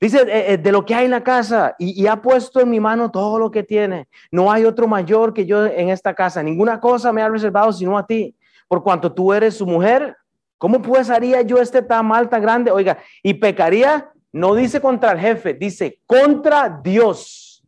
Dice, 0.00 0.22
eh, 0.22 0.54
eh, 0.54 0.56
de 0.56 0.72
lo 0.72 0.86
que 0.86 0.94
hay 0.94 1.04
en 1.04 1.10
la 1.10 1.22
casa 1.22 1.74
y, 1.78 2.06
ha 2.06 2.22
puesto 2.22 2.58
en 2.60 2.70
mi 2.70 2.80
mano 2.80 3.10
todo 3.10 3.38
lo 3.38 3.50
que 3.50 3.62
tiene. 3.62 4.08
No 4.30 4.50
hay 4.50 4.64
otro 4.64 4.88
mayor 4.88 5.34
que 5.34 5.44
yo 5.44 5.66
en 5.66 5.90
esta 5.90 6.14
casa. 6.14 6.42
Ninguna 6.42 6.80
cosa 6.80 7.12
me 7.12 7.20
ha 7.20 7.28
reservado 7.28 7.70
sino 7.70 7.98
a 7.98 8.06
ti. 8.06 8.34
Por 8.66 8.82
cuanto 8.82 9.12
tú 9.12 9.34
eres 9.34 9.58
su 9.58 9.66
mujer, 9.66 10.16
¿cómo 10.56 10.80
pues 10.80 11.10
haría 11.10 11.42
yo 11.42 11.58
este 11.58 11.82
tan 11.82 12.06
mal, 12.06 12.30
tan 12.30 12.40
grande? 12.40 12.70
Oiga, 12.70 12.96
y 13.22 13.34
pecaría 13.34 14.10
no 14.32 14.54
dice 14.54 14.80
contra 14.80 15.12
el 15.12 15.18
jefe, 15.18 15.54
dice 15.54 16.00
contra 16.06 16.80
Dios. 16.82 17.64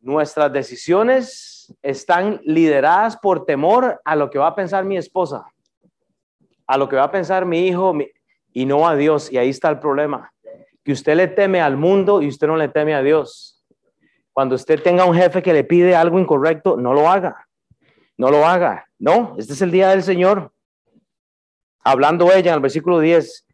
Nuestras 0.00 0.52
decisiones 0.52 1.76
están 1.82 2.40
lideradas 2.44 3.16
por 3.16 3.44
temor 3.44 4.00
a 4.04 4.16
lo 4.16 4.30
que 4.30 4.38
va 4.38 4.48
a 4.48 4.54
pensar 4.54 4.84
mi 4.84 4.96
esposa, 4.96 5.44
a 6.66 6.78
lo 6.78 6.88
que 6.88 6.96
va 6.96 7.04
a 7.04 7.10
pensar 7.10 7.44
mi 7.44 7.66
hijo 7.66 7.94
y 8.52 8.66
no 8.66 8.88
a 8.88 8.96
Dios. 8.96 9.30
Y 9.30 9.38
ahí 9.38 9.50
está 9.50 9.68
el 9.68 9.78
problema, 9.78 10.32
que 10.84 10.92
usted 10.92 11.16
le 11.16 11.28
teme 11.28 11.60
al 11.60 11.76
mundo 11.76 12.22
y 12.22 12.28
usted 12.28 12.46
no 12.46 12.56
le 12.56 12.68
teme 12.68 12.94
a 12.94 13.02
Dios. 13.02 13.62
Cuando 14.32 14.54
usted 14.54 14.82
tenga 14.82 15.04
un 15.04 15.14
jefe 15.14 15.42
que 15.42 15.52
le 15.52 15.64
pide 15.64 15.94
algo 15.94 16.18
incorrecto, 16.18 16.76
no 16.76 16.94
lo 16.94 17.10
haga. 17.10 17.48
No 18.16 18.30
lo 18.30 18.46
haga. 18.46 18.86
No, 18.98 19.34
este 19.38 19.54
es 19.54 19.62
el 19.62 19.70
día 19.70 19.90
del 19.90 20.02
Señor. 20.02 20.52
Hablando 21.82 22.32
ella 22.32 22.52
en 22.52 22.56
el 22.56 22.60
versículo 22.60 23.00
10, 23.00 23.46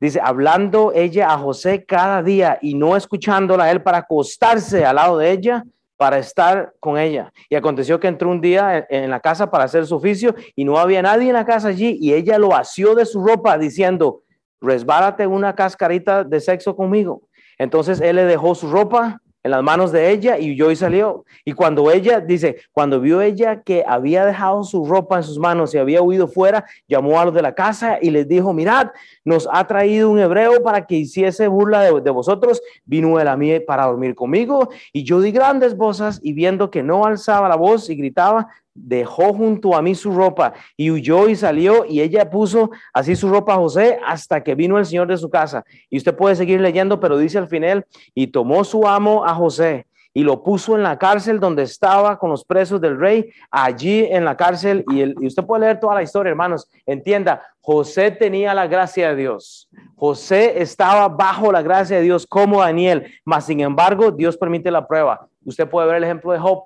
Dice, 0.00 0.18
hablando 0.22 0.92
ella 0.94 1.30
a 1.30 1.38
José 1.38 1.84
cada 1.84 2.22
día 2.22 2.58
y 2.62 2.74
no 2.74 2.96
escuchándola 2.96 3.70
él 3.70 3.82
para 3.82 3.98
acostarse 3.98 4.84
al 4.84 4.96
lado 4.96 5.18
de 5.18 5.30
ella, 5.30 5.64
para 5.98 6.16
estar 6.16 6.72
con 6.80 6.96
ella. 6.96 7.30
Y 7.50 7.54
aconteció 7.54 8.00
que 8.00 8.08
entró 8.08 8.30
un 8.30 8.40
día 8.40 8.86
en, 8.88 9.10
la 9.10 9.20
casa 9.20 9.50
para 9.50 9.64
hacer 9.64 9.86
su 9.86 9.96
oficio 9.96 10.34
y 10.56 10.64
no 10.64 10.78
había 10.78 11.02
nadie 11.02 11.28
en 11.28 11.34
la 11.34 11.44
casa 11.44 11.68
allí 11.68 11.98
y 12.00 12.14
ella 12.14 12.38
lo 12.38 12.56
asió 12.56 12.94
de 12.94 13.04
su 13.04 13.22
ropa 13.22 13.58
diciendo, 13.58 14.22
resbárate 14.62 15.26
una 15.26 15.54
cascarita 15.54 16.24
de 16.24 16.40
sexo 16.40 16.74
conmigo. 16.74 17.20
Entonces 17.58 18.00
él 18.00 18.16
le 18.16 18.24
dejó 18.24 18.54
su 18.54 18.70
ropa 18.70 19.20
en 19.42 19.50
las 19.50 19.62
manos 19.62 19.92
de 19.92 20.10
ella 20.10 20.38
y 20.38 20.52
huyó 20.52 20.70
y 20.70 20.76
salió. 20.76 21.24
Y 21.44 21.52
cuando 21.52 21.90
ella, 21.90 22.20
dice, 22.20 22.56
cuando 22.72 23.00
vio 23.00 23.22
ella 23.22 23.62
que 23.62 23.84
había 23.86 24.24
dejado 24.24 24.64
su 24.64 24.84
ropa 24.84 25.16
en 25.16 25.22
sus 25.22 25.38
manos 25.38 25.74
y 25.74 25.78
había 25.78 26.02
huido 26.02 26.28
fuera, 26.28 26.64
llamó 26.88 27.20
a 27.20 27.24
los 27.24 27.34
de 27.34 27.42
la 27.42 27.54
casa 27.54 27.98
y 28.00 28.10
les 28.10 28.28
dijo, 28.28 28.52
mirad, 28.52 28.88
nos 29.24 29.48
ha 29.50 29.66
traído 29.66 30.10
un 30.10 30.18
hebreo 30.18 30.62
para 30.62 30.86
que 30.86 30.96
hiciese 30.96 31.48
burla 31.48 31.82
de, 31.82 32.00
de 32.00 32.10
vosotros. 32.10 32.60
Vino 32.84 33.18
él 33.18 33.28
a 33.28 33.36
mí 33.36 33.60
para 33.60 33.86
dormir 33.86 34.14
conmigo 34.14 34.68
y 34.92 35.04
yo 35.04 35.20
di 35.20 35.32
grandes 35.32 35.76
voces 35.76 36.20
y 36.22 36.32
viendo 36.32 36.70
que 36.70 36.82
no 36.82 37.04
alzaba 37.04 37.48
la 37.48 37.56
voz 37.56 37.88
y 37.90 37.96
gritaba, 37.96 38.48
dejó 38.74 39.32
junto 39.32 39.74
a 39.74 39.82
mí 39.82 39.94
su 39.94 40.12
ropa 40.12 40.52
y 40.76 40.90
huyó 40.90 41.28
y 41.28 41.36
salió 41.36 41.84
y 41.84 42.00
ella 42.00 42.30
puso 42.30 42.70
así 42.92 43.16
su 43.16 43.28
ropa 43.28 43.54
a 43.54 43.58
José 43.58 43.98
hasta 44.06 44.42
que 44.42 44.54
vino 44.54 44.78
el 44.78 44.86
Señor 44.86 45.08
de 45.08 45.16
su 45.16 45.30
casa. 45.30 45.64
Y 45.88 45.96
usted 45.98 46.14
puede 46.14 46.36
seguir 46.36 46.60
leyendo, 46.60 47.00
pero 47.00 47.18
dice 47.18 47.38
al 47.38 47.48
final, 47.48 47.86
y 48.14 48.28
tomó 48.28 48.64
su 48.64 48.86
amo 48.86 49.24
a 49.24 49.34
José 49.34 49.86
y 50.12 50.22
lo 50.24 50.42
puso 50.42 50.76
en 50.76 50.82
la 50.82 50.98
cárcel 50.98 51.38
donde 51.38 51.62
estaba 51.62 52.18
con 52.18 52.30
los 52.30 52.44
presos 52.44 52.80
del 52.80 52.98
rey, 52.98 53.30
allí 53.50 54.06
en 54.10 54.24
la 54.24 54.36
cárcel. 54.36 54.84
Y, 54.90 55.02
y 55.02 55.26
usted 55.26 55.44
puede 55.44 55.66
leer 55.66 55.78
toda 55.78 55.94
la 55.94 56.02
historia, 56.02 56.30
hermanos. 56.30 56.68
Entienda, 56.84 57.42
José 57.60 58.10
tenía 58.10 58.52
la 58.52 58.66
gracia 58.66 59.10
de 59.10 59.16
Dios. 59.16 59.68
José 59.94 60.60
estaba 60.60 61.08
bajo 61.08 61.52
la 61.52 61.62
gracia 61.62 61.96
de 61.98 62.02
Dios 62.02 62.26
como 62.26 62.60
Daniel, 62.60 63.06
mas 63.24 63.46
sin 63.46 63.60
embargo 63.60 64.10
Dios 64.10 64.36
permite 64.36 64.70
la 64.70 64.86
prueba. 64.86 65.28
Usted 65.44 65.68
puede 65.68 65.86
ver 65.86 65.96
el 65.96 66.04
ejemplo 66.04 66.32
de 66.32 66.38
Job. 66.38 66.64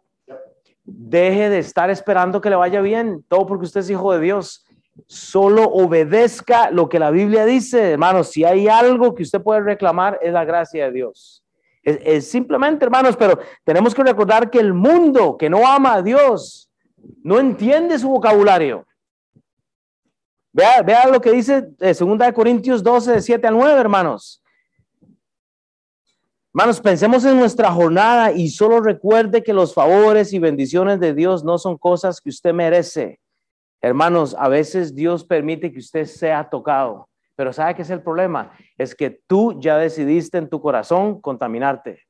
Deje 0.84 1.48
de 1.48 1.58
estar 1.58 1.88
esperando 1.88 2.40
que 2.40 2.50
le 2.50 2.56
vaya 2.56 2.82
bien, 2.82 3.24
todo 3.28 3.46
porque 3.46 3.64
usted 3.64 3.80
es 3.80 3.90
hijo 3.90 4.12
de 4.12 4.20
Dios. 4.20 4.66
Solo 5.06 5.64
obedezca 5.64 6.70
lo 6.70 6.88
que 6.88 6.98
la 6.98 7.10
Biblia 7.10 7.46
dice, 7.46 7.92
hermanos. 7.92 8.28
Si 8.28 8.44
hay 8.44 8.68
algo 8.68 9.14
que 9.14 9.22
usted 9.22 9.42
puede 9.42 9.60
reclamar, 9.60 10.18
es 10.22 10.32
la 10.32 10.44
gracia 10.44 10.84
de 10.86 10.92
Dios. 10.92 11.42
Es, 11.82 12.30
simplemente, 12.30 12.84
hermanos, 12.84 13.16
pero 13.16 13.38
tenemos 13.64 13.94
que 13.94 14.02
recordar 14.02 14.50
que 14.50 14.58
el 14.58 14.72
mundo 14.72 15.36
que 15.36 15.50
no 15.50 15.66
ama 15.66 15.94
a 15.94 16.02
Dios 16.02 16.70
no 17.22 17.38
entiende 17.38 17.98
su 17.98 18.08
vocabulario. 18.08 18.86
Vea, 20.52 20.82
vea 20.82 21.08
lo 21.08 21.20
que 21.20 21.32
dice 21.32 21.62
2 21.78 21.80
eh, 21.80 22.32
Corintios 22.32 22.82
12, 22.82 23.12
de 23.12 23.20
7 23.20 23.46
al 23.48 23.54
9, 23.54 23.80
hermanos. 23.80 24.43
Hermanos, 26.56 26.80
pensemos 26.80 27.24
en 27.24 27.36
nuestra 27.36 27.72
jornada 27.72 28.30
y 28.30 28.48
solo 28.48 28.80
recuerde 28.80 29.42
que 29.42 29.52
los 29.52 29.74
favores 29.74 30.32
y 30.32 30.38
bendiciones 30.38 31.00
de 31.00 31.12
Dios 31.12 31.42
no 31.42 31.58
son 31.58 31.76
cosas 31.76 32.20
que 32.20 32.28
usted 32.28 32.54
merece. 32.54 33.18
Hermanos, 33.82 34.36
a 34.38 34.48
veces 34.48 34.94
Dios 34.94 35.24
permite 35.24 35.72
que 35.72 35.80
usted 35.80 36.04
sea 36.04 36.48
tocado, 36.48 37.08
pero 37.34 37.52
¿sabe 37.52 37.74
qué 37.74 37.82
es 37.82 37.90
el 37.90 38.02
problema? 38.02 38.52
Es 38.78 38.94
que 38.94 39.20
tú 39.26 39.60
ya 39.60 39.78
decidiste 39.78 40.38
en 40.38 40.48
tu 40.48 40.60
corazón 40.60 41.20
contaminarte. 41.20 42.04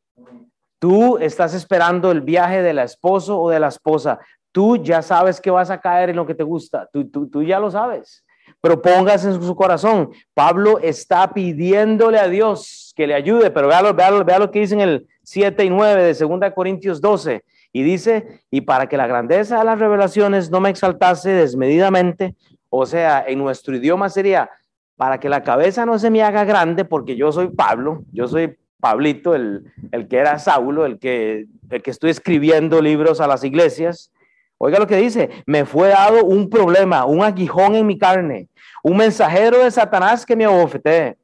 Tú 0.78 1.16
estás 1.16 1.55
esperando 1.55 2.11
el 2.11 2.20
viaje 2.20 2.61
del 2.61 2.80
esposo 2.80 3.40
o 3.40 3.49
de 3.49 3.61
la 3.61 3.68
esposa. 3.68 4.18
Tú 4.53 4.76
ya 4.76 5.01
sabes 5.01 5.40
que 5.40 5.51
vas 5.51 5.70
a 5.70 5.80
caer 5.80 6.11
en 6.11 6.16
lo 6.16 6.26
que 6.26 6.34
te 6.34 6.45
gusta. 6.45 6.86
Tú, 6.92 7.09
tú, 7.09 7.30
tú 7.30 7.42
ya 7.42 7.59
lo 7.59 7.70
sabes 7.70 8.24
pero 8.64 8.80
póngase 8.80 9.28
en 9.28 9.42
su 9.42 9.54
corazón. 9.54 10.12
Pablo 10.32 10.78
está 10.78 11.34
pidiéndole 11.34 12.18
a 12.18 12.28
Dios 12.28 12.94
que 12.96 13.06
le 13.06 13.12
ayude, 13.12 13.50
pero 13.50 13.68
vea 13.68 13.82
lo, 13.82 13.92
vea 13.92 14.38
lo, 14.38 14.50
que 14.50 14.60
dice 14.60 14.72
en 14.72 14.80
el 14.80 15.06
7 15.22 15.66
y 15.66 15.68
9 15.68 16.02
de 16.02 16.14
2 16.14 16.40
Corintios 16.54 17.02
12. 17.02 17.44
Y 17.74 17.82
dice, 17.82 18.40
y 18.50 18.62
para 18.62 18.86
que 18.86 18.96
la 18.96 19.06
grandeza 19.06 19.58
de 19.58 19.66
las 19.66 19.78
revelaciones 19.78 20.50
no 20.50 20.60
me 20.60 20.70
exaltase 20.70 21.32
desmedidamente, 21.32 22.36
o 22.70 22.86
sea, 22.86 23.22
en 23.28 23.38
nuestro 23.38 23.76
idioma 23.76 24.08
sería, 24.08 24.48
para 24.96 25.20
que 25.20 25.28
la 25.28 25.42
cabeza 25.42 25.84
no 25.84 25.98
se 25.98 26.10
me 26.10 26.22
haga 26.22 26.46
grande, 26.46 26.86
porque 26.86 27.16
yo 27.16 27.32
soy 27.32 27.48
Pablo, 27.48 28.04
yo 28.12 28.28
soy 28.28 28.56
Pablito, 28.80 29.34
el, 29.34 29.70
el 29.92 30.08
que 30.08 30.16
era 30.16 30.38
Saulo, 30.38 30.86
el 30.86 30.98
que, 30.98 31.48
el 31.68 31.82
que 31.82 31.90
estoy 31.90 32.08
escribiendo 32.08 32.80
libros 32.80 33.20
a 33.20 33.26
las 33.26 33.44
iglesias. 33.44 34.10
Oiga 34.59 34.78
lo 34.78 34.86
que 34.86 34.96
dice, 34.96 35.30
me 35.46 35.64
fue 35.64 35.88
dado 35.88 36.24
un 36.24 36.48
problema, 36.48 37.05
un 37.05 37.22
aguijón 37.22 37.74
en 37.74 37.86
mi 37.86 37.98
carne, 37.98 38.48
un 38.82 38.96
mensajero 38.96 39.59
de 39.62 39.70
Satanás 39.70 40.24
que 40.24 40.36
me 40.36 40.44
abofetee, 40.44 41.16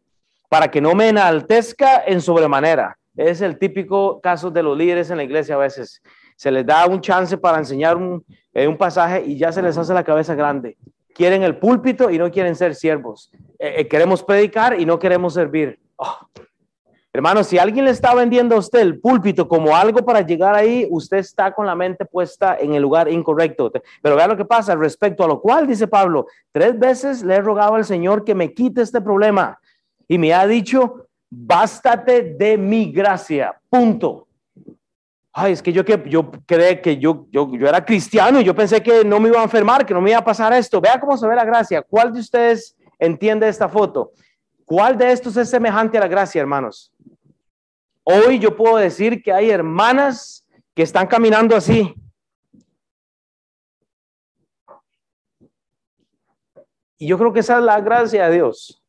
para 0.49 0.71
que 0.71 0.81
no 0.81 0.95
me 0.95 1.09
enaltezca 1.09 2.03
en 2.07 2.21
sobremanera. 2.21 2.99
Es 3.17 3.41
el 3.41 3.59
típico 3.59 4.21
caso 4.21 4.51
de 4.51 4.63
los 4.63 4.77
líderes 4.77 5.11
en 5.11 5.19
la 5.19 5.25
iglesia 5.25 5.55
a 5.55 5.59
veces. 5.59 6.03
Se 6.37 6.51
les 6.51 6.65
da 6.67 6.87
un 6.87 7.01
chance 7.01 7.37
para 7.37 7.59
enseñar 7.59 7.97
un, 7.97 8.25
eh, 8.53 8.67
un 8.67 8.77
pasaje 8.77 9.23
y 9.25 9.39
ya 9.39 9.53
se 9.53 9.63
les 9.63 9.77
hace 9.77 9.95
la 9.95 10.05
cabeza 10.05 10.35
grande. 10.35 10.77
Quieren 11.15 11.43
el 11.43 11.59
púlpito 11.59 12.11
y 12.11 12.19
no 12.19 12.31
quieren 12.31 12.57
ser 12.57 12.75
siervos. 12.75 13.31
Eh, 13.59 13.75
eh, 13.79 13.89
queremos 13.89 14.23
predicar 14.23 14.81
y 14.81 14.87
no 14.87 14.99
queremos 14.99 15.35
servir. 15.35 15.79
Oh, 15.97 16.19
Hermano, 17.13 17.43
si 17.43 17.59
alguien 17.59 17.87
le 17.87 17.91
está 17.91 18.15
vendiendo 18.15 18.55
a 18.55 18.59
usted 18.59 18.79
el 18.79 19.01
púlpito 19.01 19.49
como 19.49 19.75
algo 19.75 20.05
para 20.05 20.21
llegar 20.21 20.55
ahí, 20.55 20.87
usted 20.91 21.17
está 21.17 21.53
con 21.53 21.67
la 21.67 21.75
mente 21.75 22.05
puesta 22.05 22.57
en 22.61 22.75
el 22.75 22.83
lugar 22.83 23.11
incorrecto. 23.11 23.73
Pero 24.01 24.15
vea 24.15 24.29
lo 24.29 24.37
que 24.37 24.45
pasa, 24.45 24.77
respecto 24.77 25.25
a 25.25 25.29
lo 25.29 25.41
cual, 25.41 25.67
dice 25.67 25.89
Pablo, 25.89 26.27
tres 26.53 26.79
veces 26.79 27.25
le 27.25 27.35
he 27.35 27.41
rogado 27.41 27.75
al 27.75 27.85
Señor 27.85 28.25
que 28.25 28.37
me 28.37 28.55
quite 28.55 28.83
este 28.83 29.01
problema 29.01 29.59
y 30.07 30.19
me 30.19 30.33
ha 30.33 30.47
dicho, 30.47 31.09
bástate 31.29 32.35
de 32.39 32.57
mi 32.57 32.93
gracia, 32.93 33.61
punto. 33.69 34.29
Ay, 35.33 35.53
es 35.53 35.63
que 35.63 35.73
yo, 35.73 35.85
que, 35.85 36.03
yo 36.07 36.31
creí 36.47 36.81
que 36.81 36.97
yo, 36.97 37.27
yo, 37.31 37.51
yo 37.57 37.67
era 37.67 37.85
cristiano 37.85 38.41
y 38.41 38.45
yo 38.45 38.55
pensé 38.55 38.81
que 38.83 39.05
no 39.05 39.19
me 39.19 39.29
iba 39.29 39.41
a 39.41 39.45
enfermar, 39.45 39.85
que 39.85 39.95
no 39.95 40.01
me 40.01 40.11
iba 40.11 40.19
a 40.19 40.25
pasar 40.25 40.53
esto. 40.53 40.81
Vea 40.81 41.01
cómo 41.01 41.17
se 41.17 41.27
ve 41.27 41.35
la 41.35 41.45
gracia. 41.45 41.83
¿Cuál 41.83 42.13
de 42.13 42.21
ustedes 42.21 42.77
entiende 42.99 43.49
esta 43.49 43.69
foto? 43.69 44.13
¿Cuál 44.71 44.97
de 44.97 45.11
estos 45.11 45.37
es 45.37 45.51
semejante 45.51 45.99
a 45.99 46.03
la 46.03 46.07
gracia, 46.07 46.41
hermanos? 46.41 46.93
Hoy 48.05 48.39
yo 48.39 48.57
puedo 48.57 48.77
decir 48.77 49.21
que 49.21 49.33
hay 49.33 49.51
hermanas 49.51 50.47
que 50.77 50.85
están 50.85 51.09
caminando 51.09 51.57
así. 51.57 51.93
Y 56.99 57.09
yo 57.09 57.19
creo 57.19 57.33
que 57.33 57.41
esa 57.41 57.59
es 57.59 57.65
la 57.65 57.81
gracia 57.81 58.29
de 58.29 58.35
Dios. 58.37 58.81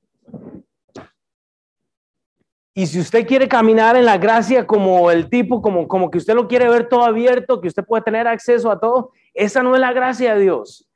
Y 2.76 2.86
si 2.86 3.00
usted 3.00 3.26
quiere 3.26 3.48
caminar 3.48 3.96
en 3.96 4.06
la 4.06 4.20
gracia 4.20 4.68
como 4.68 5.10
el 5.10 5.32
tipo, 5.32 5.64
como, 5.64 5.88
como 5.88 6.12
que 6.12 6.20
usted 6.20 6.36
lo 6.36 6.48
quiere 6.48 6.70
ver 6.70 6.90
todo 6.90 7.04
abierto, 7.04 7.60
que 7.60 7.70
usted 7.70 7.84
puede 7.84 8.04
tener 8.04 8.28
acceso 8.28 8.70
a 8.70 8.80
todo, 8.80 9.14
esa 9.34 9.64
no 9.64 9.74
es 9.74 9.82
la 9.82 9.94
gracia 9.94 10.36
de 10.36 10.42
Dios. 10.42 10.88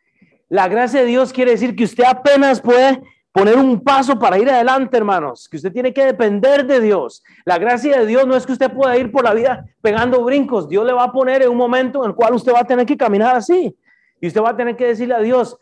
La 0.47 0.67
gracia 0.67 0.99
de 0.99 1.07
Dios 1.07 1.33
quiere 1.33 1.49
decir 1.49 1.75
que 1.75 1.86
usted 1.86 2.03
apenas 2.03 2.61
puede 2.61 3.01
poner 3.36 3.57
un 3.57 3.81
paso 3.81 4.17
para 4.17 4.39
ir 4.39 4.49
adelante, 4.49 4.95
hermanos, 4.95 5.49
que 5.49 5.57
usted 5.57 5.73
tiene 5.73 5.93
que 5.93 6.05
depender 6.05 6.65
de 6.65 6.79
Dios. 6.79 7.21
La 7.43 7.57
gracia 7.57 7.99
de 7.99 8.05
Dios 8.05 8.25
no 8.25 8.33
es 8.33 8.45
que 8.45 8.53
usted 8.53 8.71
pueda 8.71 8.97
ir 8.97 9.11
por 9.11 9.25
la 9.25 9.33
vida 9.33 9.65
pegando 9.81 10.23
brincos. 10.23 10.69
Dios 10.69 10.86
le 10.86 10.93
va 10.93 11.03
a 11.03 11.11
poner 11.11 11.41
en 11.41 11.49
un 11.49 11.57
momento 11.57 12.01
en 12.05 12.11
el 12.11 12.15
cual 12.15 12.33
usted 12.33 12.53
va 12.53 12.61
a 12.61 12.65
tener 12.65 12.86
que 12.86 12.95
caminar 12.95 13.36
así. 13.36 13.77
Y 14.21 14.27
usted 14.27 14.41
va 14.41 14.51
a 14.51 14.55
tener 14.55 14.77
que 14.77 14.88
decirle 14.88 15.15
a 15.15 15.19
Dios, 15.19 15.57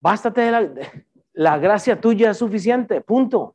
bástate 0.00 0.40
de 0.40 0.50
la, 0.50 0.70
la 1.34 1.58
gracia 1.58 2.00
tuya 2.00 2.30
es 2.30 2.38
suficiente, 2.38 3.02
punto. 3.02 3.54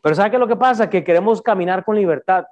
Pero 0.00 0.14
¿sabe 0.14 0.30
qué 0.30 0.36
es 0.36 0.40
lo 0.40 0.46
que 0.46 0.54
pasa? 0.54 0.88
Que 0.88 1.02
queremos 1.02 1.42
caminar 1.42 1.84
con 1.84 1.96
libertad. 1.96 2.44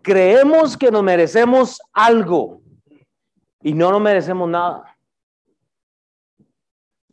Creemos 0.00 0.74
que 0.74 0.90
nos 0.90 1.02
merecemos 1.02 1.82
algo 1.92 2.62
y 3.60 3.74
no 3.74 3.90
nos 3.90 4.00
merecemos 4.00 4.48
nada. 4.48 4.93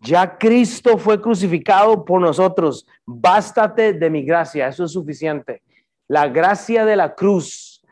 Ya 0.01 0.37
Cristo 0.37 0.97
fue 0.97 1.21
crucificado 1.21 2.03
por 2.03 2.19
nosotros. 2.19 2.87
Bástate 3.05 3.93
de 3.93 4.09
mi 4.09 4.23
gracia, 4.23 4.67
eso 4.67 4.85
es 4.85 4.91
suficiente. 4.91 5.61
La 6.07 6.27
gracia 6.27 6.85
de 6.85 6.95
la 6.95 7.13
cruz 7.13 7.83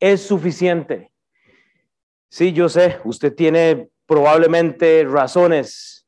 es 0.00 0.22
suficiente. 0.22 1.12
Sí, 2.30 2.52
yo 2.52 2.68
sé, 2.68 2.98
usted 3.04 3.34
tiene 3.34 3.88
probablemente 4.06 5.04
razones 5.04 6.06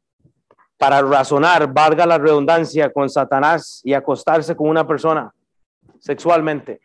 para 0.78 1.02
razonar, 1.02 1.72
valga 1.72 2.06
la 2.06 2.18
redundancia, 2.18 2.90
con 2.90 3.08
Satanás 3.10 3.80
y 3.84 3.92
acostarse 3.92 4.56
con 4.56 4.68
una 4.68 4.86
persona 4.86 5.32
sexualmente. 6.00 6.80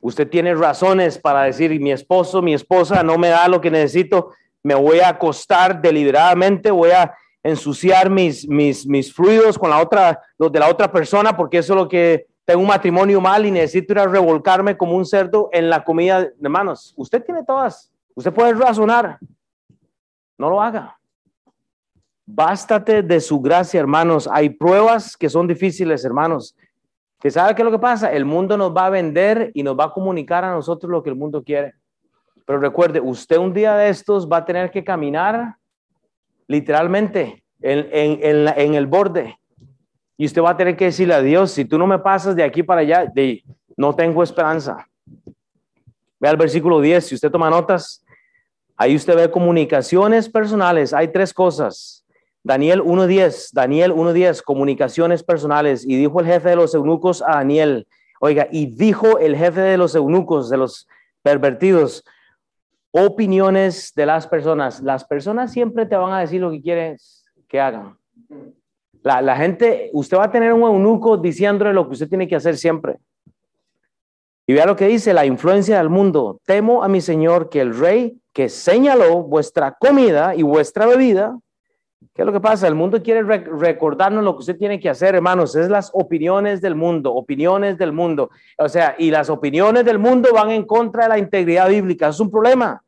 Usted 0.00 0.28
tiene 0.28 0.54
razones 0.54 1.18
para 1.18 1.42
decir, 1.42 1.78
mi 1.80 1.92
esposo, 1.92 2.40
mi 2.40 2.54
esposa 2.54 3.02
no 3.02 3.18
me 3.18 3.28
da 3.28 3.48
lo 3.48 3.60
que 3.60 3.70
necesito, 3.70 4.32
me 4.62 4.74
voy 4.74 5.00
a 5.00 5.10
acostar 5.10 5.80
deliberadamente, 5.80 6.70
voy 6.70 6.90
a 6.90 7.14
ensuciar 7.42 8.10
mis, 8.10 8.46
mis, 8.48 8.86
mis 8.86 9.12
fluidos 9.12 9.58
con 9.58 9.70
la 9.70 9.80
otra, 9.80 10.20
los 10.38 10.52
de 10.52 10.58
la 10.58 10.68
otra 10.68 10.90
persona, 10.90 11.36
porque 11.36 11.58
eso 11.58 11.72
es 11.72 11.78
lo 11.78 11.88
que 11.88 12.26
tengo 12.44 12.60
un 12.60 12.68
matrimonio 12.68 13.20
mal 13.20 13.46
y 13.46 13.50
necesito 13.50 13.92
ir 13.92 13.98
a 14.00 14.06
revolcarme 14.06 14.76
como 14.76 14.96
un 14.96 15.06
cerdo 15.06 15.48
en 15.52 15.70
la 15.70 15.84
comida. 15.84 16.28
Hermanos, 16.42 16.92
usted 16.96 17.22
tiene 17.24 17.44
todas, 17.44 17.92
usted 18.14 18.32
puede 18.32 18.54
razonar, 18.54 19.18
no 20.36 20.50
lo 20.50 20.60
haga. 20.60 20.98
Bástate 22.26 23.02
de 23.02 23.20
su 23.20 23.40
gracia, 23.40 23.80
hermanos. 23.80 24.28
Hay 24.30 24.50
pruebas 24.50 25.16
que 25.16 25.28
son 25.28 25.48
difíciles, 25.48 26.04
hermanos. 26.04 26.56
¿Que 27.18 27.30
sabe 27.30 27.54
qué 27.54 27.62
es 27.62 27.66
lo 27.66 27.72
que 27.72 27.78
pasa? 27.78 28.12
El 28.12 28.24
mundo 28.24 28.56
nos 28.56 28.74
va 28.74 28.86
a 28.86 28.90
vender 28.90 29.50
y 29.52 29.62
nos 29.62 29.78
va 29.78 29.86
a 29.86 29.92
comunicar 29.92 30.44
a 30.44 30.52
nosotros 30.52 30.90
lo 30.90 31.02
que 31.02 31.10
el 31.10 31.16
mundo 31.16 31.42
quiere. 31.42 31.74
Pero 32.50 32.58
recuerde, 32.58 33.00
usted 33.00 33.36
un 33.36 33.54
día 33.54 33.76
de 33.76 33.90
estos 33.90 34.28
va 34.28 34.38
a 34.38 34.44
tener 34.44 34.72
que 34.72 34.82
caminar 34.82 35.54
literalmente 36.48 37.44
en, 37.62 38.74
el 38.74 38.86
borde. 38.88 39.38
Y 40.16 40.26
usted 40.26 40.42
va 40.42 40.50
a 40.50 40.56
tener 40.56 40.76
que 40.76 40.86
decirle 40.86 41.14
a 41.14 41.22
Dios, 41.22 41.52
si 41.52 41.64
tú 41.64 41.78
no 41.78 41.86
me 41.86 42.00
pasas 42.00 42.34
de 42.34 42.42
aquí 42.42 42.64
para 42.64 42.80
allá, 42.80 43.06
de, 43.06 43.44
no 43.76 43.94
tengo 43.94 44.24
esperanza. 44.24 44.84
Vea 46.18 46.32
el 46.32 46.36
versículo 46.36 46.80
10, 46.80 47.06
si 47.06 47.14
usted 47.14 47.30
toma 47.30 47.50
notas, 47.50 48.04
ahí 48.76 48.96
usted 48.96 49.14
ve 49.14 49.30
comunicaciones 49.30 50.28
personales. 50.28 50.92
Hay 50.92 51.06
tres 51.12 51.32
cosas 51.32 52.04
Daniel 52.42 52.82
1.10, 52.82 53.50
Daniel 53.52 53.92
1.10, 53.92 54.42
comunicaciones 54.42 55.22
personales. 55.22 55.86
Y 55.86 55.94
dijo 55.94 56.18
el 56.18 56.26
jefe 56.26 56.48
de 56.48 56.56
los 56.56 56.74
eunucos 56.74 57.22
a 57.22 57.36
Daniel, 57.36 57.86
oiga, 58.18 58.48
y 58.50 58.66
dijo 58.66 59.20
el 59.20 59.36
jefe 59.36 59.60
de 59.60 59.76
los 59.76 59.94
eunucos, 59.94 60.50
de 60.50 60.56
los 60.56 60.88
pervertidos, 61.22 62.02
opiniones 62.92 63.92
de 63.94 64.06
las 64.06 64.26
personas. 64.26 64.80
Las 64.82 65.04
personas 65.04 65.52
siempre 65.52 65.86
te 65.86 65.96
van 65.96 66.12
a 66.12 66.20
decir 66.20 66.40
lo 66.40 66.50
que 66.50 66.60
quieres 66.60 67.24
que 67.48 67.60
hagan. 67.60 67.96
La, 69.02 69.22
la 69.22 69.36
gente, 69.36 69.90
usted 69.92 70.16
va 70.16 70.24
a 70.24 70.30
tener 70.30 70.52
un 70.52 70.62
eunuco 70.62 71.16
diciéndole 71.16 71.72
lo 71.72 71.86
que 71.86 71.94
usted 71.94 72.08
tiene 72.08 72.28
que 72.28 72.36
hacer 72.36 72.56
siempre. 72.56 72.98
Y 74.46 74.52
vea 74.52 74.66
lo 74.66 74.76
que 74.76 74.88
dice 74.88 75.14
la 75.14 75.24
influencia 75.24 75.78
del 75.78 75.88
mundo. 75.88 76.40
Temo 76.44 76.82
a 76.82 76.88
mi 76.88 77.00
Señor 77.00 77.48
que 77.48 77.60
el 77.60 77.78
rey 77.78 78.20
que 78.32 78.48
señaló 78.48 79.22
vuestra 79.22 79.76
comida 79.78 80.34
y 80.34 80.42
vuestra 80.42 80.86
bebida, 80.86 81.38
¿Qué 82.14 82.22
es 82.22 82.26
lo 82.26 82.32
que 82.32 82.40
pasa? 82.40 82.66
El 82.66 82.74
mundo 82.74 83.02
quiere 83.02 83.22
recordarnos 83.22 84.24
lo 84.24 84.34
que 84.34 84.40
usted 84.40 84.56
tiene 84.56 84.80
que 84.80 84.88
hacer, 84.88 85.14
hermanos. 85.14 85.54
Es 85.54 85.68
las 85.68 85.90
opiniones 85.92 86.60
del 86.62 86.74
mundo, 86.74 87.14
opiniones 87.14 87.76
del 87.76 87.92
mundo. 87.92 88.30
O 88.58 88.68
sea, 88.68 88.94
y 88.98 89.10
las 89.10 89.28
opiniones 89.28 89.84
del 89.84 89.98
mundo 89.98 90.30
van 90.32 90.50
en 90.50 90.64
contra 90.64 91.04
de 91.04 91.08
la 91.10 91.18
integridad 91.18 91.68
bíblica. 91.68 92.08
Es 92.08 92.18
un 92.18 92.30
problema. 92.30 92.82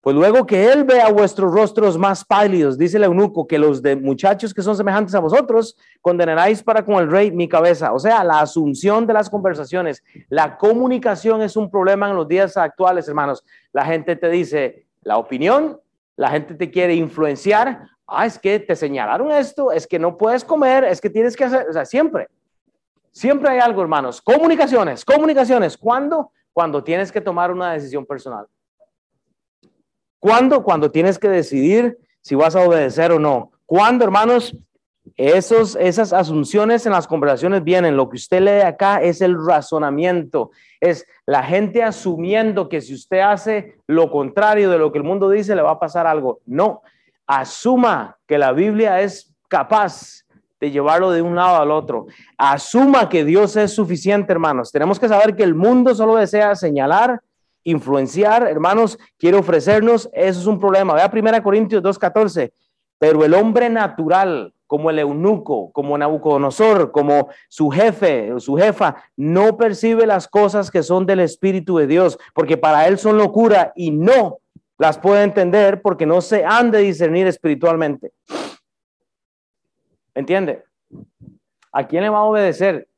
Pues 0.00 0.16
luego 0.16 0.44
que 0.44 0.72
él 0.72 0.82
vea 0.82 1.08
vuestros 1.12 1.54
rostros 1.54 1.96
más 1.96 2.24
pálidos, 2.24 2.76
dice 2.76 2.96
el 2.96 3.04
eunuco, 3.04 3.46
que 3.46 3.56
los 3.56 3.80
de 3.80 3.94
muchachos 3.94 4.52
que 4.52 4.60
son 4.60 4.76
semejantes 4.76 5.14
a 5.14 5.20
vosotros, 5.20 5.76
condenaráis 6.00 6.60
para 6.60 6.84
con 6.84 6.96
el 6.96 7.08
rey 7.08 7.30
mi 7.30 7.48
cabeza. 7.48 7.92
O 7.92 8.00
sea, 8.00 8.24
la 8.24 8.40
asunción 8.40 9.06
de 9.06 9.12
las 9.12 9.30
conversaciones, 9.30 10.02
la 10.28 10.58
comunicación 10.58 11.40
es 11.42 11.56
un 11.56 11.70
problema 11.70 12.10
en 12.10 12.16
los 12.16 12.26
días 12.26 12.56
actuales, 12.56 13.06
hermanos. 13.06 13.44
La 13.72 13.84
gente 13.84 14.16
te 14.16 14.28
dice 14.28 14.86
la 15.02 15.18
opinión, 15.18 15.80
la 16.16 16.30
gente 16.30 16.54
te 16.54 16.72
quiere 16.72 16.96
influenciar, 16.96 17.88
ah, 18.12 18.26
es 18.26 18.38
que 18.38 18.58
te 18.60 18.76
señalaron 18.76 19.30
esto, 19.32 19.72
es 19.72 19.86
que 19.86 19.98
no 19.98 20.16
puedes 20.16 20.44
comer, 20.44 20.84
es 20.84 21.00
que 21.00 21.10
tienes 21.10 21.36
que 21.36 21.44
hacer, 21.44 21.68
o 21.68 21.72
sea, 21.72 21.84
siempre, 21.84 22.28
siempre 23.10 23.50
hay 23.50 23.58
algo, 23.58 23.82
hermanos. 23.82 24.20
Comunicaciones, 24.20 25.04
comunicaciones. 25.04 25.76
¿Cuándo? 25.76 26.32
Cuando 26.52 26.82
tienes 26.82 27.10
que 27.10 27.20
tomar 27.20 27.50
una 27.50 27.72
decisión 27.72 28.04
personal. 28.04 28.46
¿Cuándo? 30.18 30.62
Cuando 30.62 30.90
tienes 30.90 31.18
que 31.18 31.28
decidir 31.28 31.98
si 32.20 32.34
vas 32.34 32.54
a 32.54 32.60
obedecer 32.60 33.10
o 33.12 33.18
no. 33.18 33.50
¿Cuándo, 33.66 34.04
hermanos? 34.04 34.56
Esos, 35.16 35.74
esas 35.76 36.12
asunciones 36.12 36.86
en 36.86 36.92
las 36.92 37.08
conversaciones 37.08 37.64
vienen. 37.64 37.96
Lo 37.96 38.08
que 38.08 38.16
usted 38.16 38.40
lee 38.40 38.64
acá 38.64 39.02
es 39.02 39.20
el 39.20 39.36
razonamiento. 39.44 40.52
Es 40.80 41.06
la 41.26 41.42
gente 41.42 41.82
asumiendo 41.82 42.68
que 42.68 42.80
si 42.80 42.94
usted 42.94 43.18
hace 43.18 43.76
lo 43.86 44.10
contrario 44.10 44.70
de 44.70 44.78
lo 44.78 44.92
que 44.92 44.98
el 44.98 45.04
mundo 45.04 45.28
dice, 45.28 45.56
le 45.56 45.62
va 45.62 45.72
a 45.72 45.80
pasar 45.80 46.06
algo. 46.06 46.40
No, 46.46 46.82
asuma 47.26 48.18
que 48.26 48.38
la 48.38 48.52
Biblia 48.52 49.00
es 49.00 49.34
capaz 49.48 50.22
de 50.62 50.70
llevarlo 50.70 51.10
de 51.10 51.22
un 51.22 51.34
lado 51.34 51.56
al 51.56 51.72
otro. 51.72 52.06
Asuma 52.38 53.08
que 53.08 53.24
Dios 53.24 53.56
es 53.56 53.74
suficiente, 53.74 54.32
hermanos. 54.32 54.70
Tenemos 54.70 55.00
que 55.00 55.08
saber 55.08 55.34
que 55.34 55.42
el 55.42 55.56
mundo 55.56 55.92
solo 55.92 56.14
desea 56.14 56.54
señalar, 56.54 57.20
influenciar, 57.64 58.44
hermanos, 58.44 58.96
quiere 59.18 59.36
ofrecernos, 59.36 60.08
eso 60.12 60.40
es 60.40 60.46
un 60.46 60.60
problema. 60.60 60.94
Vea 60.94 61.10
1 61.12 61.42
Corintios 61.42 61.82
2.14, 61.82 62.52
pero 62.96 63.24
el 63.24 63.34
hombre 63.34 63.70
natural, 63.70 64.54
como 64.68 64.88
el 64.88 65.00
eunuco, 65.00 65.72
como 65.72 65.98
Nabucodonosor, 65.98 66.92
como 66.92 67.28
su 67.48 67.68
jefe 67.68 68.32
o 68.32 68.38
su 68.38 68.56
jefa, 68.56 68.94
no 69.16 69.56
percibe 69.56 70.06
las 70.06 70.28
cosas 70.28 70.70
que 70.70 70.84
son 70.84 71.06
del 71.06 71.20
Espíritu 71.20 71.76
de 71.78 71.88
Dios, 71.88 72.18
porque 72.34 72.56
para 72.56 72.86
él 72.86 72.98
son 72.98 73.18
locura 73.18 73.72
y 73.74 73.90
no 73.90 74.38
las 74.82 74.98
puede 74.98 75.22
entender 75.22 75.80
porque 75.80 76.06
no 76.06 76.20
se 76.20 76.44
han 76.44 76.72
de 76.72 76.78
discernir 76.80 77.28
espiritualmente. 77.28 78.10
¿Entiende? 80.12 80.64
¿A 81.70 81.86
quién 81.86 82.02
le 82.02 82.08
va 82.08 82.18
a 82.18 82.24
obedecer? 82.24 82.88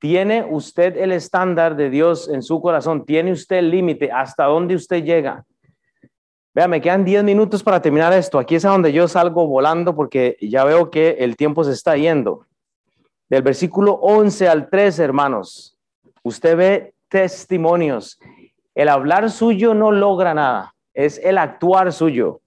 ¿Tiene 0.00 0.44
usted 0.44 0.96
el 0.96 1.12
estándar 1.12 1.76
de 1.76 1.90
Dios 1.90 2.28
en 2.28 2.42
su 2.42 2.60
corazón? 2.60 3.04
¿Tiene 3.04 3.30
usted 3.30 3.58
el 3.58 3.70
límite? 3.70 4.10
¿Hasta 4.10 4.46
dónde 4.46 4.74
usted 4.74 5.04
llega? 5.04 5.44
Vea, 6.54 6.66
me 6.66 6.80
quedan 6.80 7.04
10 7.04 7.22
minutos 7.22 7.62
para 7.62 7.80
terminar 7.80 8.12
esto. 8.12 8.40
Aquí 8.40 8.56
es 8.56 8.64
a 8.64 8.70
donde 8.70 8.92
yo 8.92 9.06
salgo 9.06 9.46
volando 9.46 9.94
porque 9.94 10.36
ya 10.40 10.64
veo 10.64 10.90
que 10.90 11.10
el 11.20 11.36
tiempo 11.36 11.62
se 11.62 11.70
está 11.70 11.96
yendo. 11.96 12.46
Del 13.30 13.42
versículo 13.42 13.92
11 13.92 14.48
al 14.48 14.68
13, 14.68 15.04
hermanos, 15.04 15.78
usted 16.24 16.56
ve 16.56 16.94
testimonios. 17.08 18.18
El 18.74 18.88
hablar 18.88 19.30
suyo 19.30 19.72
no 19.72 19.92
logra 19.92 20.34
nada 20.34 20.72
es 20.94 21.20
el 21.22 21.38
actuar 21.38 21.92
suyo. 21.92 22.40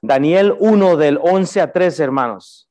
Daniel 0.00 0.54
1 0.58 0.96
del 0.96 1.18
11 1.20 1.60
a 1.60 1.72
13, 1.72 2.04
hermanos. 2.04 2.68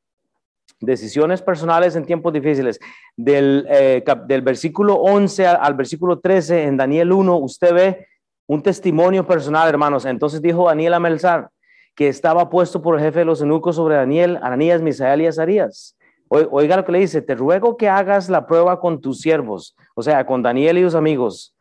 Decisiones 0.80 1.41
personales 1.41 1.95
en 1.95 2.05
tiempos 2.05 2.32
difíciles. 2.34 2.80
Del, 3.15 3.65
eh, 3.70 4.03
del 4.28 4.41
versículo 4.41 4.95
11 4.95 5.47
al, 5.47 5.74
versículo 5.74 6.20
13 6.20 6.63
en 6.63 6.78
Daniel 6.78 7.11
1, 7.11 7.38
usted 7.38 7.74
ve 7.74 8.07
un 8.45 8.61
testimonio 8.61 9.26
personal, 9.26 9.68
hermanos. 9.68 10.05
Entonces 10.05 10.41
dijo 10.41 10.68
Daniel 10.68 10.93
a 10.93 10.99
Melzar, 10.99 11.49
que 11.95 12.07
estaba 12.07 12.49
puesto 12.49 12.82
por 12.82 12.95
el 12.95 13.03
jefe 13.03 13.20
de 13.20 13.26
los 13.26 13.41
eunucos 13.41 13.76
sobre 13.76 13.95
Daniel, 13.95 14.39
Ananías, 14.41 14.82
Misael 14.82 15.22
y 15.22 15.28
Azarías. 15.28 15.97
Oiga 16.30 16.76
lo 16.76 16.86
que 16.86 16.91
le 16.91 16.99
dice, 16.99 17.22
te 17.22 17.36
ruego 17.36 17.78
que 17.78 17.88
hagas 17.88 18.30
la 18.30 18.45
prueba 18.45 18.82
con 18.82 18.99
tus 18.99 19.22
siervos, 19.22 19.78
o 19.95 20.03
sea, 20.03 20.26
con 20.26 20.43
Daniel 20.43 20.78
y 20.78 20.84
sus 20.84 20.95
amigos, 20.95 21.55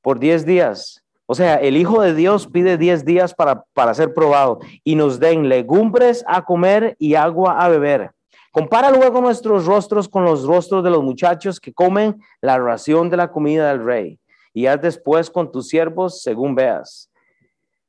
por 0.00 0.18
10 0.18 0.46
días 0.46 1.04
o 1.30 1.34
sea, 1.34 1.56
el 1.56 1.76
Hijo 1.76 2.00
de 2.00 2.14
Dios 2.14 2.46
pide 2.46 2.78
10 2.78 3.04
días 3.04 3.34
para, 3.34 3.62
para 3.74 3.92
ser 3.92 4.14
probado 4.14 4.60
y 4.82 4.94
nos 4.94 5.20
den 5.20 5.50
legumbres 5.50 6.24
a 6.26 6.42
comer 6.42 6.96
y 6.98 7.16
agua 7.16 7.62
a 7.62 7.68
beber. 7.68 8.12
Compara 8.50 8.90
luego 8.90 9.20
nuestros 9.20 9.66
rostros 9.66 10.08
con 10.08 10.24
los 10.24 10.46
rostros 10.46 10.82
de 10.82 10.88
los 10.88 11.02
muchachos 11.02 11.60
que 11.60 11.74
comen 11.74 12.18
la 12.40 12.58
ración 12.58 13.10
de 13.10 13.18
la 13.18 13.30
comida 13.30 13.68
del 13.68 13.84
rey 13.84 14.18
y 14.54 14.64
haz 14.64 14.80
después 14.80 15.28
con 15.28 15.52
tus 15.52 15.68
siervos 15.68 16.22
según 16.22 16.54
veas. 16.54 17.10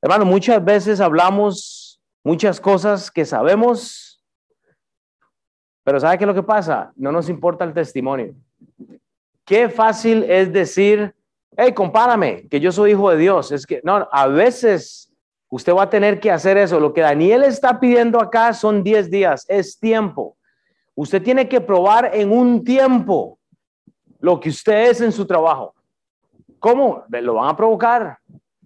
Hermano, 0.02 0.26
muchas 0.26 0.62
veces 0.62 1.00
hablamos 1.00 2.02
muchas 2.26 2.60
cosas 2.60 3.10
que 3.10 3.24
sabemos, 3.24 4.22
pero 5.86 5.98
¿sabe 6.02 6.18
qué 6.18 6.26
es 6.26 6.28
lo 6.28 6.36
que 6.36 6.44
pasa? 6.44 6.92
No 6.98 7.14
nos 7.14 7.30
importa 7.30 7.64
el 7.64 7.74
testimonio. 7.74 8.36
Qué 9.46 9.70
fácil 9.70 10.24
es 10.24 10.52
decir, 10.52 11.16
hey, 11.62 11.74
compárame, 11.74 12.48
que 12.50 12.60
yo 12.60 12.72
soy 12.72 12.92
hijo 12.92 13.12
de 13.12 13.18
Dios. 13.18 13.52
Es 13.52 13.66
que, 13.66 13.82
no, 13.84 14.08
a 14.12 14.28
veces 14.28 15.12
usted 15.50 15.74
va 15.74 15.84
a 15.84 15.90
tener 15.90 16.20
que 16.20 16.32
hacer 16.32 16.58
eso. 16.58 16.80
Lo 16.80 16.94
que 16.94 17.02
Daniel 17.02 17.44
está 17.44 17.80
pidiendo 17.80 18.22
acá 18.22 18.54
son 18.54 18.82
10 18.82 19.12
días, 19.12 19.46
es 19.50 19.78
tiempo. 19.78 20.38
Usted 20.96 21.22
tiene 21.22 21.50
que 21.50 21.60
probar 21.60 22.12
en 22.14 22.32
un 22.32 22.64
tiempo 22.64 23.38
lo 24.20 24.40
que 24.40 24.50
usted 24.50 24.90
es 24.90 25.02
en 25.02 25.12
su 25.12 25.26
trabajo. 25.26 25.76
¿Cómo? 26.60 27.04
Lo 27.10 27.36
van 27.36 27.50
a 27.50 27.56
provocar, 27.56 28.18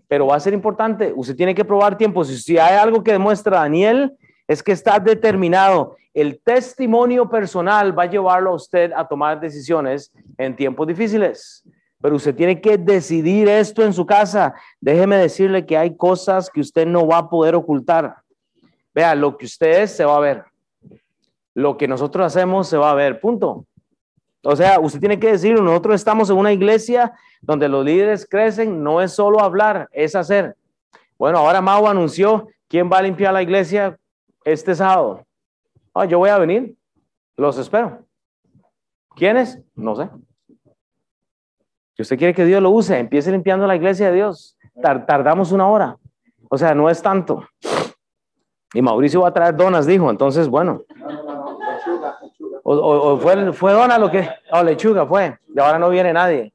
pero 0.07 0.27
va 0.27 0.35
a 0.35 0.39
ser 0.39 0.53
importante. 0.53 1.11
Usted 1.15 1.35
tiene 1.35 1.55
que 1.55 1.65
probar 1.65 1.97
tiempo. 1.97 2.23
Si, 2.23 2.37
si 2.37 2.57
hay 2.57 2.77
algo 2.77 3.03
que 3.03 3.11
demuestra 3.11 3.59
Daniel, 3.59 4.15
es 4.47 4.61
que 4.61 4.71
está 4.71 4.99
determinado. 4.99 5.95
El 6.13 6.39
testimonio 6.43 7.27
personal 7.27 7.97
va 7.97 8.03
a 8.03 8.07
llevarlo 8.09 8.51
a 8.51 8.55
usted 8.55 8.91
a 8.95 9.07
tomar 9.07 9.39
decisiones 9.39 10.11
en 10.37 10.55
tiempos 10.55 10.87
difíciles 10.87 11.62
pero 12.03 12.17
usted 12.17 12.35
tiene 12.35 12.59
que 12.59 12.77
decidir 12.77 13.47
esto 13.47 13.81
en 13.81 13.93
su 13.93 14.05
casa. 14.05 14.53
Déjeme 14.81 15.15
decirle 15.15 15.65
que 15.65 15.77
hay 15.77 15.95
cosas 15.95 16.49
que 16.49 16.59
usted 16.59 16.85
no 16.85 17.07
va 17.07 17.19
a 17.19 17.29
poder 17.29 17.55
ocultar. 17.55 18.17
Vea, 18.93 19.15
lo 19.15 19.37
que 19.37 19.45
usted 19.45 19.83
es 19.83 19.95
se 19.95 20.03
va 20.03 20.17
a 20.17 20.19
ver. 20.19 20.43
Lo 21.53 21.77
que 21.77 21.87
nosotros 21.87 22.25
hacemos 22.25 22.67
se 22.67 22.75
va 22.75 22.91
a 22.91 22.93
ver, 22.93 23.21
punto. 23.21 23.65
O 24.43 24.53
sea, 24.53 24.81
usted 24.81 24.99
tiene 24.99 25.17
que 25.17 25.31
decir, 25.31 25.57
nosotros 25.61 25.95
estamos 25.95 26.29
en 26.29 26.35
una 26.35 26.51
iglesia 26.51 27.13
donde 27.39 27.69
los 27.69 27.85
líderes 27.85 28.27
crecen, 28.29 28.83
no 28.83 29.01
es 29.01 29.13
solo 29.13 29.39
hablar, 29.39 29.87
es 29.93 30.13
hacer. 30.13 30.57
Bueno, 31.17 31.37
ahora 31.37 31.61
Mau 31.61 31.87
anunció 31.87 32.49
quién 32.67 32.89
va 32.91 32.97
a 32.97 33.03
limpiar 33.03 33.33
la 33.33 33.43
iglesia 33.43 33.97
este 34.43 34.75
sábado. 34.75 35.25
Ah, 35.93 36.03
yo 36.03 36.19
voy 36.19 36.31
a 36.31 36.37
venir, 36.37 36.75
los 37.37 37.57
espero. 37.57 38.05
¿Quiénes? 39.15 39.57
No 39.73 39.95
sé. 39.95 40.09
Si 41.95 42.01
usted 42.01 42.17
quiere 42.17 42.33
que 42.33 42.45
Dios 42.45 42.61
lo 42.61 42.71
use, 42.71 42.97
empiece 42.97 43.31
limpiando 43.31 43.67
la 43.67 43.75
iglesia 43.75 44.07
de 44.07 44.15
Dios. 44.15 44.57
tardamos 44.81 45.51
una 45.51 45.67
hora. 45.67 45.97
O 46.49 46.57
sea, 46.57 46.73
no 46.73 46.89
es 46.89 47.01
tanto. 47.01 47.45
Y 48.73 48.81
Mauricio 48.81 49.21
va 49.21 49.29
a 49.29 49.33
traer 49.33 49.55
donas, 49.55 49.85
dijo. 49.85 50.09
Entonces, 50.09 50.47
bueno. 50.47 50.81
O, 52.63 52.75
o, 52.75 53.17
fue, 53.17 53.53
fue 53.53 53.73
dona 53.73 53.99
lo 53.99 54.09
que. 54.09 54.27
O 54.51 54.63
lechuga 54.63 55.05
fue. 55.05 55.37
Y 55.55 55.59
ahora 55.59 55.77
no 55.77 55.89
viene 55.89 56.11
nadie. 56.13 56.51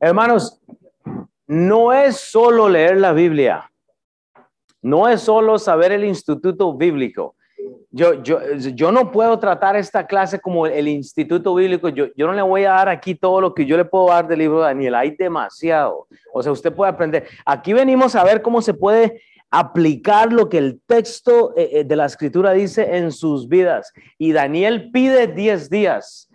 Hermanos, 0.00 0.60
no 1.48 1.92
es 1.92 2.16
solo 2.18 2.68
leer 2.68 2.98
la 2.98 3.12
Biblia. 3.12 3.68
No 4.80 5.08
es 5.08 5.22
solo 5.22 5.58
saber 5.58 5.90
el 5.90 6.04
instituto 6.04 6.72
bíblico. 6.74 7.34
Yo, 7.90 8.22
yo, 8.22 8.40
yo 8.54 8.92
no 8.92 9.10
puedo 9.10 9.38
tratar 9.38 9.76
esta 9.76 10.06
clase 10.06 10.40
como 10.40 10.66
el 10.66 10.88
instituto 10.88 11.54
bíblico. 11.54 11.88
Yo, 11.88 12.06
yo 12.16 12.26
no 12.26 12.32
le 12.32 12.42
voy 12.42 12.64
a 12.64 12.72
dar 12.72 12.88
aquí 12.88 13.14
todo 13.14 13.40
lo 13.40 13.54
que 13.54 13.66
yo 13.66 13.76
le 13.76 13.84
puedo 13.84 14.08
dar 14.08 14.28
del 14.28 14.40
libro 14.40 14.58
de 14.58 14.66
Daniel. 14.66 14.94
Hay 14.94 15.16
demasiado. 15.16 16.06
O 16.32 16.42
sea, 16.42 16.52
usted 16.52 16.72
puede 16.72 16.90
aprender. 16.90 17.26
Aquí 17.44 17.72
venimos 17.72 18.14
a 18.14 18.24
ver 18.24 18.42
cómo 18.42 18.60
se 18.60 18.74
puede 18.74 19.20
aplicar 19.50 20.32
lo 20.32 20.48
que 20.48 20.58
el 20.58 20.80
texto 20.86 21.54
eh, 21.56 21.70
eh, 21.72 21.84
de 21.84 21.96
la 21.96 22.06
escritura 22.06 22.52
dice 22.52 22.96
en 22.96 23.12
sus 23.12 23.48
vidas. 23.48 23.92
Y 24.18 24.32
Daniel 24.32 24.90
pide 24.92 25.26
10 25.26 25.70
días. 25.70 26.28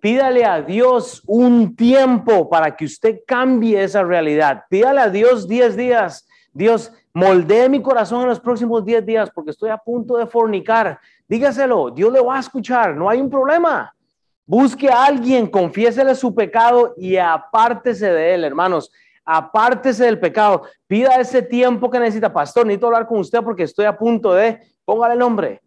Pídale 0.00 0.44
a 0.44 0.62
Dios 0.62 1.22
un 1.26 1.76
tiempo 1.76 2.48
para 2.48 2.74
que 2.76 2.86
usted 2.86 3.20
cambie 3.26 3.82
esa 3.82 4.02
realidad. 4.02 4.64
Pídale 4.68 5.00
a 5.00 5.10
Dios 5.10 5.46
10 5.46 5.76
días. 5.76 6.26
Dios, 6.52 6.92
moldee 7.12 7.68
mi 7.68 7.82
corazón 7.82 8.22
en 8.22 8.28
los 8.28 8.40
próximos 8.40 8.84
10 8.84 9.04
días 9.04 9.30
porque 9.34 9.50
estoy 9.50 9.70
a 9.70 9.78
punto 9.78 10.16
de 10.16 10.26
fornicar. 10.26 10.98
Dígaselo, 11.28 11.90
Dios 11.90 12.12
le 12.12 12.20
va 12.20 12.36
a 12.36 12.40
escuchar, 12.40 12.94
no 12.94 13.08
hay 13.08 13.20
un 13.20 13.30
problema. 13.30 13.94
Busque 14.46 14.90
a 14.90 15.04
alguien, 15.04 15.46
confiésele 15.46 16.14
su 16.14 16.34
pecado 16.34 16.94
y 16.96 17.16
apártese 17.16 18.10
de 18.12 18.34
él, 18.34 18.44
hermanos 18.44 18.90
apártese 19.32 20.04
del 20.04 20.18
pecado, 20.18 20.64
pida 20.88 21.14
ese 21.20 21.42
tiempo 21.42 21.88
que 21.88 22.00
necesita. 22.00 22.32
Pastor, 22.32 22.66
necesito 22.66 22.86
hablar 22.86 23.06
con 23.06 23.20
usted 23.20 23.40
porque 23.42 23.62
estoy 23.62 23.84
a 23.84 23.96
punto 23.96 24.34
de, 24.34 24.60
póngale 24.84 25.14
el 25.14 25.20
nombre. 25.20 25.62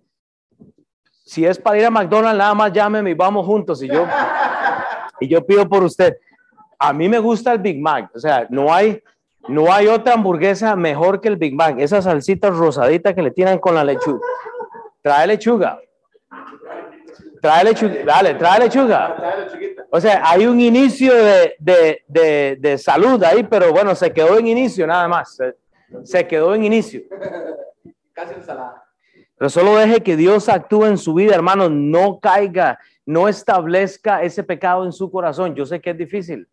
Si 1.25 1.45
es 1.45 1.57
para 1.57 1.79
ir 1.79 1.85
a 1.85 1.89
McDonald's, 1.89 2.37
nada 2.37 2.53
más 2.53 2.73
llámeme 2.73 3.11
y 3.11 3.13
vamos 3.13 3.45
juntos 3.45 3.81
y 3.81 3.87
yo, 3.87 4.05
y 5.19 5.29
yo 5.29 5.45
pido 5.45 5.67
por 5.67 5.83
usted. 5.83 6.17
A 6.77 6.91
mí 6.91 7.07
me 7.07 7.19
gusta 7.19 7.53
el 7.53 7.59
Big 7.59 7.79
Mac, 7.81 8.11
o 8.13 8.19
sea, 8.19 8.45
no 8.49 8.73
hay, 8.73 9.01
no 9.47 9.71
hay 9.71 9.87
otra 9.87 10.13
hamburguesa 10.13 10.75
mejor 10.75 11.19
que 11.19 11.27
el 11.27 11.37
Big 11.37 11.53
Mac. 11.53 11.75
Esa 11.79 12.01
salsita 12.01 12.49
rosadita 12.49 13.13
que 13.13 13.21
le 13.21 13.31
tiran 13.31 13.59
con 13.59 13.75
la 13.75 13.83
lechuga. 13.83 14.25
Trae 15.01 15.27
lechuga. 15.27 15.79
Trae 17.41 17.63
lechuga. 17.65 18.05
Dale, 18.05 18.35
trae 18.35 18.59
lechuga. 18.61 19.15
O 19.89 19.99
sea, 19.99 20.21
hay 20.23 20.45
un 20.45 20.59
inicio 20.61 21.13
de, 21.13 21.55
de, 21.59 22.03
de, 22.07 22.57
de, 22.59 22.77
salud 22.77 23.21
ahí, 23.23 23.43
pero 23.43 23.71
bueno, 23.71 23.93
se 23.95 24.13
quedó 24.13 24.39
en 24.39 24.47
inicio 24.47 24.87
nada 24.87 25.07
más. 25.07 25.37
Se, 26.03 26.25
quedó 26.25 26.55
en 26.55 26.63
inicio. 26.63 27.01
Casi 28.13 28.33
ensalada. 28.35 28.83
Pero 29.37 29.49
solo 29.49 29.75
deje 29.75 30.01
que 30.01 30.15
Dios 30.15 30.47
actúe 30.47 30.85
en 30.85 30.97
su 30.97 31.13
vida, 31.13 31.35
hermano. 31.35 31.69
No 31.69 32.19
caiga, 32.19 32.79
no 33.05 33.27
establezca 33.27 34.23
ese 34.23 34.41
pecado 34.43 34.85
en 34.85 34.93
su 34.93 35.11
corazón. 35.11 35.53
Yo 35.53 35.65
sé 35.65 35.81
que 35.81 35.89
es 35.89 35.97
difícil. 35.97 36.47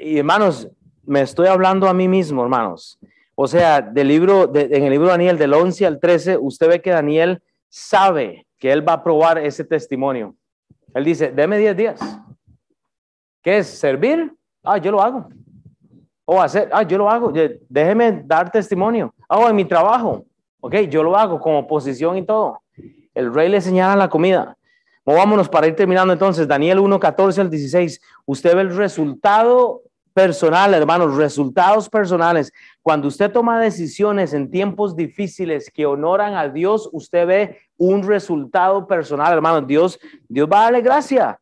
Y 0.00 0.18
hermanos, 0.18 0.68
me 1.08 1.22
estoy 1.22 1.48
hablando 1.48 1.88
a 1.88 1.94
mí 1.94 2.06
mismo, 2.06 2.42
hermanos. 2.42 2.98
O 3.34 3.46
sea, 3.48 3.80
del 3.80 4.08
libro, 4.08 4.52
en 4.54 4.84
el 4.84 4.90
libro 4.90 5.06
de 5.06 5.12
Daniel, 5.12 5.38
del 5.38 5.54
11 5.54 5.86
al 5.86 6.00
13, 6.00 6.36
usted 6.38 6.68
ve 6.68 6.82
que 6.82 6.90
Daniel 6.90 7.42
sabe 7.68 8.46
que 8.58 8.70
él 8.70 8.86
va 8.86 8.94
a 8.94 9.02
probar 9.02 9.38
ese 9.38 9.64
testimonio. 9.64 10.34
Él 10.94 11.04
dice, 11.04 11.30
deme 11.30 11.56
10 11.56 11.76
días. 11.76 12.00
¿Qué 13.42 13.58
es? 13.58 13.68
¿Servir? 13.68 14.34
Ah, 14.62 14.78
yo 14.78 14.90
lo 14.90 15.00
hago. 15.00 15.28
O 16.26 16.42
hacer, 16.42 16.68
ah, 16.72 16.82
yo 16.82 16.98
lo 16.98 17.08
hago. 17.08 17.32
Déjeme 17.68 18.22
dar 18.24 18.50
testimonio. 18.50 19.14
Ah, 19.28 19.46
en 19.48 19.56
mi 19.56 19.64
trabajo. 19.64 20.26
Ok, 20.60 20.74
yo 20.90 21.02
lo 21.02 21.16
hago 21.16 21.40
como 21.40 21.66
posición 21.66 22.18
y 22.18 22.26
todo. 22.26 22.60
El 23.14 23.32
rey 23.32 23.48
le 23.48 23.60
señala 23.60 23.96
la 23.96 24.10
comida. 24.10 24.56
Movámonos 25.06 25.48
para 25.48 25.66
ir 25.68 25.74
terminando 25.74 26.12
entonces. 26.12 26.46
Daniel 26.46 26.80
1, 26.80 27.00
14 27.00 27.40
al 27.40 27.50
16. 27.50 28.00
Usted 28.26 28.54
ve 28.54 28.60
el 28.62 28.76
resultado 28.76 29.82
personal, 30.18 30.74
hermanos, 30.74 31.14
resultados 31.14 31.88
personales. 31.88 32.52
Cuando 32.82 33.06
usted 33.06 33.30
toma 33.30 33.60
decisiones 33.60 34.32
en 34.32 34.50
tiempos 34.50 34.96
difíciles 34.96 35.70
que 35.72 35.86
honoran 35.86 36.34
a 36.34 36.48
Dios, 36.48 36.90
usted 36.92 37.24
ve 37.24 37.58
un 37.76 38.02
resultado 38.02 38.84
personal, 38.84 39.32
hermanos. 39.32 39.68
Dios, 39.68 39.96
Dios 40.28 40.48
va 40.52 40.62
a 40.62 40.64
darle 40.64 40.80
gracia. 40.80 41.38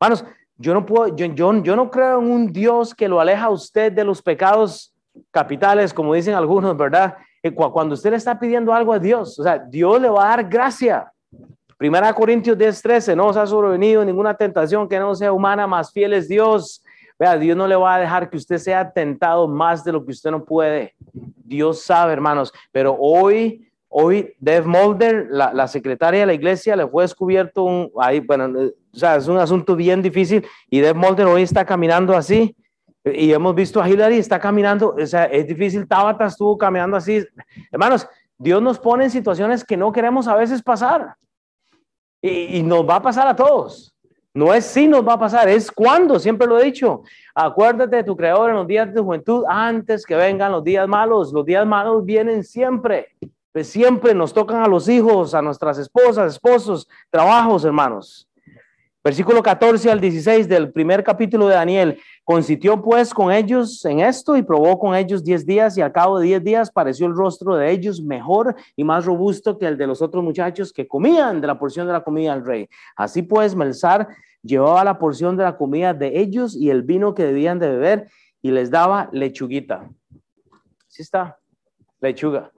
Hermanos, 0.00 0.24
yo 0.56 0.74
no 0.74 0.84
puedo, 0.84 1.14
yo, 1.14 1.26
yo, 1.62 1.76
no 1.76 1.88
creo 1.88 2.20
en 2.20 2.28
un 2.28 2.52
Dios 2.52 2.92
que 2.96 3.06
lo 3.06 3.20
aleja 3.20 3.44
a 3.44 3.50
usted 3.50 3.92
de 3.92 4.02
los 4.02 4.20
pecados 4.20 4.92
capitales, 5.30 5.94
como 5.94 6.12
dicen 6.12 6.34
algunos, 6.34 6.76
¿verdad? 6.76 7.14
Cuando 7.54 7.94
usted 7.94 8.10
le 8.10 8.16
está 8.16 8.36
pidiendo 8.40 8.74
algo 8.74 8.92
a 8.92 8.98
Dios, 8.98 9.38
o 9.38 9.44
sea, 9.44 9.56
Dios 9.56 10.02
le 10.02 10.08
va 10.08 10.24
a 10.24 10.36
dar 10.36 10.48
gracia. 10.48 11.12
Primera 11.76 12.12
Corintios 12.12 12.58
10, 12.58 12.82
13, 12.82 13.14
no 13.14 13.26
os 13.28 13.36
ha 13.36 13.46
sobrevenido 13.46 14.04
ninguna 14.04 14.34
tentación 14.34 14.88
que 14.88 14.98
no 14.98 15.14
sea 15.14 15.32
humana, 15.32 15.68
más 15.68 15.92
fiel 15.92 16.12
es 16.14 16.26
Dios. 16.26 16.82
Vea, 17.18 17.36
Dios 17.38 17.56
no 17.56 17.66
le 17.66 17.76
va 17.76 17.94
a 17.94 18.00
dejar 18.00 18.28
que 18.28 18.36
usted 18.36 18.58
sea 18.58 18.92
tentado 18.92 19.48
más 19.48 19.84
de 19.84 19.92
lo 19.92 20.04
que 20.04 20.10
usted 20.10 20.30
no 20.30 20.44
puede. 20.44 20.94
Dios 21.12 21.82
sabe, 21.82 22.12
hermanos, 22.12 22.52
pero 22.72 22.96
hoy 22.98 23.66
Hoy 23.98 24.34
Dev 24.40 24.66
Mulder, 24.66 25.28
la, 25.30 25.68
secretaria 25.68 26.20
de 26.20 26.26
la 26.26 26.34
iglesia, 26.34 26.76
le 26.76 26.86
fue 26.86 27.04
descubierto 27.04 27.62
un, 27.62 27.90
ahí, 27.98 28.20
bueno, 28.20 28.52
o 28.92 28.98
sea, 28.98 29.16
es 29.16 29.26
un 29.26 29.38
asunto 29.38 29.74
bien 29.74 30.02
difícil 30.02 30.44
y 30.68 30.80
Dev 30.80 30.94
Mulder 30.96 31.26
hoy 31.26 31.40
está 31.40 31.64
caminando 31.64 32.14
así 32.14 32.54
y 33.04 33.32
hemos 33.32 33.54
visto 33.54 33.80
a 33.80 33.88
Hillary 33.88 34.18
está 34.18 34.38
caminando, 34.38 34.94
o 35.00 35.06
sea, 35.06 35.24
es 35.24 35.46
difícil, 35.46 35.88
Tabata 35.88 36.26
estuvo 36.26 36.58
caminando 36.58 36.94
así. 36.94 37.24
Hermanos, 37.72 38.06
Dios 38.36 38.60
nos 38.60 38.78
pone 38.78 39.04
en 39.04 39.10
situaciones 39.10 39.64
que 39.64 39.78
no 39.78 39.90
queremos 39.92 40.28
a 40.28 40.34
veces 40.34 40.62
pasar 40.62 41.14
y, 42.20 42.58
y 42.58 42.62
nos 42.62 42.86
va 42.86 42.96
a 42.96 43.02
pasar 43.02 43.26
a 43.28 43.34
todos. 43.34 43.95
No 44.36 44.52
es 44.52 44.66
si 44.66 44.86
nos 44.86 45.02
va 45.02 45.14
a 45.14 45.18
pasar, 45.18 45.48
es 45.48 45.72
cuando, 45.72 46.18
siempre 46.18 46.46
lo 46.46 46.60
he 46.60 46.64
dicho. 46.64 47.04
Acuérdate 47.34 47.96
de 47.96 48.04
tu 48.04 48.14
creador 48.14 48.50
en 48.50 48.56
los 48.56 48.66
días 48.66 48.86
de 48.86 48.92
tu 48.92 49.02
juventud 49.02 49.44
antes 49.48 50.04
que 50.04 50.14
vengan 50.14 50.52
los 50.52 50.62
días 50.62 50.86
malos. 50.86 51.32
Los 51.32 51.46
días 51.46 51.66
malos 51.66 52.04
vienen 52.04 52.44
siempre. 52.44 53.16
Pues 53.50 53.66
siempre 53.66 54.12
nos 54.12 54.34
tocan 54.34 54.62
a 54.62 54.68
los 54.68 54.90
hijos, 54.90 55.32
a 55.32 55.40
nuestras 55.40 55.78
esposas, 55.78 56.34
esposos, 56.34 56.86
trabajos, 57.08 57.64
hermanos. 57.64 58.28
Versículo 59.06 59.40
14 59.40 59.88
al 59.88 60.00
16 60.00 60.48
del 60.48 60.72
primer 60.72 61.04
capítulo 61.04 61.46
de 61.46 61.54
Daniel. 61.54 62.00
Consistió 62.24 62.82
pues 62.82 63.14
con 63.14 63.30
ellos 63.30 63.84
en 63.84 64.00
esto 64.00 64.36
y 64.36 64.42
probó 64.42 64.80
con 64.80 64.96
ellos 64.96 65.22
diez 65.22 65.46
días 65.46 65.78
y 65.78 65.80
al 65.80 65.92
cabo 65.92 66.18
de 66.18 66.26
diez 66.26 66.42
días 66.42 66.72
pareció 66.72 67.06
el 67.06 67.14
rostro 67.14 67.54
de 67.54 67.70
ellos 67.70 68.02
mejor 68.02 68.56
y 68.74 68.82
más 68.82 69.04
robusto 69.04 69.58
que 69.58 69.66
el 69.68 69.78
de 69.78 69.86
los 69.86 70.02
otros 70.02 70.24
muchachos 70.24 70.72
que 70.72 70.88
comían 70.88 71.40
de 71.40 71.46
la 71.46 71.56
porción 71.56 71.86
de 71.86 71.92
la 71.92 72.02
comida 72.02 72.34
del 72.34 72.44
rey. 72.44 72.68
Así 72.96 73.22
pues, 73.22 73.54
Melzar 73.54 74.08
llevaba 74.42 74.82
la 74.82 74.98
porción 74.98 75.36
de 75.36 75.44
la 75.44 75.56
comida 75.56 75.94
de 75.94 76.18
ellos 76.18 76.56
y 76.56 76.70
el 76.70 76.82
vino 76.82 77.14
que 77.14 77.26
debían 77.26 77.60
de 77.60 77.68
beber 77.68 78.08
y 78.42 78.50
les 78.50 78.72
daba 78.72 79.08
lechuguita. 79.12 79.88
Así 80.88 81.02
está, 81.02 81.38
lechuga 82.00 82.50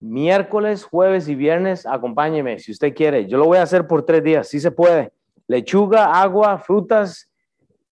miércoles, 0.00 0.84
jueves 0.84 1.28
y 1.28 1.34
viernes, 1.34 1.86
acompáñeme 1.86 2.58
si 2.58 2.72
usted 2.72 2.94
quiere. 2.94 3.26
Yo 3.26 3.38
lo 3.38 3.46
voy 3.46 3.56
a 3.56 3.62
hacer 3.62 3.86
por 3.86 4.04
tres 4.04 4.22
días, 4.22 4.46
si 4.46 4.60
se 4.60 4.70
puede. 4.70 5.12
Lechuga, 5.48 6.20
agua, 6.20 6.58
frutas 6.58 7.28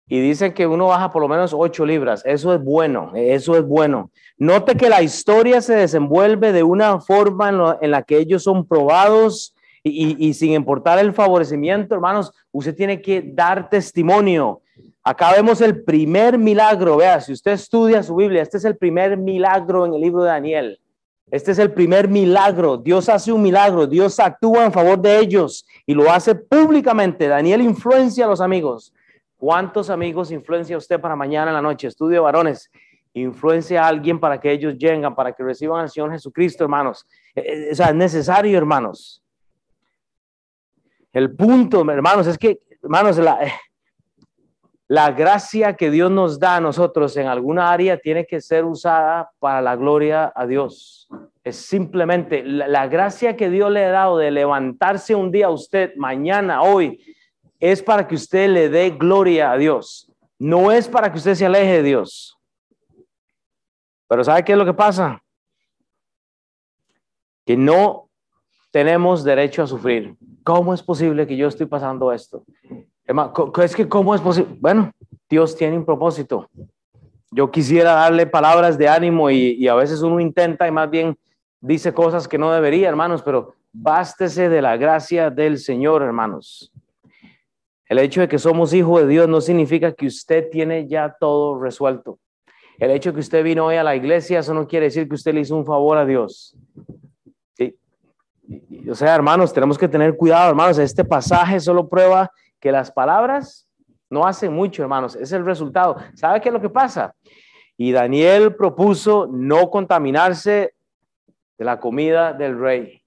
y 0.07 0.21
dicen 0.21 0.53
que 0.53 0.67
uno 0.67 0.89
baja 0.89 1.11
por 1.11 1.23
lo 1.23 1.29
menos 1.29 1.55
ocho 1.57 1.87
libras. 1.87 2.23
Eso 2.27 2.55
es 2.55 2.63
bueno, 2.63 3.13
eso 3.15 3.57
es 3.57 3.65
bueno. 3.65 4.11
Note 4.37 4.77
que 4.77 4.91
la 4.91 5.03
historia 5.03 5.61
se 5.61 5.75
desenvuelve 5.75 6.53
de 6.53 6.63
una 6.63 7.01
forma 7.01 7.79
en, 7.81 7.91
la 7.91 8.03
que 8.03 8.19
ellos 8.19 8.43
son 8.43 8.67
probados 8.67 9.55
y, 9.83 10.29
y 10.29 10.35
sin 10.35 10.53
importar 10.53 10.99
el 10.99 11.15
favorecimiento, 11.15 11.95
hermanos, 11.95 12.33
usted 12.53 12.75
tiene 12.75 13.01
que 13.01 13.23
dar 13.23 13.71
testimonio. 13.71 14.61
Acá 15.03 15.33
vemos 15.33 15.61
el 15.61 15.85
primer 15.85 16.39
milagro. 16.39 16.97
Vea, 16.97 17.21
si 17.21 17.33
usted 17.33 17.53
estudia 17.53 18.03
su 18.03 18.17
Biblia, 18.17 18.43
este 18.43 18.57
es 18.57 18.65
el 18.65 18.77
primer 18.77 19.17
milagro 19.17 19.87
en 19.87 19.95
el 19.95 20.01
libro 20.01 20.23
de 20.23 20.31
Daniel. 20.31 20.81
Este 21.31 21.53
es 21.53 21.59
el 21.59 21.73
primer 21.73 22.09
milagro. 22.09 22.77
Dios 22.77 23.09
hace 23.09 23.33
un 23.33 23.43
milagro. 23.43 23.87
Dios 23.87 24.21
actúa 24.21 24.65
en 24.65 24.73
favor 24.73 25.01
de 25.01 25.19
ellos 25.19 25.67
y 25.87 25.95
lo 25.95 26.11
hace 26.11 26.35
públicamente. 26.35 27.29
Daniel 27.29 27.63
influencia 27.63 28.27
a 28.27 28.29
los 28.29 28.41
amigos. 28.41 28.93
¿Cuántos 29.37 29.91
amigos 29.91 30.31
influencia 30.31 30.77
usted 30.77 31.01
para 31.01 31.17
mañana 31.17 31.51
en 31.51 31.55
la 31.55 31.63
noche? 31.63 31.89
Estudio 31.89 32.23
varones. 32.23 32.71
Influencia 33.15 33.85
a 33.85 33.89
alguien 33.89 34.19
para 34.19 34.41
que 34.41 34.51
ellos 34.51 34.75
lleguen, 34.77 35.15
para 35.15 35.33
que 35.33 35.43
reciban 35.43 35.81
al 35.81 35.91
Señor 35.91 36.11
Jesucristo, 36.11 36.65
hermanos. 36.65 37.07
Eh, 37.35 37.43
eh, 37.47 37.69
o 37.73 37.75
sea, 37.75 37.89
es 37.89 37.95
necesario, 37.95 38.57
hermanos. 38.57 39.23
El 41.13 41.35
punto, 41.35 41.89
hermanos, 41.91 42.27
es 42.27 42.37
que, 42.37 42.59
hermanos, 42.83 43.19
la, 43.19 43.39
la 44.89 45.13
gracia 45.13 45.77
que 45.77 45.91
Dios 45.91 46.11
nos 46.11 46.39
da 46.39 46.57
a 46.57 46.61
nosotros 46.61 47.17
en 47.17 47.27
alguna 47.27 47.71
área 47.71 47.99
tiene 47.99 48.27
que 48.27 48.41
ser 48.41 48.65
usada 48.65 49.31
para 49.39 49.63
la 49.63 49.77
gloria 49.77 50.33
a 50.35 50.47
Dios. 50.47 51.09
Es 51.43 51.57
simplemente 51.57 52.43
la, 52.43 52.87
gracia 52.87 53.37
que 53.37 53.49
Dios 53.49 53.71
le 53.71 53.85
ha 53.85 53.91
dado 53.91 54.19
de 54.19 54.31
levantarse 54.31 55.15
un 55.15 55.31
día 55.31 55.47
a 55.47 55.51
usted, 55.51 55.95
mañana, 55.97 56.63
hoy, 56.63 57.03
es 57.61 57.83
para 57.83 58.07
que 58.07 58.15
usted 58.15 58.49
le 58.49 58.69
dé 58.69 58.91
gloria 58.91 59.53
a 59.53 59.57
Dios. 59.57 60.11
No 60.39 60.71
es 60.71 60.87
para 60.87 61.11
que 61.11 61.19
usted 61.19 61.35
se 61.35 61.47
aleje 61.47 61.77
de 61.77 61.83
Dios. 61.83 62.39
Pero 64.07 64.23
¿sabe 64.23 64.45
qué 64.45 64.53
es 64.53 64.59
lo 64.59 64.67
que 64.67 64.75
pasa? 64.75 65.23
Que 67.47 67.57
no 67.57 68.11
tenemos 68.71 69.25
derecho 69.25 69.63
a 69.63 69.67
sufrir. 69.67 70.15
¿Cómo 70.43 70.75
es 70.75 70.83
posible 70.83 71.27
que 71.27 71.37
yo 71.37 71.49
estoy 71.49 71.67
pasando 71.67 72.13
esto? 72.13 72.45
Es 73.63 73.77
que, 73.77 73.89
¿cómo 73.89 74.15
es 74.15 74.21
posible? 74.21 74.57
Bueno, 74.61 74.91
Dios 75.29 75.57
tiene 75.57 75.77
un 75.77 75.85
propósito. 75.85 76.49
Yo 77.31 77.51
quisiera 77.51 77.93
darle 77.93 78.27
palabras 78.27 78.79
de 78.79 78.89
ánimo 78.89 79.31
y, 79.31 79.67
a 79.69 79.75
veces 79.75 80.03
uno 80.03 80.21
intenta 80.21 80.67
y 80.67 80.71
más 80.71 80.89
bien 80.89 81.17
dice 81.61 81.93
cosas 81.93 82.29
que 82.29 82.39
no 82.39 82.53
debería, 82.53 82.89
hermanos, 82.89 83.23
pero 83.23 83.55
bástese 83.73 84.49
de 84.49 84.63
la 84.63 84.77
gracia 84.77 85.31
del 85.31 85.59
Señor, 85.59 86.03
hermanos. 86.03 86.73
El 87.89 87.99
hecho 87.99 88.21
de 88.23 88.29
que 88.29 88.39
somos 88.39 88.73
hijos 88.73 89.03
de 89.03 89.09
Dios 89.09 89.29
no 89.29 89.41
significa 89.41 89.93
que 89.93 90.07
usted 90.07 90.49
tiene 90.51 90.89
ya 90.89 91.15
todo 91.19 91.61
resuelto. 91.61 92.19
El 92.79 92.91
hecho 92.91 93.11
de 93.11 93.15
que 93.15 93.21
usted 93.21 93.45
vino 93.45 93.67
hoy 93.67 93.77
a 93.77 93.85
la 93.85 93.95
iglesia, 93.95 94.39
eso 94.39 94.55
no 94.55 94.67
quiere 94.67 94.87
decir 94.87 95.09
que 95.09 95.15
usted 95.15 95.35
le 95.35 95.41
hizo 95.41 95.57
un 95.57 95.67
favor 95.67 95.99
a 95.99 96.07
Dios. 96.07 96.57
O 98.89 98.95
sea, 98.95 99.15
hermanos, 99.15 99.53
tenemos 99.53 99.79
que 99.79 99.89
tener 99.89 100.17
cuidado, 100.17 100.51
hermanos. 100.51 100.79
Este 100.79 101.05
pasaje 101.05 101.61
solo 101.61 101.89
prueba 101.89 102.31
que 102.65 102.73
las 102.73 102.91
palabras 102.91 103.69
no 104.09 104.27
hacen 104.27 104.51
mucho, 104.51 104.83
hermanos. 104.83 105.17
Es 105.17 105.33
el 105.33 105.45
resultado. 105.45 105.99
¿Sabe 106.15 106.41
qué 106.41 106.49
es 106.49 106.53
lo 106.55 106.63
que 106.63 106.71
pasa? 106.71 107.15
Y 107.77 107.93
Daniel 107.93 108.57
propuso 108.57 109.29
no 109.31 109.69
contaminarse 109.69 110.75
de 111.59 111.65
la 111.67 111.79
comida 111.79 112.33
del 112.33 112.59
rey. 112.59 113.03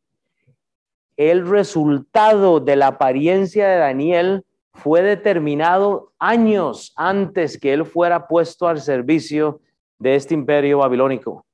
El 1.16 1.50
resultado 1.50 2.60
de 2.60 2.76
la 2.76 2.88
apariencia 2.88 3.68
de 3.68 3.78
Daniel 3.78 4.46
fue 4.74 5.02
determinado 5.02 6.12
años 6.20 6.94
antes 6.96 7.60
que 7.60 7.74
él 7.74 7.84
fuera 7.84 8.28
puesto 8.28 8.68
al 8.68 8.80
servicio 8.80 9.60
de 9.98 10.14
este 10.14 10.36
imperio 10.36 10.78
babilónico. 10.78 11.47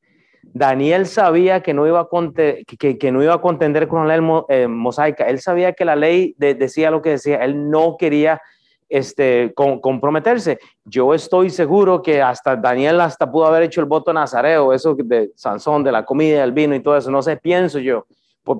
Daniel 0.54 1.08
sabía 1.08 1.62
que 1.62 1.74
no 1.74 1.88
iba 1.88 2.00
a, 2.00 2.08
que, 2.08 3.12
no 3.12 3.24
iba 3.24 3.34
a 3.34 3.42
contender 3.42 3.88
con 3.88 4.08
la 4.08 4.16
ley 4.16 4.28
eh, 4.50 4.68
mosaica. 4.68 5.26
Él 5.26 5.40
sabía 5.40 5.74
que 5.74 5.84
la 5.84 5.96
ley 5.96 6.36
decía 6.38 6.92
lo 6.92 7.02
que 7.02 7.12
decía. 7.12 7.44
Él 7.44 7.72
no 7.72 7.98
quería 7.98 8.40
este, 8.88 9.52
comprometerse. 9.56 10.60
Yo 10.86 11.16
estoy 11.16 11.50
seguro 11.50 12.04
que 12.04 12.22
hasta 12.22 12.56
Daniel 12.56 13.02
hasta 13.02 13.32
pudo 13.32 13.48
haber 13.48 13.64
hecho 13.64 13.82
el 13.82 13.88
voto 13.88 14.14
nazareo, 14.14 14.72
eso 14.74 14.96
de 14.96 15.32
Sansón, 15.36 15.84
de 15.84 15.92
la 15.92 16.06
comida, 16.06 16.44
el 16.44 16.52
vino 16.52 16.76
y 16.76 16.80
todo 16.82 16.96
eso. 16.96 17.10
No 17.10 17.24
sé, 17.24 17.38
pienso 17.38 17.80
yo. 17.80 18.06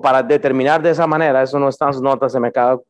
para 0.02 0.24
determinar 0.24 0.82
de 0.82 0.90
esa 0.90 1.06
manera, 1.06 1.44
eso 1.44 1.60
no 1.60 1.68
está 1.68 1.86
en 1.86 1.92
sus 1.92 2.02
notas, 2.02 2.32
se 2.32 2.40
me 2.40 2.48
acaba 2.48 2.80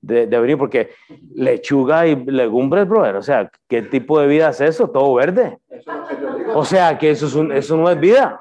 de, 0.00 0.26
venir, 0.26 0.56
porque 0.56 0.90
lechuga 1.34 2.06
y 2.06 2.14
legumbres, 2.24 2.88
brother, 2.88 3.16
o 3.16 3.22
sea, 3.22 3.50
¿qué 3.68 3.82
tipo 3.82 4.20
de 4.20 4.28
vida 4.28 4.48
es 4.50 4.60
eso? 4.60 4.88
Todo 4.88 5.12
verde. 5.14 5.58
O 6.54 6.64
sea, 6.64 6.96
que 6.96 7.10
eso, 7.10 7.26
es 7.26 7.64
eso 7.64 7.76
no 7.76 7.90
es 7.90 7.98
vida. 7.98 8.40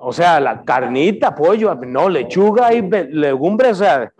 O 0.00 0.12
sea, 0.12 0.38
la 0.38 0.62
carnita, 0.62 1.34
pollo, 1.34 1.74
no, 1.74 2.08
lechuga 2.08 2.72
y 2.72 2.88
legumbres, 3.10 3.72
o 3.72 3.84
sea, 3.84 4.12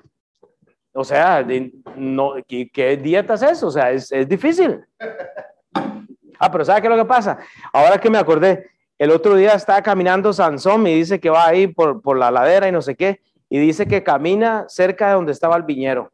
o 0.92 1.04
sea, 1.04 1.46
no, 1.96 2.34
¿qué, 2.46 2.98
dieta 3.00 3.34
es 3.34 3.42
eso? 3.42 3.68
O 3.68 3.70
sea, 3.70 3.92
es, 3.92 4.10
es 4.10 4.28
difícil. 4.28 4.80
Ah, 6.40 6.50
pero 6.50 6.64
¿sabe 6.64 6.80
qué 6.80 6.88
es 6.88 6.96
lo 6.96 7.02
que 7.02 7.08
pasa? 7.08 7.38
Ahora 7.72 7.98
que 7.98 8.10
me 8.10 8.18
acordé, 8.18 8.70
el 8.98 9.12
otro 9.12 9.36
día 9.36 9.52
estaba 9.52 9.80
caminando 9.80 10.32
Sansón 10.32 10.84
y 10.88 10.94
dice 10.94 11.20
que 11.20 11.30
va 11.30 11.46
ahí 11.46 11.68
por, 11.68 12.02
por 12.02 12.18
la 12.18 12.32
ladera 12.32 12.68
y 12.68 12.72
no 12.72 12.82
sé 12.82 12.96
qué, 12.96 13.20
y 13.48 13.60
dice 13.60 13.86
que 13.86 14.02
camina 14.02 14.64
cerca 14.68 15.08
de 15.08 15.14
donde 15.14 15.32
estaba 15.32 15.56
el 15.56 15.62
viñero. 15.62 16.10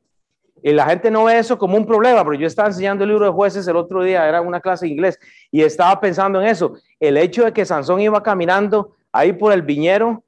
Y 0.62 0.73
la 0.73 0.87
gente 0.87 1.11
no 1.11 1.25
ve 1.25 1.39
eso 1.39 1.59
como 1.59 1.77
un 1.77 1.87
problema, 1.87 2.23
pero 2.23 2.35
yo 2.35 2.47
estaba 2.47 2.69
enseñando 2.69 3.05
el 3.05 3.11
libro 3.11 3.25
de 3.25 3.33
jueces 3.33 3.67
el 3.69 3.77
otro 3.77 4.03
día, 4.03 4.29
era 4.29 4.41
una 4.41 4.61
clase 4.61 4.87
de 4.87 4.93
inglés, 4.93 5.19
y 5.51 5.62
estaba 5.62 5.99
pensando 6.01 6.41
en 6.41 6.49
eso. 6.49 6.75
El 7.01 7.17
hecho 7.17 7.45
de 7.45 7.53
que 7.53 7.65
Sansón 7.65 8.01
iba 8.01 8.23
caminando 8.23 8.95
ahí 9.15 9.33
por 9.33 9.53
el 9.53 9.62
viñero 9.62 10.25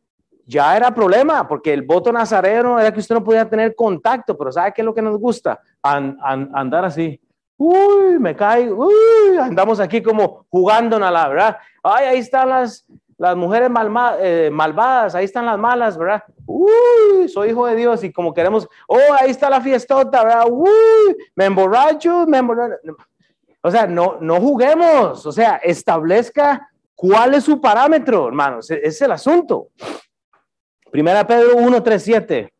ya 0.47 0.77
era 0.77 0.95
problema, 0.95 1.47
porque 1.49 1.73
el 1.73 1.83
voto 1.83 2.13
nazareno 2.13 2.79
era 2.79 2.93
que 2.93 3.01
usted 3.01 3.17
no 3.17 3.25
podía 3.25 3.51
tener 3.51 3.75
contacto, 3.75 4.39
pero 4.39 4.53
¿sabe 4.53 4.73
qué 4.73 4.81
es 4.81 4.87
lo 4.87 4.95
que 4.95 5.03
nos 5.03 5.19
gusta? 5.19 5.61
andar 5.83 6.85
así. 6.85 7.21
Uy, 7.57 8.19
me 8.21 8.37
caigo, 8.37 8.87
uy, 8.87 9.39
andamos 9.41 9.81
aquí 9.81 10.01
como 10.01 10.47
jugando 10.49 10.97
a 10.97 11.11
la 11.11 11.29
verdad. 11.29 11.57
Ay, 11.83 12.07
ahí 12.07 12.19
están 12.19 12.49
las, 12.49 12.87
las 13.19 13.35
mujeres 13.35 13.71
eh, 14.21 14.51
malvadas, 14.53 15.17
ahí 15.17 15.25
están 15.25 15.47
las 15.47 15.59
malas, 15.59 15.99
¿verdad? 15.99 16.23
Uy, 16.47 17.29
soy 17.29 17.51
hijo 17.51 17.67
de 17.67 17.75
Dios 17.75 18.05
y 18.05 18.13
como 18.13 18.33
queremos, 18.33 18.69
oh, 18.87 18.99
ahí 19.21 19.31
está 19.31 19.51
la 19.51 19.61
fiestota, 19.61 20.23
¿verdad? 20.23 20.45
Uy, 20.49 21.17
me 21.35 21.47
emborracho, 21.47 22.25
me 22.27 22.39
emborracho. 22.39 22.77
O 23.63 23.71
sea, 23.71 23.89
no, 23.89 24.19
no 24.21 24.41
juguemos, 24.41 25.27
o 25.27 25.33
sea, 25.33 25.57
establezca 25.57 26.71
cuál 26.97 27.35
es 27.35 27.45
su 27.45 27.61
parámetro, 27.61 28.27
hermanos, 28.27 28.69
es 28.71 29.01
el 29.01 29.13
asunto. 29.13 29.69
Primera 30.91 31.27
Pedro 31.27 31.57
1, 31.59 31.83
3, 31.83 32.03
7. 32.03 32.53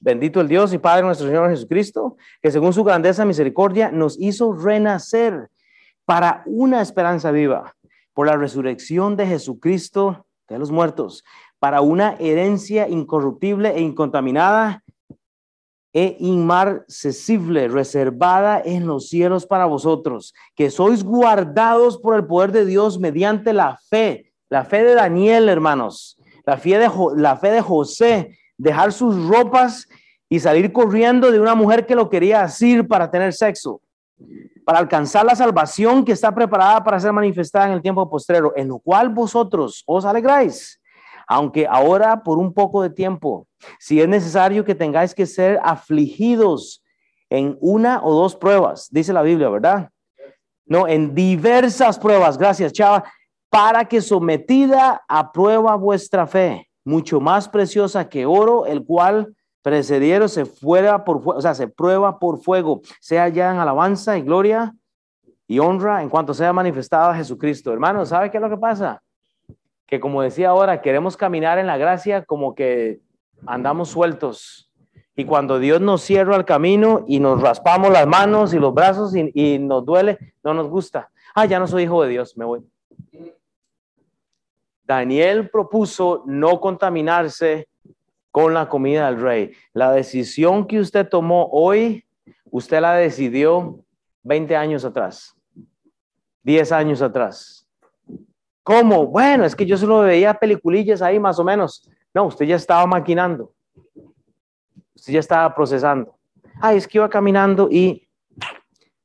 Bendito 0.00 0.40
el 0.40 0.48
Dios 0.48 0.72
y 0.72 0.78
Padre 0.78 1.04
nuestro 1.04 1.28
Señor 1.28 1.48
Jesucristo, 1.50 2.16
que 2.40 2.50
según 2.50 2.72
su 2.72 2.82
grandeza 2.82 3.22
y 3.22 3.26
misericordia 3.26 3.92
nos 3.92 4.18
hizo 4.18 4.52
renacer 4.52 5.48
para 6.04 6.42
una 6.46 6.82
esperanza 6.82 7.30
viva 7.30 7.76
por 8.12 8.26
la 8.26 8.36
resurrección 8.36 9.16
de 9.16 9.26
Jesucristo 9.26 10.26
de 10.48 10.58
los 10.58 10.70
muertos, 10.70 11.24
para 11.58 11.80
una 11.82 12.16
herencia 12.18 12.88
incorruptible 12.88 13.70
e 13.76 13.80
incontaminada 13.80 14.81
e 15.92 16.16
inmarcesible, 16.20 17.68
reservada 17.68 18.62
en 18.64 18.86
los 18.86 19.08
cielos 19.08 19.46
para 19.46 19.66
vosotros, 19.66 20.34
que 20.54 20.70
sois 20.70 21.04
guardados 21.04 21.98
por 21.98 22.16
el 22.16 22.26
poder 22.26 22.52
de 22.52 22.64
Dios 22.64 22.98
mediante 22.98 23.52
la 23.52 23.78
fe, 23.90 24.32
la 24.48 24.64
fe 24.64 24.82
de 24.82 24.94
Daniel, 24.94 25.48
hermanos, 25.48 26.18
la 26.46 26.56
fe 26.56 26.78
de, 26.78 26.90
la 27.16 27.36
fe 27.36 27.50
de 27.50 27.60
José, 27.60 28.38
dejar 28.56 28.92
sus 28.92 29.26
ropas 29.28 29.88
y 30.28 30.40
salir 30.40 30.72
corriendo 30.72 31.30
de 31.30 31.40
una 31.40 31.54
mujer 31.54 31.86
que 31.86 31.94
lo 31.94 32.08
quería 32.08 32.42
asir 32.42 32.88
para 32.88 33.10
tener 33.10 33.32
sexo 33.32 33.82
para 34.64 34.78
alcanzar 34.78 35.24
la 35.24 35.34
salvación 35.34 36.04
que 36.04 36.12
está 36.12 36.34
preparada 36.34 36.82
para 36.82 37.00
ser 37.00 37.12
manifestada 37.12 37.66
en 37.66 37.72
el 37.72 37.82
tiempo 37.82 38.08
postrero, 38.08 38.52
en 38.56 38.68
lo 38.68 38.78
cual 38.78 39.08
vosotros 39.08 39.82
os 39.86 40.04
alegráis, 40.04 40.80
aunque 41.26 41.66
ahora 41.68 42.22
por 42.22 42.38
un 42.38 42.52
poco 42.52 42.82
de 42.82 42.90
tiempo, 42.90 43.46
si 43.78 44.00
es 44.00 44.08
necesario 44.08 44.64
que 44.64 44.74
tengáis 44.74 45.14
que 45.14 45.26
ser 45.26 45.60
afligidos 45.62 46.82
en 47.30 47.56
una 47.60 48.02
o 48.04 48.14
dos 48.14 48.36
pruebas, 48.36 48.88
dice 48.90 49.12
la 49.12 49.22
Biblia, 49.22 49.48
¿verdad? 49.48 49.90
No, 50.66 50.86
en 50.86 51.14
diversas 51.14 51.98
pruebas, 51.98 52.38
gracias, 52.38 52.72
chava, 52.72 53.04
para 53.50 53.84
que 53.84 54.00
sometida 54.00 55.02
a 55.08 55.32
prueba 55.32 55.76
vuestra 55.76 56.26
fe, 56.26 56.68
mucho 56.84 57.20
más 57.20 57.48
preciosa 57.48 58.08
que 58.08 58.26
oro, 58.26 58.66
el 58.66 58.84
cual 58.84 59.34
precedieron 59.62 60.28
se 60.28 60.44
fuera 60.44 61.04
por 61.04 61.22
o 61.24 61.40
sea, 61.40 61.54
se 61.54 61.68
prueba 61.68 62.18
por 62.18 62.40
fuego, 62.40 62.80
sea 63.00 63.28
ya 63.28 63.50
en 63.50 63.58
alabanza 63.58 64.18
y 64.18 64.22
gloria 64.22 64.74
y 65.46 65.58
honra 65.58 66.02
en 66.02 66.08
cuanto 66.08 66.34
sea 66.34 66.52
manifestado 66.52 67.14
Jesucristo. 67.14 67.72
Hermano, 67.72 68.04
¿sabe 68.04 68.30
qué 68.30 68.38
es 68.38 68.42
lo 68.42 68.50
que 68.50 68.56
pasa? 68.56 69.02
Que 69.86 70.00
como 70.00 70.22
decía 70.22 70.48
ahora, 70.48 70.80
queremos 70.80 71.16
caminar 71.16 71.58
en 71.58 71.66
la 71.66 71.76
gracia 71.76 72.24
como 72.24 72.54
que 72.54 73.00
andamos 73.46 73.90
sueltos. 73.90 74.70
Y 75.14 75.24
cuando 75.24 75.58
Dios 75.58 75.80
nos 75.80 76.02
cierra 76.02 76.36
el 76.36 76.44
camino 76.44 77.04
y 77.06 77.20
nos 77.20 77.40
raspamos 77.40 77.90
las 77.90 78.06
manos 78.06 78.54
y 78.54 78.58
los 78.58 78.72
brazos 78.72 79.14
y, 79.14 79.30
y 79.34 79.58
nos 79.58 79.84
duele, 79.84 80.34
no 80.42 80.54
nos 80.54 80.68
gusta. 80.68 81.10
Ah, 81.34 81.44
ya 81.44 81.58
no 81.58 81.66
soy 81.66 81.84
hijo 81.84 82.02
de 82.02 82.08
Dios, 82.10 82.36
me 82.36 82.44
voy. 82.44 82.60
Daniel 84.84 85.48
propuso 85.50 86.22
no 86.26 86.60
contaminarse 86.60 87.68
con 88.30 88.54
la 88.54 88.68
comida 88.68 89.06
del 89.06 89.20
rey. 89.20 89.52
La 89.72 89.92
decisión 89.92 90.66
que 90.66 90.80
usted 90.80 91.08
tomó 91.08 91.48
hoy, 91.52 92.04
usted 92.50 92.80
la 92.80 92.94
decidió 92.94 93.84
20 94.22 94.56
años 94.56 94.84
atrás, 94.84 95.34
10 96.42 96.72
años 96.72 97.02
atrás. 97.02 97.68
¿Cómo? 98.62 99.06
Bueno, 99.06 99.44
es 99.44 99.54
que 99.54 99.66
yo 99.66 99.76
solo 99.76 100.00
veía 100.00 100.34
peliculillas 100.34 101.02
ahí 101.02 101.18
más 101.18 101.38
o 101.38 101.44
menos. 101.44 101.88
No, 102.14 102.24
usted 102.24 102.46
ya 102.46 102.56
estaba 102.56 102.86
maquinando. 102.86 103.52
Usted 104.94 105.14
ya 105.14 105.20
estaba 105.20 105.54
procesando. 105.54 106.14
Ay, 106.60 106.76
es 106.76 106.86
que 106.86 106.98
iba 106.98 107.08
caminando 107.08 107.68
y 107.70 108.08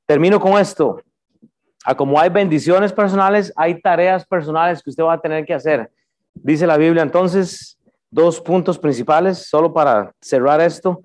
termino 0.06 0.40
con 0.40 0.60
esto. 0.60 1.02
A 1.86 1.96
como 1.96 2.20
hay 2.20 2.30
bendiciones 2.30 2.92
personales, 2.92 3.54
hay 3.56 3.82
tareas 3.82 4.26
personales 4.26 4.84
que 4.84 4.90
usted 4.90 5.04
va 5.04 5.14
a 5.14 5.22
tener 5.22 5.46
que 5.46 5.54
hacer. 5.54 5.90
Dice 6.34 6.68
la 6.68 6.78
Biblia, 6.78 7.02
entonces, 7.02 7.80
dos 8.12 8.42
puntos 8.42 8.78
principales, 8.78 9.50
solo 9.50 9.74
para 9.74 10.14
cerrar 10.22 10.60
esto. 10.60 11.02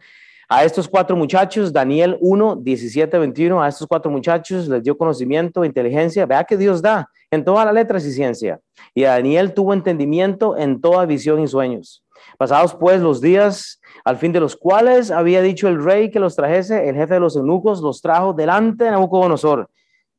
A 0.48 0.64
estos 0.64 0.88
cuatro 0.88 1.16
muchachos, 1.16 1.72
Daniel 1.72 2.18
1, 2.20 2.56
17, 2.56 3.18
21, 3.18 3.62
a 3.62 3.68
estos 3.68 3.86
cuatro 3.86 4.10
muchachos 4.10 4.68
les 4.68 4.82
dio 4.82 4.98
conocimiento, 4.98 5.64
inteligencia. 5.64 6.26
Vea 6.26 6.44
que 6.44 6.56
Dios 6.56 6.82
da 6.82 7.08
en 7.32 7.44
todas 7.44 7.64
las 7.64 7.74
letras 7.74 8.04
y 8.04 8.12
ciencia. 8.12 8.60
Y 8.94 9.02
Daniel 9.02 9.54
tuvo 9.54 9.72
entendimiento 9.72 10.56
en 10.56 10.80
toda 10.80 11.06
visión 11.06 11.40
y 11.40 11.48
sueños. 11.48 12.04
Pasados 12.38 12.74
pues 12.74 13.00
los 13.00 13.20
días, 13.20 13.80
al 14.04 14.18
fin 14.18 14.32
de 14.32 14.40
los 14.40 14.54
cuales 14.54 15.10
había 15.10 15.42
dicho 15.42 15.66
el 15.66 15.82
rey 15.82 16.10
que 16.10 16.20
los 16.20 16.36
trajese, 16.36 16.88
el 16.88 16.94
jefe 16.94 17.14
de 17.14 17.20
los 17.20 17.34
eunucos 17.34 17.80
los 17.80 18.00
trajo 18.02 18.34
delante 18.34 18.84
de 18.84 18.90
Nabucodonosor 18.90 19.68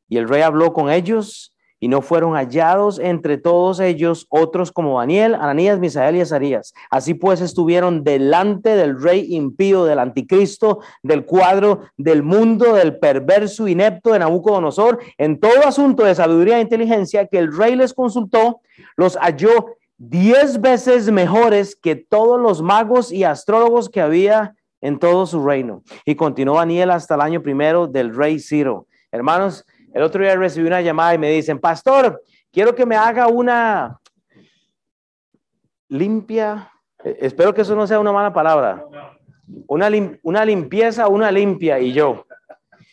Y 0.09 0.17
el 0.17 0.27
rey 0.27 0.41
habló 0.41 0.73
con 0.73 0.89
ellos 0.89 1.52
y 1.83 1.89
no 1.89 2.01
fueron 2.01 2.35
hallados 2.35 2.97
entre 2.97 3.37
todos 3.37 3.81
ellos 3.81 4.25
otros 4.29 4.71
como 4.71 4.99
Daniel, 4.99 5.35
Ananías, 5.35 5.79
Misael 5.79 6.15
y 6.15 6.21
Azarías. 6.21 6.73
Así 6.89 7.13
pues 7.13 7.41
estuvieron 7.41 8.05
delante 8.05 8.77
del 8.77 9.01
rey 9.01 9.35
impío, 9.35 9.83
del 9.83 9.99
anticristo, 9.99 10.79
del 11.01 11.25
cuadro 11.25 11.81
del 11.97 12.23
mundo, 12.23 12.75
del 12.75 12.99
perverso 12.99 13.67
inepto 13.67 14.13
de 14.13 14.19
Nabucodonosor, 14.19 14.99
en 15.17 15.41
todo 15.41 15.67
asunto 15.67 16.05
de 16.05 16.15
sabiduría 16.15 16.59
e 16.59 16.61
inteligencia 16.61 17.27
que 17.27 17.39
el 17.39 17.53
rey 17.53 17.75
les 17.75 17.93
consultó, 17.93 18.61
los 18.95 19.17
halló 19.17 19.75
diez 19.97 20.61
veces 20.61 21.11
mejores 21.11 21.75
que 21.75 21.97
todos 21.97 22.39
los 22.39 22.61
magos 22.61 23.11
y 23.11 23.25
astrólogos 23.25 23.89
que 23.89 23.99
había 23.99 24.55
en 24.79 24.99
todo 24.99 25.25
su 25.25 25.45
reino. 25.45 25.83
Y 26.05 26.15
continuó 26.15 26.59
Daniel 26.59 26.91
hasta 26.91 27.15
el 27.15 27.21
año 27.21 27.43
primero 27.43 27.87
del 27.87 28.15
rey 28.15 28.39
Ciro. 28.39 28.87
Hermanos, 29.11 29.65
el 29.93 30.01
otro 30.03 30.21
día 30.21 30.35
recibí 30.35 30.67
una 30.67 30.81
llamada 30.81 31.13
y 31.13 31.19
me 31.19 31.29
dicen, 31.29 31.59
pastor, 31.59 32.21
quiero 32.51 32.73
que 32.73 32.85
me 32.85 32.95
haga 32.95 33.27
una 33.27 33.99
limpia, 35.87 36.71
eh, 37.03 37.17
espero 37.21 37.53
que 37.53 37.61
eso 37.61 37.75
no 37.75 37.85
sea 37.85 37.99
una 37.99 38.11
mala 38.11 38.33
palabra, 38.33 38.85
una, 39.67 39.89
una 40.23 40.45
limpieza, 40.45 41.07
una 41.07 41.31
limpia, 41.31 41.79
y 41.79 41.93
yo, 41.93 42.25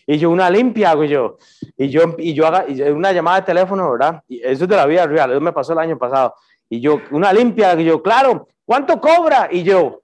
y 0.07 0.19
yo, 0.19 0.31
una 0.31 0.51
limpia 0.51 0.91
hago 0.91 1.05
yo, 1.05 1.39
y 1.77 1.89
yo, 1.89 2.15
y 2.19 2.35
yo 2.35 2.47
haga 2.47 2.67
una 2.93 3.13
llamada 3.13 3.41
de 3.41 3.47
teléfono, 3.47 3.91
¿verdad? 3.93 4.23
Y 4.29 4.41
eso 4.43 4.65
es 4.65 4.69
de 4.69 4.77
la 4.77 4.87
vida 4.87 5.07
real, 5.07 5.31
eso 5.31 5.41
me 5.41 5.53
pasó 5.53 5.73
el 5.73 5.79
año 5.79 5.97
pasado, 5.97 6.35
y 6.69 6.81
yo, 6.81 7.01
una 7.11 7.33
limpia, 7.33 7.75
y 7.81 7.85
yo, 7.85 8.03
claro, 8.03 8.47
¿cuánto 8.67 9.01
cobra? 9.01 9.49
Y 9.51 9.63
yo, 9.63 10.00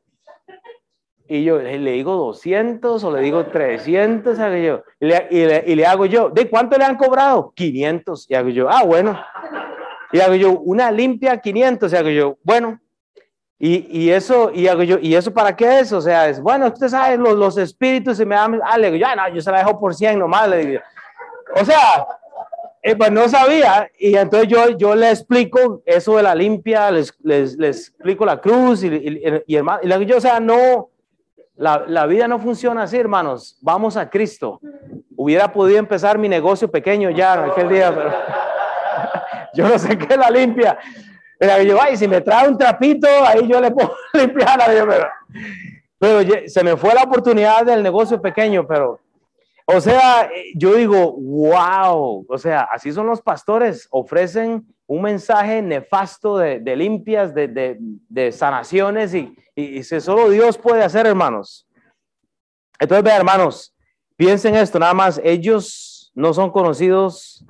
y 1.29 1.45
yo 1.45 1.59
le 1.59 1.93
digo 1.93 2.14
200 2.14 3.03
o 3.03 3.11
le 3.11 3.20
digo 3.20 3.47
300, 3.47 4.39
hago 4.39 4.57
yo, 4.57 4.83
y 5.01 5.07
le, 5.07 5.64
y, 5.66 5.74
le, 5.74 5.87
hago 5.87 6.07
yo, 6.07 6.31
¿de 6.31 6.49
cuánto 6.49 6.79
le 6.79 6.85
han 6.85 6.97
cobrado? 6.97 7.53
500, 7.55 8.31
y 8.31 8.35
hago 8.35 8.49
yo, 8.51 8.68
ah, 8.70 8.85
bueno, 8.85 9.18
y 10.12 10.20
hago 10.20 10.35
yo, 10.35 10.59
una 10.61 10.91
limpia 10.91 11.39
500, 11.39 11.93
y 11.93 11.97
hago 11.97 12.09
yo, 12.11 12.39
bueno, 12.43 12.81
y, 13.59 14.05
y, 14.05 14.11
eso, 14.11 14.51
y 14.55 14.68
hago 14.68 14.83
yo, 14.83 14.99
¿y 15.01 15.14
eso 15.14 15.33
para 15.33 15.57
qué 15.57 15.81
es? 15.81 15.93
O 15.93 16.01
sea, 16.01 16.29
es, 16.29 16.41
bueno, 16.41 16.66
usted 16.66 16.89
sabe, 16.89 17.16
los, 17.16 17.35
los 17.35 17.57
espíritus 17.57 18.16
se 18.18 18.27
me 18.27 18.35
dan, 18.35 18.61
ah, 18.64 18.79
le 18.79 18.91
digo, 18.91 19.07
ya, 19.07 19.16
no, 19.16 19.29
yo 19.29 19.41
se 19.41 19.51
la 19.51 19.59
dejo 19.59 19.81
por 19.81 19.95
100 19.95 20.18
nomás, 20.18 20.49
le 20.49 20.64
digo, 20.64 20.81
o 21.61 21.64
sea, 21.64 22.07
eh, 22.83 22.95
pues 22.95 23.11
no 23.11 23.29
sabía, 23.29 23.91
y 23.99 24.14
entonces 24.16 24.49
yo, 24.49 24.77
yo 24.77 24.95
le 24.95 25.11
explico 25.11 25.83
eso 25.87 26.16
de 26.18 26.22
la 26.22 26.35
limpia, 26.35 26.91
les, 26.91 27.12
les, 27.22 27.57
les 27.57 27.89
explico 27.89 28.24
la 28.24 28.41
cruz, 28.41 28.85
y, 28.85 28.89
y, 28.89 29.43
y, 29.47 29.57
hermano, 29.57 29.81
y 29.83 29.89
le 29.89 29.99
digo 29.99 30.11
yo, 30.11 30.16
o 30.18 30.20
sea, 30.20 30.39
no, 30.39 30.91
la, 31.57 32.07
vida 32.07 32.29
no 32.29 32.39
funciona 32.39 32.83
así, 32.83 32.99
hermanos. 32.99 33.59
Vamos 33.63 33.97
a 33.97 34.09
Cristo. 34.09 34.61
Hubiera 35.17 35.53
podido 35.53 35.79
empezar 35.79 36.19
mi 36.19 36.29
negocio 36.29 36.71
pequeño 36.71 37.11
ya 37.11 37.45
aquel 37.45 37.69
día, 37.69 37.95
pero 37.95 38.13
yo 39.55 39.69
no 39.69 39.79
sé 39.79 39.97
qué 39.97 40.17
la 40.17 40.31
limpia. 40.31 40.79
Pero 41.39 41.63
yo, 41.63 41.81
ay, 41.81 41.97
si 41.97 42.07
me 42.07 42.21
trae 42.21 42.49
un 42.49 42.59
trapito, 42.59 43.09
ahí 43.27 43.47
yo 43.47 43.61
le 43.61 43.71
puedo 43.71 43.95
limpiar 44.13 44.61
Pero, 44.67 45.09
pero 45.99 46.31
se 46.47 46.65
me 46.65 46.77
fue 46.77 46.95
la 46.95 47.03
oportunidad 47.03 47.65
del 47.65 47.83
negocio 47.83 48.21
pequeño, 48.21 48.67
pero, 48.67 49.01
o 49.67 49.81
sea, 49.81 50.31
yo 50.55 50.75
digo, 50.75 51.13
wow, 51.13 52.25
o 52.29 52.39
sea, 52.39 52.69
así 52.71 52.93
son 52.93 53.07
los 53.07 53.21
pastores, 53.21 53.87
ofrecen 53.91 54.67
un 54.87 55.03
mensaje 55.03 55.61
nefasto 55.63 56.39
de, 56.39 56.77
limpias, 56.77 57.35
de, 57.35 58.33
sanaciones 58.33 59.15
y, 59.15 59.37
y, 59.57 59.83
si 59.83 60.01
solo 60.01 60.31
Dios 60.31 60.59
puede 60.59 60.85
hacer, 60.85 61.07
hermanos. 61.07 61.67
Entonces, 62.79 63.03
vean, 63.03 63.17
hermanos, 63.17 63.75
piensen 64.17 64.55
esto, 64.55 64.79
nada 64.79 64.95
más, 64.95 65.21
ellos 65.25 66.13
no 66.15 66.33
son 66.35 66.51
conocidos 66.51 67.45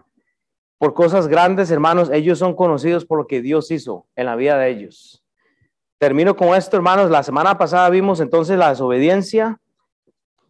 por 0.79 0.95
cosas 0.95 1.27
grandes, 1.27 1.71
hermanos, 1.71 2.11
ellos 2.13 2.39
son 2.39 2.55
conocidos 2.55 3.05
por 3.05 3.19
lo 3.19 3.27
que 3.27 3.43
Dios 3.43 3.71
hizo 3.71 4.07
en 4.15 4.27
la 4.27 4.37
vida 4.37 4.57
de 4.57 4.71
ellos. 4.71 5.23
Termino 5.99 6.37
con 6.37 6.55
esto, 6.55 6.77
hermanos. 6.77 7.11
La 7.11 7.23
semana 7.23 7.57
pasada 7.57 7.89
vimos 7.89 8.21
entonces 8.21 8.59
la 8.59 8.69
desobediencia 8.69 9.59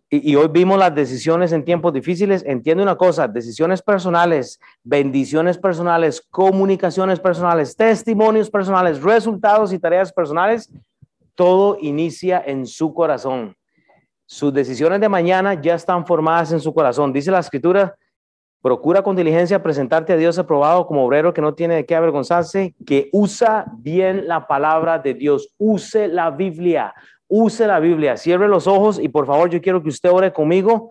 y, 0.08 0.36
hoy 0.36 0.48
vimos 0.48 0.78
las 0.78 0.94
decisiones 0.94 1.52
en 1.52 1.64
tiempos 1.64 1.92
difíciles. 1.92 2.44
Entiende 2.44 2.82
una 2.82 2.96
cosa, 2.96 3.28
decisiones 3.28 3.82
personales, 3.82 4.60
bendiciones 4.82 5.58
personales, 5.58 6.20
comunicaciones 6.30 7.20
personales, 7.20 7.76
testimonios 7.76 8.50
personales, 8.50 9.02
resultados 9.02 9.72
y 9.72 9.78
tareas 9.78 10.12
personales, 10.12 10.70
todo 11.36 11.78
inicia 11.80 12.42
en 12.44 12.66
su 12.66 12.92
corazón. 12.92 13.54
Sus 14.26 14.52
decisiones 14.52 15.00
de 15.00 15.08
mañana 15.08 15.54
ya 15.54 15.74
están 15.76 16.04
formadas 16.04 16.50
en 16.50 16.58
su 16.58 16.74
corazón. 16.74 17.12
Dice 17.12 17.30
la 17.30 17.38
escritura, 17.38 17.94
procura 18.60 19.02
con 19.02 19.14
diligencia 19.14 19.62
presentarte 19.62 20.12
a 20.12 20.16
Dios 20.16 20.38
aprobado 20.38 20.88
como 20.88 21.04
obrero 21.06 21.32
que 21.32 21.40
no 21.40 21.54
tiene 21.54 21.76
de 21.76 21.86
qué 21.86 21.94
avergonzarse, 21.94 22.74
que 22.84 23.08
usa 23.12 23.66
bien 23.78 24.26
la 24.26 24.48
palabra 24.48 24.98
de 24.98 25.14
Dios, 25.14 25.54
use 25.56 26.08
la 26.08 26.30
Biblia, 26.30 26.92
use 27.28 27.68
la 27.68 27.78
Biblia, 27.78 28.16
cierre 28.16 28.48
los 28.48 28.66
ojos 28.66 28.98
y 28.98 29.08
por 29.08 29.26
favor 29.26 29.50
yo 29.50 29.60
quiero 29.60 29.80
que 29.80 29.90
usted 29.90 30.10
ore 30.10 30.32
conmigo 30.32 30.90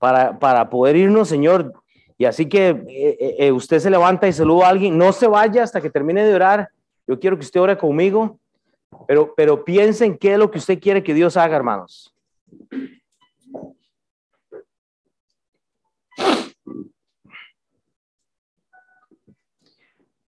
para, 0.00 0.36
para 0.38 0.68
poder 0.68 0.96
irnos, 0.96 1.28
Señor. 1.28 1.72
Y 2.18 2.24
así 2.24 2.46
que 2.46 2.68
eh, 2.68 2.84
eh, 2.88 3.36
eh, 3.38 3.52
usted 3.52 3.78
se 3.78 3.90
levanta 3.90 4.26
y 4.28 4.32
saluda 4.32 4.66
a 4.66 4.70
alguien, 4.70 4.96
no 4.96 5.12
se 5.12 5.26
vaya 5.26 5.62
hasta 5.62 5.80
que 5.80 5.90
termine 5.90 6.24
de 6.24 6.34
orar. 6.34 6.68
Yo 7.06 7.18
quiero 7.18 7.36
que 7.36 7.44
usted 7.44 7.60
ore 7.60 7.76
conmigo, 7.76 8.38
pero, 9.06 9.34
pero 9.36 9.64
piensen 9.64 10.16
qué 10.16 10.32
es 10.32 10.38
lo 10.38 10.50
que 10.50 10.58
usted 10.58 10.78
quiere 10.78 11.02
que 11.02 11.14
Dios 11.14 11.36
haga, 11.36 11.56
hermanos. 11.56 12.14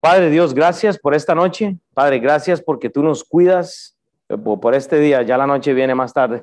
Padre 0.00 0.30
Dios, 0.30 0.52
gracias 0.52 0.98
por 0.98 1.14
esta 1.14 1.32
noche. 1.32 1.76
Padre, 1.94 2.18
gracias 2.18 2.60
porque 2.60 2.90
tú 2.90 3.04
nos 3.04 3.22
cuidas 3.22 3.96
por 4.26 4.74
este 4.74 4.98
día, 4.98 5.22
ya 5.22 5.36
la 5.36 5.46
noche 5.46 5.72
viene 5.74 5.94
más 5.94 6.12
tarde. 6.12 6.42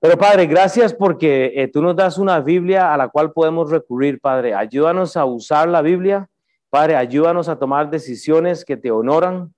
Pero 0.00 0.16
Padre, 0.18 0.46
gracias 0.46 0.94
porque 0.94 1.52
eh, 1.56 1.68
tú 1.68 1.82
nos 1.82 1.96
das 1.96 2.18
una 2.18 2.40
Biblia 2.40 2.92
a 2.92 2.96
la 2.96 3.08
cual 3.08 3.32
podemos 3.32 3.70
recurrir, 3.70 4.20
Padre. 4.20 4.54
Ayúdanos 4.54 5.16
a 5.16 5.24
usar 5.24 5.68
la 5.68 5.82
Biblia. 5.82 6.28
Padre, 6.70 6.96
ayúdanos 6.96 7.48
a 7.48 7.58
tomar 7.58 7.90
decisiones 7.90 8.64
que 8.64 8.76
te 8.76 8.90
honoran. 8.90 9.54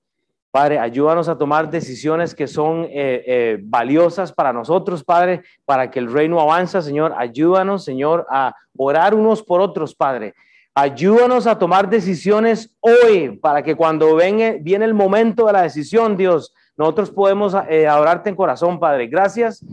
Padre, 0.50 0.80
ayúdanos 0.80 1.28
a 1.28 1.38
tomar 1.38 1.70
decisiones 1.70 2.34
que 2.34 2.48
son 2.48 2.84
eh, 2.84 3.22
eh, 3.26 3.58
valiosas 3.62 4.32
para 4.32 4.52
nosotros, 4.52 5.04
Padre, 5.04 5.42
para 5.64 5.90
que 5.90 6.00
el 6.00 6.12
reino 6.12 6.40
avance, 6.40 6.82
Señor. 6.82 7.14
Ayúdanos, 7.16 7.84
Señor, 7.84 8.26
a 8.28 8.54
orar 8.76 9.14
unos 9.14 9.42
por 9.44 9.60
otros, 9.60 9.94
Padre. 9.94 10.34
Ayúdanos 10.74 11.46
a 11.46 11.58
tomar 11.58 11.88
decisiones 11.88 12.76
hoy 12.80 13.38
para 13.38 13.62
que 13.62 13.76
cuando 13.76 14.14
venga, 14.16 14.54
viene 14.60 14.84
el 14.86 14.94
momento 14.94 15.46
de 15.46 15.52
la 15.52 15.62
decisión, 15.62 16.16
Dios, 16.16 16.52
nosotros 16.76 17.10
podemos 17.10 17.54
eh, 17.68 17.86
adorarte 17.86 18.30
en 18.30 18.36
corazón, 18.36 18.80
Padre. 18.80 19.06
Gracias 19.06 19.64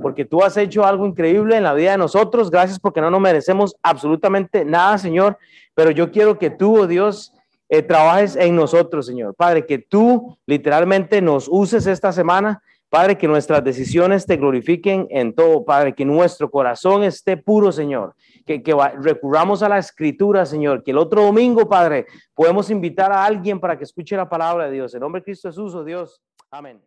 porque 0.00 0.24
tú 0.24 0.42
has 0.42 0.56
hecho 0.56 0.84
algo 0.84 1.06
increíble 1.06 1.56
en 1.56 1.62
la 1.62 1.74
vida 1.74 1.92
de 1.92 1.98
nosotros. 1.98 2.50
Gracias 2.50 2.80
porque 2.80 3.00
no 3.00 3.10
nos 3.10 3.20
merecemos 3.20 3.76
absolutamente 3.82 4.64
nada, 4.64 4.98
Señor. 4.98 5.38
Pero 5.74 5.90
yo 5.90 6.10
quiero 6.10 6.38
que 6.38 6.50
tú, 6.50 6.80
oh 6.80 6.86
Dios, 6.86 7.34
eh, 7.68 7.82
trabajes 7.82 8.36
en 8.36 8.56
nosotros, 8.56 9.06
Señor. 9.06 9.34
Padre, 9.34 9.66
que 9.66 9.78
tú 9.78 10.36
literalmente 10.46 11.20
nos 11.20 11.48
uses 11.50 11.86
esta 11.86 12.12
semana. 12.12 12.62
Padre, 12.88 13.18
que 13.18 13.26
nuestras 13.26 13.64
decisiones 13.64 14.24
te 14.24 14.36
glorifiquen 14.36 15.08
en 15.10 15.34
todo, 15.34 15.64
Padre, 15.64 15.94
que 15.94 16.04
nuestro 16.04 16.48
corazón 16.48 17.02
esté 17.02 17.36
puro, 17.36 17.72
Señor, 17.72 18.14
que, 18.46 18.62
que 18.62 18.72
recurramos 19.00 19.64
a 19.64 19.68
la 19.68 19.78
escritura, 19.78 20.46
Señor, 20.46 20.84
que 20.84 20.92
el 20.92 20.98
otro 20.98 21.24
domingo, 21.24 21.68
Padre, 21.68 22.06
podemos 22.34 22.70
invitar 22.70 23.10
a 23.10 23.24
alguien 23.24 23.58
para 23.58 23.76
que 23.76 23.82
escuche 23.82 24.16
la 24.16 24.28
palabra 24.28 24.66
de 24.66 24.72
Dios. 24.72 24.94
En 24.94 25.00
nombre 25.00 25.20
de 25.20 25.24
Cristo 25.24 25.48
Jesús, 25.48 25.74
oh 25.74 25.82
Dios. 25.82 26.22
Amén. 26.52 26.80